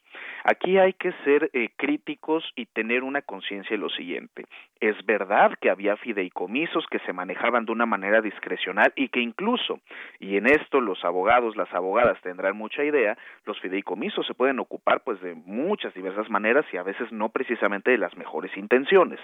[0.43, 4.45] Aquí hay que ser eh, críticos y tener una conciencia de lo siguiente.
[4.79, 9.79] Es verdad que había fideicomisos que se manejaban de una manera discrecional y que incluso,
[10.19, 15.01] y en esto los abogados, las abogadas tendrán mucha idea, los fideicomisos se pueden ocupar
[15.03, 19.19] pues de muchas diversas maneras y a veces no precisamente de las mejores intenciones.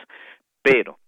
[0.61, 0.99] Pero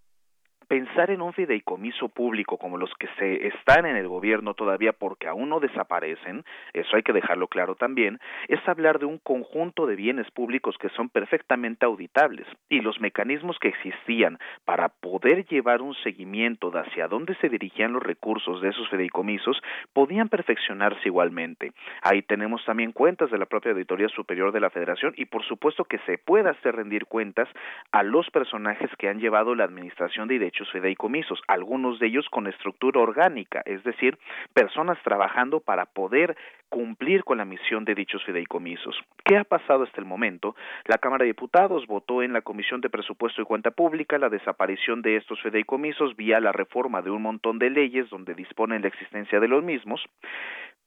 [0.71, 5.27] pensar en un fideicomiso público como los que se están en el gobierno todavía porque
[5.27, 9.97] aún no desaparecen, eso hay que dejarlo claro también, es hablar de un conjunto de
[9.97, 15.93] bienes públicos que son perfectamente auditables y los mecanismos que existían para poder llevar un
[16.05, 19.61] seguimiento de hacia dónde se dirigían los recursos de esos fideicomisos
[19.91, 21.73] podían perfeccionarse igualmente.
[22.01, 25.83] Ahí tenemos también cuentas de la propia Auditoría Superior de la Federación y por supuesto
[25.83, 27.49] que se pueda hacer rendir cuentas
[27.91, 32.47] a los personajes que han llevado la administración de derechos fideicomisos, algunos de ellos con
[32.47, 34.17] estructura orgánica, es decir,
[34.53, 36.35] personas trabajando para poder
[36.69, 38.95] cumplir con la misión de dichos fideicomisos.
[39.25, 40.55] ¿Qué ha pasado hasta el momento?
[40.85, 45.01] La Cámara de Diputados votó en la Comisión de Presupuesto y Cuenta Pública la desaparición
[45.01, 49.39] de estos fideicomisos vía la reforma de un montón de leyes donde disponen la existencia
[49.39, 50.01] de los mismos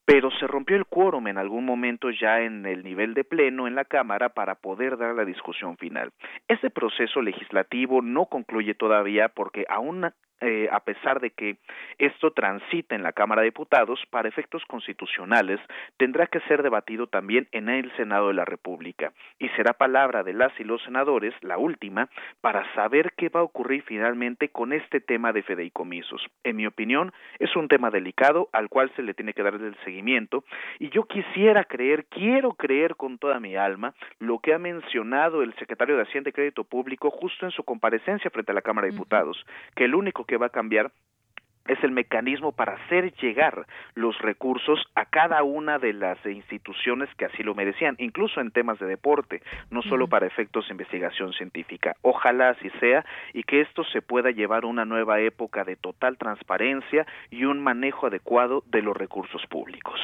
[0.05, 3.75] pero se rompió el quórum en algún momento ya en el nivel de pleno en
[3.75, 6.11] la Cámara para poder dar la discusión final.
[6.49, 10.07] Este proceso legislativo no concluye todavía porque aún
[10.45, 11.57] eh, a pesar de que
[11.99, 15.59] esto transita en la Cámara de Diputados, para efectos constitucionales
[15.97, 19.13] tendrá que ser debatido también en el Senado de la República.
[19.39, 22.09] Y será palabra de las y los senadores, la última,
[22.41, 26.27] para saber qué va a ocurrir finalmente con este tema de fideicomisos.
[26.43, 29.77] En mi opinión, es un tema delicado al cual se le tiene que dar el
[29.85, 30.45] seguimiento.
[30.79, 35.55] Y yo quisiera creer, quiero creer con toda mi alma lo que ha mencionado el
[35.55, 38.93] secretario de Hacienda y Crédito Público justo en su comparecencia frente a la Cámara de
[38.93, 39.45] Diputados,
[39.75, 40.93] que el único que va a cambiar
[41.67, 47.25] es el mecanismo para hacer llegar los recursos a cada una de las instituciones que
[47.25, 51.97] así lo merecían, incluso en temas de deporte, no solo para efectos de investigación científica.
[52.03, 56.19] Ojalá así sea y que esto se pueda llevar a una nueva época de total
[56.19, 59.99] transparencia y un manejo adecuado de los recursos públicos.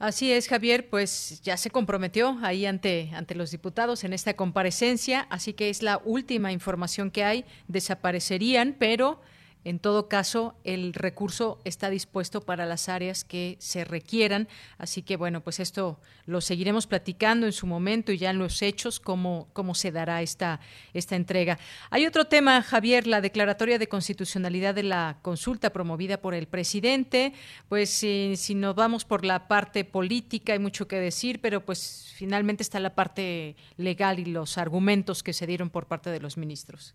[0.00, 5.26] Así es, Javier, pues ya se comprometió ahí ante, ante los diputados en esta comparecencia,
[5.28, 7.44] así que es la última información que hay.
[7.66, 9.20] Desaparecerían, pero
[9.64, 14.48] en todo caso, el recurso está dispuesto para las áreas que se requieran.
[14.78, 18.62] Así que, bueno, pues esto lo seguiremos platicando en su momento y ya en los
[18.62, 20.60] hechos cómo, cómo se dará esta,
[20.94, 21.58] esta entrega.
[21.90, 27.32] Hay otro tema, Javier, la declaratoria de constitucionalidad de la consulta promovida por el presidente.
[27.68, 32.12] Pues si, si nos vamos por la parte política, hay mucho que decir, pero pues
[32.14, 36.36] finalmente está la parte legal y los argumentos que se dieron por parte de los
[36.36, 36.94] ministros.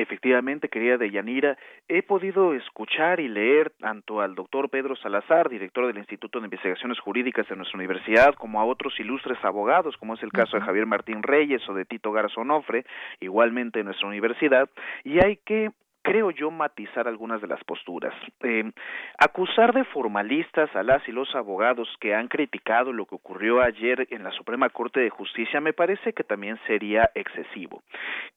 [0.00, 5.98] Efectivamente, querida Deyanira, he podido escuchar y leer tanto al doctor Pedro Salazar, director del
[5.98, 10.32] Instituto de Investigaciones Jurídicas de nuestra universidad, como a otros ilustres abogados, como es el
[10.32, 12.86] caso de Javier Martín Reyes o de Tito Garzonofre,
[13.20, 14.70] igualmente en nuestra universidad,
[15.04, 15.70] y hay que
[16.02, 18.14] creo yo, matizar algunas de las posturas.
[18.42, 18.70] Eh,
[19.18, 24.06] acusar de formalistas a las y los abogados que han criticado lo que ocurrió ayer
[24.10, 27.82] en la Suprema Corte de Justicia me parece que también sería excesivo.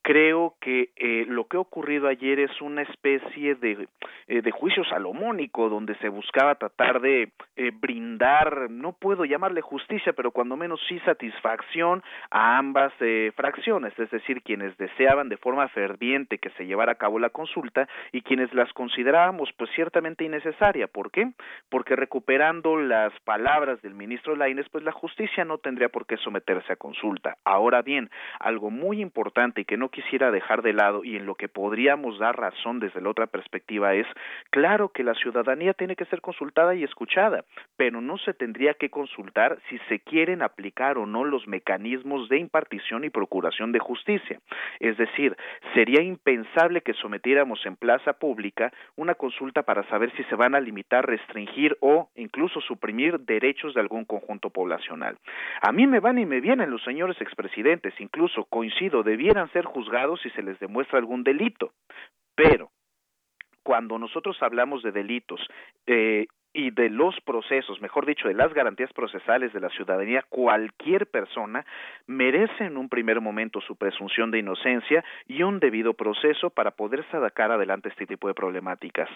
[0.01, 3.87] Creo que eh, lo que ha ocurrido ayer es una especie de,
[4.27, 7.31] eh, de juicio salomónico donde se buscaba tratar de
[7.79, 12.91] brindar, no puedo llamarle justicia, pero cuando menos sí satisfacción a ambas
[13.35, 17.52] fracciones, es decir, quienes deseaban de forma ferviente que se llevara a cabo la consulta,
[18.11, 20.87] y quienes las considerábamos pues ciertamente innecesaria.
[20.87, 21.31] ¿Por qué?
[21.69, 26.73] Porque recuperando las palabras del ministro Laines, pues la justicia no tendría por qué someterse
[26.73, 27.37] a consulta.
[27.43, 28.09] Ahora bien,
[28.39, 32.19] algo muy importante y que no quisiera dejar de lado y en lo que podríamos
[32.19, 34.07] dar razón desde la otra perspectiva es,
[34.49, 37.45] claro que la ciudadanía tiene que ser consultada y escuchada,
[37.77, 42.39] pero no se tendría que consultar si se quieren aplicar o no los mecanismos de
[42.39, 44.39] impartición y procuración de justicia.
[44.79, 45.35] Es decir,
[45.73, 50.59] sería impensable que sometiera en plaza pública una consulta para saber si se van a
[50.59, 55.17] limitar, restringir o incluso suprimir derechos de algún conjunto poblacional.
[55.61, 60.21] A mí me van y me vienen los señores expresidentes, incluso coincido, debieran ser juzgados
[60.21, 61.71] si se les demuestra algún delito.
[62.35, 62.71] Pero
[63.63, 65.39] cuando nosotros hablamos de delitos
[65.87, 71.07] eh, y de los procesos, mejor dicho, de las garantías procesales de la ciudadanía, cualquier
[71.07, 71.65] persona
[72.05, 77.03] merece en un primer momento su presunción de inocencia y un debido proceso para poder
[77.09, 79.09] sacar adelante este tipo de problemáticas.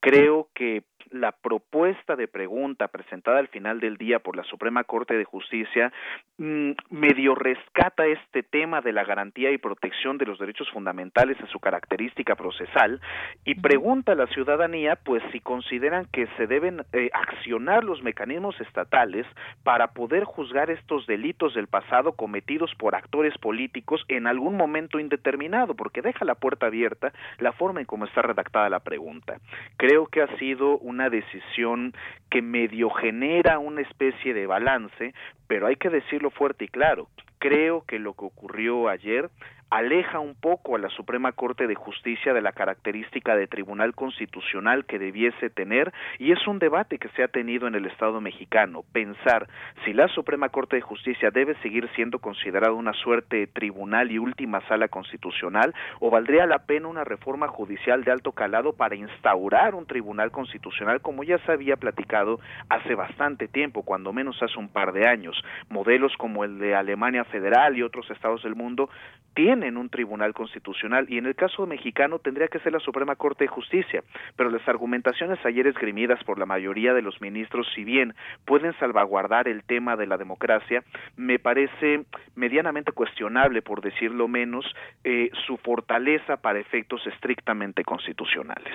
[0.00, 5.16] Creo que la propuesta de pregunta presentada al final del día por la Suprema Corte
[5.16, 5.92] de Justicia
[6.38, 11.46] mm, medio rescata este tema de la garantía y protección de los derechos fundamentales en
[11.48, 13.00] su característica procesal
[13.44, 18.60] y pregunta a la ciudadanía pues si consideran que se deben eh, accionar los mecanismos
[18.60, 19.26] estatales
[19.62, 25.74] para poder juzgar estos delitos del pasado cometidos por actores políticos en algún momento indeterminado
[25.74, 29.38] porque deja la puerta abierta la forma en cómo está redactada la pregunta.
[29.76, 31.92] Creo que ha sido una decisión
[32.30, 35.14] que medio genera una especie de balance,
[35.46, 37.08] pero hay que decirlo fuerte y claro.
[37.38, 39.28] Creo que lo que ocurrió ayer
[39.70, 44.84] aleja un poco a la Suprema Corte de Justicia de la característica de tribunal constitucional
[44.84, 48.84] que debiese tener y es un debate que se ha tenido en el Estado mexicano,
[48.92, 49.48] pensar
[49.84, 54.18] si la Suprema Corte de Justicia debe seguir siendo considerada una suerte de tribunal y
[54.18, 59.74] última sala constitucional o valdría la pena una reforma judicial de alto calado para instaurar
[59.74, 64.68] un tribunal constitucional como ya se había platicado hace bastante tiempo, cuando menos hace un
[64.68, 65.36] par de años.
[65.68, 68.88] Modelos como el de Alemania Federal y otros estados del mundo
[69.34, 73.16] tienen en un tribunal constitucional y en el caso mexicano tendría que ser la Suprema
[73.16, 74.02] Corte de Justicia,
[74.36, 78.14] pero las argumentaciones ayer esgrimidas por la mayoría de los ministros, si bien
[78.44, 80.82] pueden salvaguardar el tema de la democracia,
[81.16, 82.04] me parece
[82.34, 84.64] medianamente cuestionable, por decirlo menos,
[85.04, 88.74] eh, su fortaleza para efectos estrictamente constitucionales.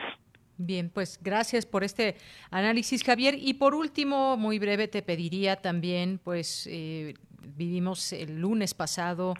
[0.62, 2.18] Bien, pues gracias por este
[2.52, 3.34] análisis, Javier.
[3.40, 7.14] Y por último, muy breve, te pediría también, pues, eh,
[7.56, 9.36] vivimos el lunes pasado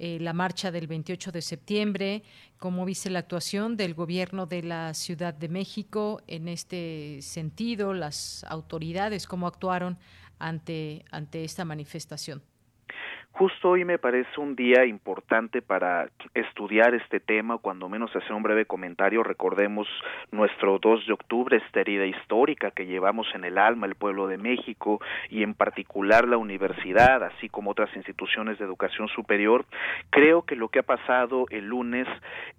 [0.00, 2.24] eh, la marcha del 28 de septiembre.
[2.58, 7.94] ¿Cómo viste la actuación del gobierno de la Ciudad de México en este sentido?
[7.94, 9.96] Las autoridades, ¿cómo actuaron
[10.40, 12.42] ante, ante esta manifestación?
[13.36, 18.44] Justo hoy me parece un día importante para estudiar este tema, cuando menos hacer un
[18.44, 19.24] breve comentario.
[19.24, 19.88] Recordemos
[20.30, 24.38] nuestro 2 de octubre, esta herida histórica que llevamos en el alma el pueblo de
[24.38, 25.00] México
[25.30, 29.66] y en particular la universidad, así como otras instituciones de educación superior.
[30.10, 32.06] Creo que lo que ha pasado el lunes,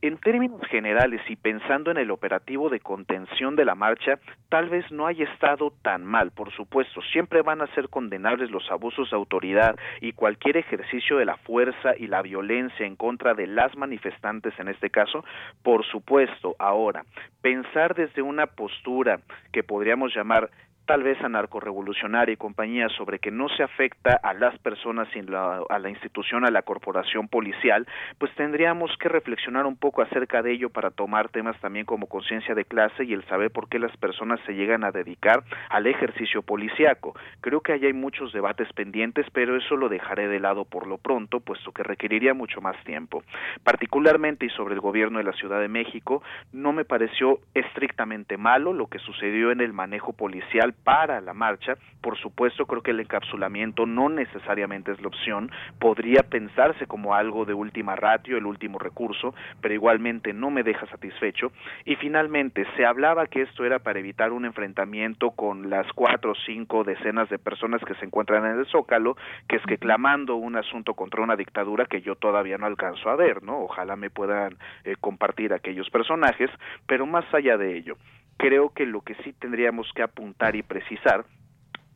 [0.02, 4.20] en términos generales y pensando en el operativo de contención de la marcha,
[4.50, 6.32] tal vez no haya estado tan mal.
[6.32, 11.26] Por supuesto, siempre van a ser condenables los abusos de autoridad y cualquier ejercicio de
[11.26, 15.24] la fuerza y la violencia en contra de las manifestantes en este caso,
[15.64, 17.06] por supuesto, ahora,
[17.42, 19.20] pensar desde una postura
[19.52, 20.50] que podríamos llamar
[20.86, 25.80] tal vez anarcorrevolucionaria y compañía sobre que no se afecta a las personas y a
[25.80, 27.88] la institución, a la corporación policial,
[28.18, 32.54] pues tendríamos que reflexionar un poco acerca de ello para tomar temas también como conciencia
[32.54, 36.42] de clase y el saber por qué las personas se llegan a dedicar al ejercicio
[36.44, 37.16] policiaco.
[37.42, 40.98] Creo que ahí hay muchos debates pendientes, pero eso lo dejaré de lado por lo
[40.98, 43.24] pronto, puesto que requeriría mucho más tiempo.
[43.64, 46.22] Particularmente y sobre el gobierno de la Ciudad de México,
[46.54, 51.76] no me pareció estrictamente malo lo que sucedió en el manejo policial para la marcha.
[52.02, 57.46] Por supuesto, creo que el encapsulamiento no necesariamente es la opción, podría pensarse como algo
[57.46, 61.52] de última ratio, el último recurso, pero igualmente no me deja satisfecho.
[61.86, 66.36] Y finalmente, se hablaba que esto era para evitar un enfrentamiento con las cuatro o
[66.46, 70.56] cinco decenas de personas que se encuentran en el Zócalo, que es que clamando un
[70.56, 73.60] asunto contra una dictadura que yo todavía no alcanzo a ver, ¿no?
[73.62, 76.50] Ojalá me puedan eh, compartir aquellos personajes,
[76.88, 77.98] pero más allá de ello,
[78.38, 81.26] creo que lo que sí tendríamos que apuntar y precisar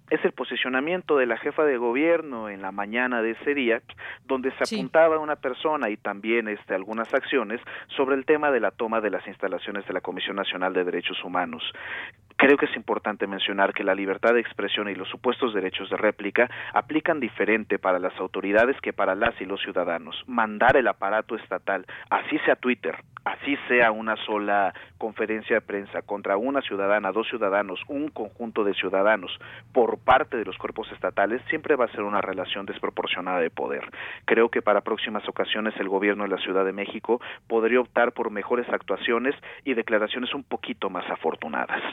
[0.09, 3.81] es el posicionamiento de la jefa de gobierno en la mañana de ese día,
[4.25, 7.61] donde se apuntaba una persona y también este, algunas acciones
[7.95, 11.23] sobre el tema de la toma de las instalaciones de la Comisión Nacional de Derechos
[11.23, 11.63] Humanos.
[12.39, 15.97] Creo que es importante mencionar que la libertad de expresión y los supuestos derechos de
[15.97, 20.23] réplica aplican diferente para las autoridades que para las y los ciudadanos.
[20.25, 22.95] Mandar el aparato estatal, así sea Twitter,
[23.25, 28.73] así sea una sola conferencia de prensa contra una ciudadana, dos ciudadanos, un conjunto de
[28.73, 29.37] ciudadanos
[29.73, 33.83] por parte de los cuerpos estatales, siempre va a ser una relación desproporcionada de poder.
[34.23, 38.31] Creo que para próximas ocasiones el gobierno de la Ciudad de México podría optar por
[38.31, 39.35] mejores actuaciones
[39.65, 41.83] y declaraciones un poquito más afortunadas.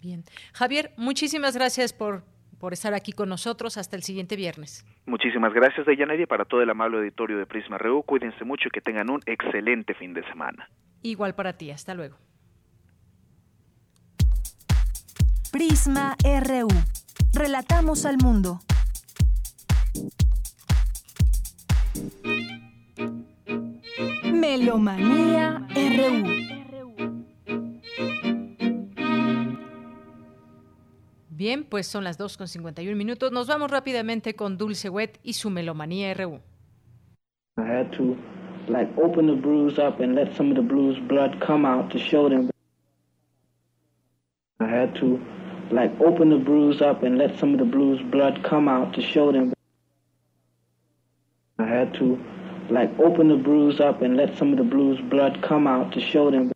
[0.00, 0.24] Bien.
[0.52, 2.22] Javier, muchísimas gracias por,
[2.58, 3.76] por estar aquí con nosotros.
[3.76, 4.84] Hasta el siguiente viernes.
[5.06, 8.02] Muchísimas gracias, Deyaneri, para todo el amable auditorio de Prisma RU.
[8.02, 10.68] Cuídense mucho y que tengan un excelente fin de semana.
[11.02, 11.70] Igual para ti.
[11.70, 12.16] Hasta luego.
[15.50, 16.68] Prisma RU.
[17.32, 18.60] Relatamos al mundo.
[24.24, 26.57] Melomanía RU.
[31.38, 33.30] Bien, pues son las 2 con 51 minutos.
[33.30, 36.40] Nos vamos rápidamente con Dulce Wet y su Melomanía RU.
[37.56, 38.16] I had to
[38.66, 41.98] like open the bruise up and let some of the blues blood come out to
[42.00, 42.50] show them.
[44.58, 45.20] I had to
[45.70, 49.00] like open the bruise up and let some of the blues blood come out to
[49.00, 49.52] show them.
[54.68, 56.50] Bruise blood come out to show them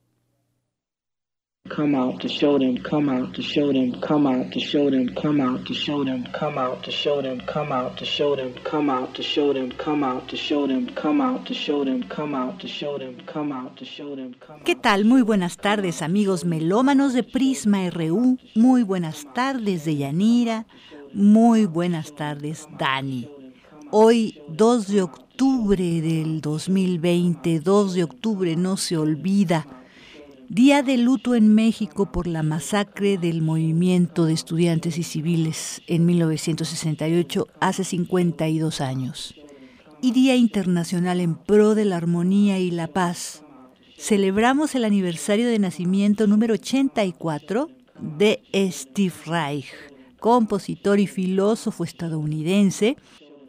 [14.64, 15.06] ¿Qué tal?
[15.06, 18.36] Muy buenas tardes, amigos melómanos de Prisma RU.
[18.54, 20.66] Muy buenas tardes de Yanira.
[21.14, 23.30] Muy buenas tardes, Dani.
[23.90, 29.66] Hoy, 2 de octubre del 2020, 2 de octubre no se olvida
[30.52, 36.04] Día de luto en México por la masacre del movimiento de estudiantes y civiles en
[36.04, 39.34] 1968, hace 52 años.
[40.02, 43.44] Y Día Internacional en pro de la armonía y la paz.
[43.96, 47.70] Celebramos el aniversario de nacimiento número 84
[48.18, 49.72] de Steve Reich,
[50.20, 52.98] compositor y filósofo estadounidense,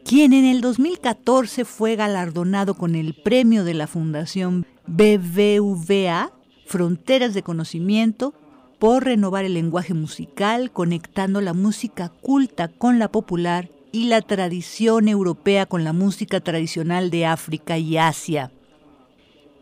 [0.06, 6.32] quien en el 2014 fue galardonado con el premio de la Fundación BBVA
[6.66, 8.34] Fronteras de Conocimiento,
[8.78, 15.08] por renovar el lenguaje musical, conectando la música culta con la popular y la tradición
[15.08, 18.50] europea con la música tradicional de África y Asia.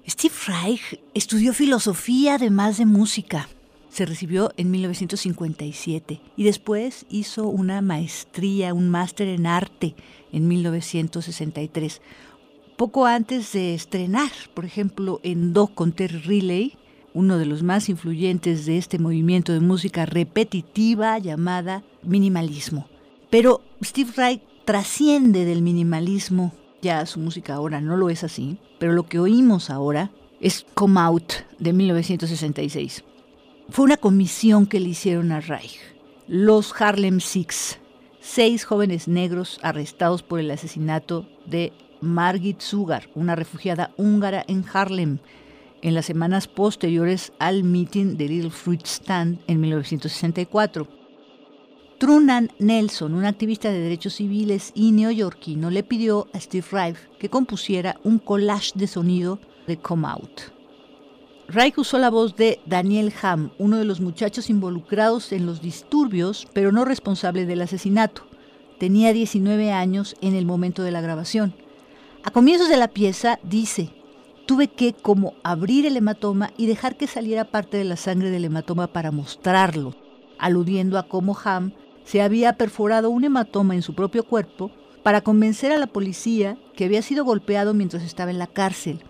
[0.08, 3.48] Steve Reich estudió filosofía además de música.
[3.90, 9.94] Se recibió en 1957 y después hizo una maestría, un máster en arte
[10.32, 12.00] en 1963.
[12.76, 16.74] Poco antes de estrenar, por ejemplo, en Do Conter Relay,
[17.14, 22.88] uno de los más influyentes de este movimiento de música repetitiva llamada minimalismo.
[23.30, 28.92] Pero Steve Reich trasciende del minimalismo, ya su música ahora no lo es así, pero
[28.92, 30.10] lo que oímos ahora
[30.40, 33.04] es Come Out de 1966.
[33.68, 35.78] Fue una comisión que le hicieron a Reich.
[36.26, 37.78] Los Harlem Six,
[38.20, 45.18] seis jóvenes negros arrestados por el asesinato de Margit Sugar, una refugiada húngara en Harlem,
[45.82, 50.88] en las semanas posteriores al meeting de Little Fruit Stand en 1964.
[51.98, 57.28] Trunan Nelson, un activista de derechos civiles y neoyorquino, le pidió a Steve Reich que
[57.28, 60.40] compusiera un collage de sonido de Come Out.
[61.48, 66.48] Reich usó la voz de Daniel Ham, uno de los muchachos involucrados en los disturbios,
[66.52, 68.26] pero no responsable del asesinato.
[68.78, 71.54] Tenía 19 años en el momento de la grabación.
[72.24, 73.90] A comienzos de la pieza dice,
[74.46, 78.44] tuve que como abrir el hematoma y dejar que saliera parte de la sangre del
[78.44, 79.94] hematoma para mostrarlo,
[80.38, 81.72] aludiendo a cómo Ham
[82.04, 84.70] se había perforado un hematoma en su propio cuerpo
[85.02, 89.02] para convencer a la policía que había sido golpeado mientras estaba en la cárcel.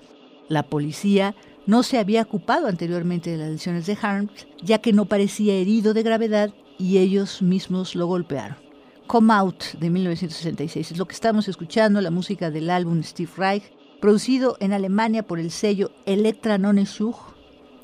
[0.49, 1.35] La policía
[1.67, 5.95] no se había ocupado anteriormente de las lesiones de Harms, ya que no parecía herido
[5.95, 8.57] de gravedad y ellos mismos lo golpearon.
[9.07, 13.65] Come Out de 1966 es lo que estamos escuchando, la música del álbum Steve Reich,
[14.03, 17.17] producido en Alemania por el sello Elektra Nonnesuch,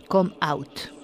[0.08, 0.97] Come Out.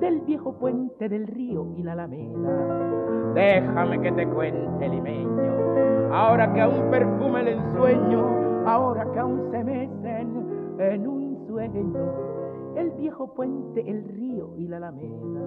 [0.00, 3.32] Del viejo puente del río y la alameda.
[3.34, 9.64] Déjame que te cuente limeño, ahora que aún perfume el ensueño, ahora que aún se
[9.64, 15.40] mecen en un sueño, el viejo puente, el río y la alameda.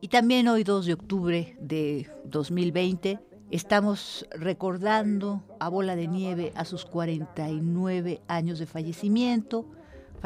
[0.00, 3.18] Y también hoy 2 de octubre de 2020
[3.50, 9.66] Estamos recordando a Bola de Nieve a sus 49 años de fallecimiento.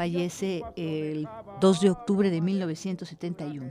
[0.01, 1.27] Fallece el
[1.59, 3.69] 2 de octubre de 1971.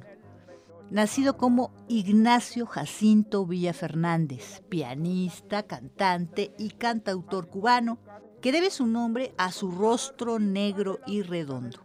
[0.89, 7.99] Nacido como Ignacio Jacinto Villa Fernández, pianista, cantante y cantautor cubano,
[8.41, 11.85] que debe su nombre a su rostro negro y redondo.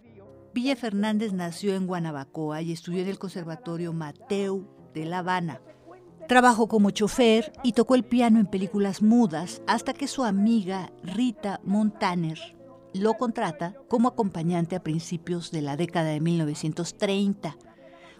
[0.53, 5.59] Villa Fernández nació en Guanabacoa y estudió en el Conservatorio Mateu de La Habana
[6.27, 11.61] Trabajó como chofer y tocó el piano en películas mudas hasta que su amiga Rita
[11.63, 12.54] Montaner
[12.95, 17.57] lo contrata como acompañante a principios de la década de 1930.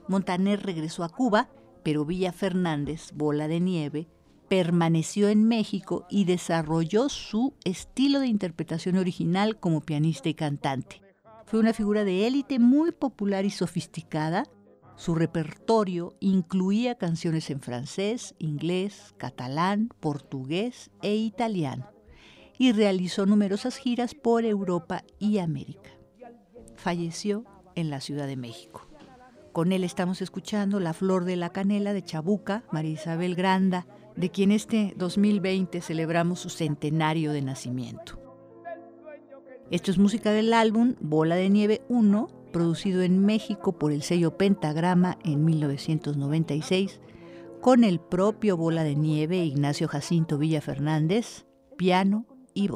[0.08, 1.50] Montaner regresó a Cuba,
[1.84, 4.08] pero Villa Fernández, Bola de Nieve,
[4.48, 11.02] permaneció en México y desarrolló su estilo de interpretación original como pianista y cantante.
[11.46, 14.46] Fue una figura de élite muy popular y sofisticada
[14.96, 21.95] su repertorio incluía canciones en francés, inglés, catalán, portugués e italiano
[22.58, 25.92] y realizó numerosas giras por Europa y América.
[26.76, 27.44] Falleció
[27.76, 28.88] en la Ciudad de México.
[29.52, 34.30] Con él estamos escuchando La Flor de la Canela de Chabuca, María Isabel Granda, de
[34.30, 38.20] quien este 2020 celebramos su centenario de nacimiento.
[39.72, 44.38] Esto es música del álbum Bola de Nieve 1 producido en México por el sello
[44.38, 47.02] Pentagrama en 1996,
[47.60, 51.46] con el propio Bola de Nieve Ignacio Jacinto Villa Fernández,
[51.76, 52.26] piano
[52.56, 52.70] y.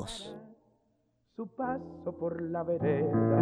[1.36, 3.42] Su paso por la vereda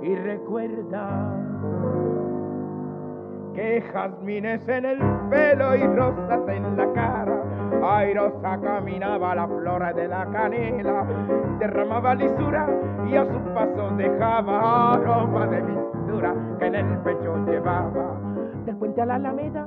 [0.00, 1.34] y recuerda
[3.52, 7.42] que jazmines en el pelo y rosas en la cara.
[7.82, 11.04] Airosa caminaba la flora de la canela,
[11.58, 12.68] derramaba lisura
[13.10, 18.20] y a su paso dejaba aroma de mistura que en el pecho llevaba.
[18.64, 19.66] Del frente a la alameda,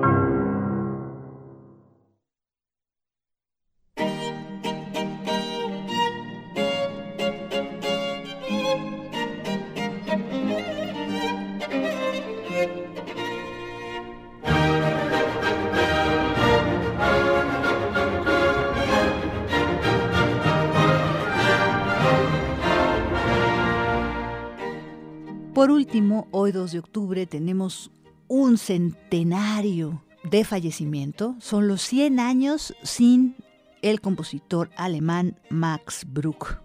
[26.31, 27.91] Hoy 2 de octubre tenemos
[28.29, 31.35] un centenario de fallecimiento.
[31.39, 33.35] Son los 100 años sin
[33.81, 36.59] el compositor alemán Max Bruch,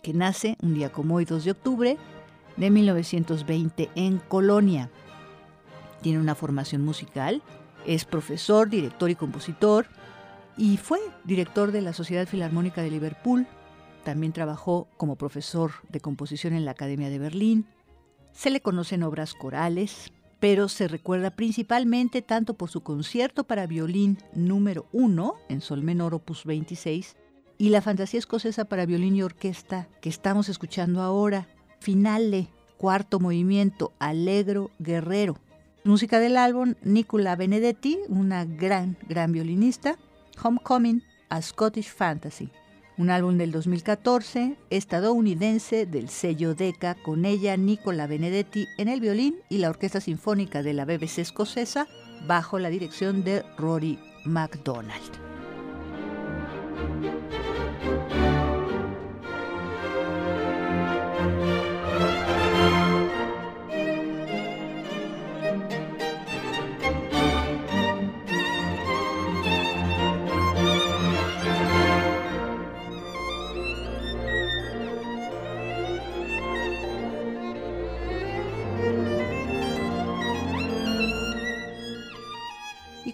[0.00, 1.98] que nace un día como hoy 2 de octubre
[2.56, 4.90] de 1920 en Colonia.
[6.00, 7.42] Tiene una formación musical,
[7.84, 9.88] es profesor, director y compositor,
[10.56, 13.48] y fue director de la Sociedad Filarmónica de Liverpool.
[14.04, 17.66] También trabajó como profesor de composición en la Academia de Berlín
[18.32, 24.18] se le conocen obras corales, pero se recuerda principalmente tanto por su concierto para violín
[24.34, 27.16] número 1 en sol menor opus 26
[27.58, 31.48] y la fantasía escocesa para violín y orquesta que estamos escuchando ahora,
[31.80, 35.38] finale, cuarto movimiento, Allegro Guerrero.
[35.82, 39.96] Música del álbum Nicola Benedetti, una gran, gran violinista,
[40.42, 42.50] Homecoming, a Scottish Fantasy
[42.98, 49.36] un álbum del 2014 estadounidense del sello Decca, con ella Nicola Benedetti en el violín
[49.48, 51.86] y la Orquesta Sinfónica de la BBC escocesa
[52.26, 55.27] bajo la dirección de Rory MacDonald.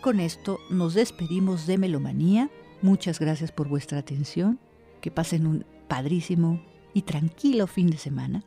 [0.05, 2.51] Con esto nos despedimos de Melomanía.
[2.83, 4.61] Muchas gracias por vuestra atención.
[5.01, 6.63] Que pasen un padrísimo
[6.93, 8.45] y tranquilo fin de semana.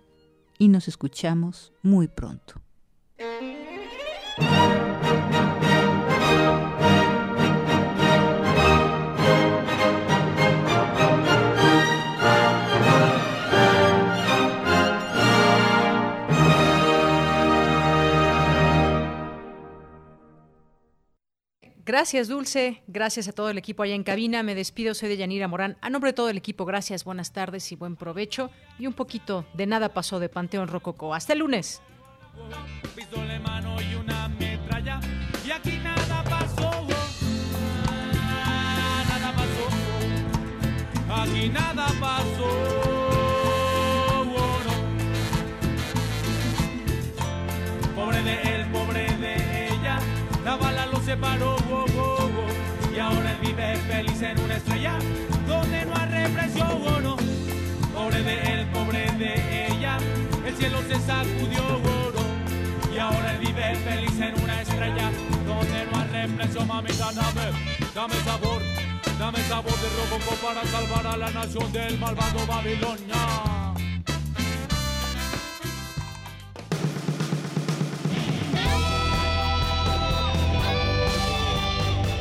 [0.59, 2.61] Y nos escuchamos muy pronto.
[21.87, 22.83] Gracias, Dulce.
[22.87, 24.43] Gracias a todo el equipo allá en cabina.
[24.43, 25.77] Me despido, soy de Yanira Morán.
[25.79, 28.51] A nombre de todo el equipo, gracias, buenas tardes y buen provecho.
[28.77, 31.13] Y un poquito de nada pasó de Panteón Rococo.
[31.13, 31.81] Hasta el lunes.
[35.55, 36.87] Aquí nada pasó.
[41.53, 42.49] Nada pasó.
[47.95, 49.99] Pobre de él, pobre de ella.
[50.43, 51.56] La bala lo separó
[53.97, 54.99] feliz en una estrella
[55.47, 57.17] donde no hay represión, oh, no.
[57.95, 59.97] Pobre de él, pobre de ella,
[60.45, 65.11] el cielo se sacudió, oh, Y ahora él vive feliz en una estrella
[65.47, 67.45] donde no hay represión, mamita, dame,
[67.95, 68.61] dame sabor,
[69.17, 73.86] dame sabor de robo para salvar a la nación del malvado Babilonia.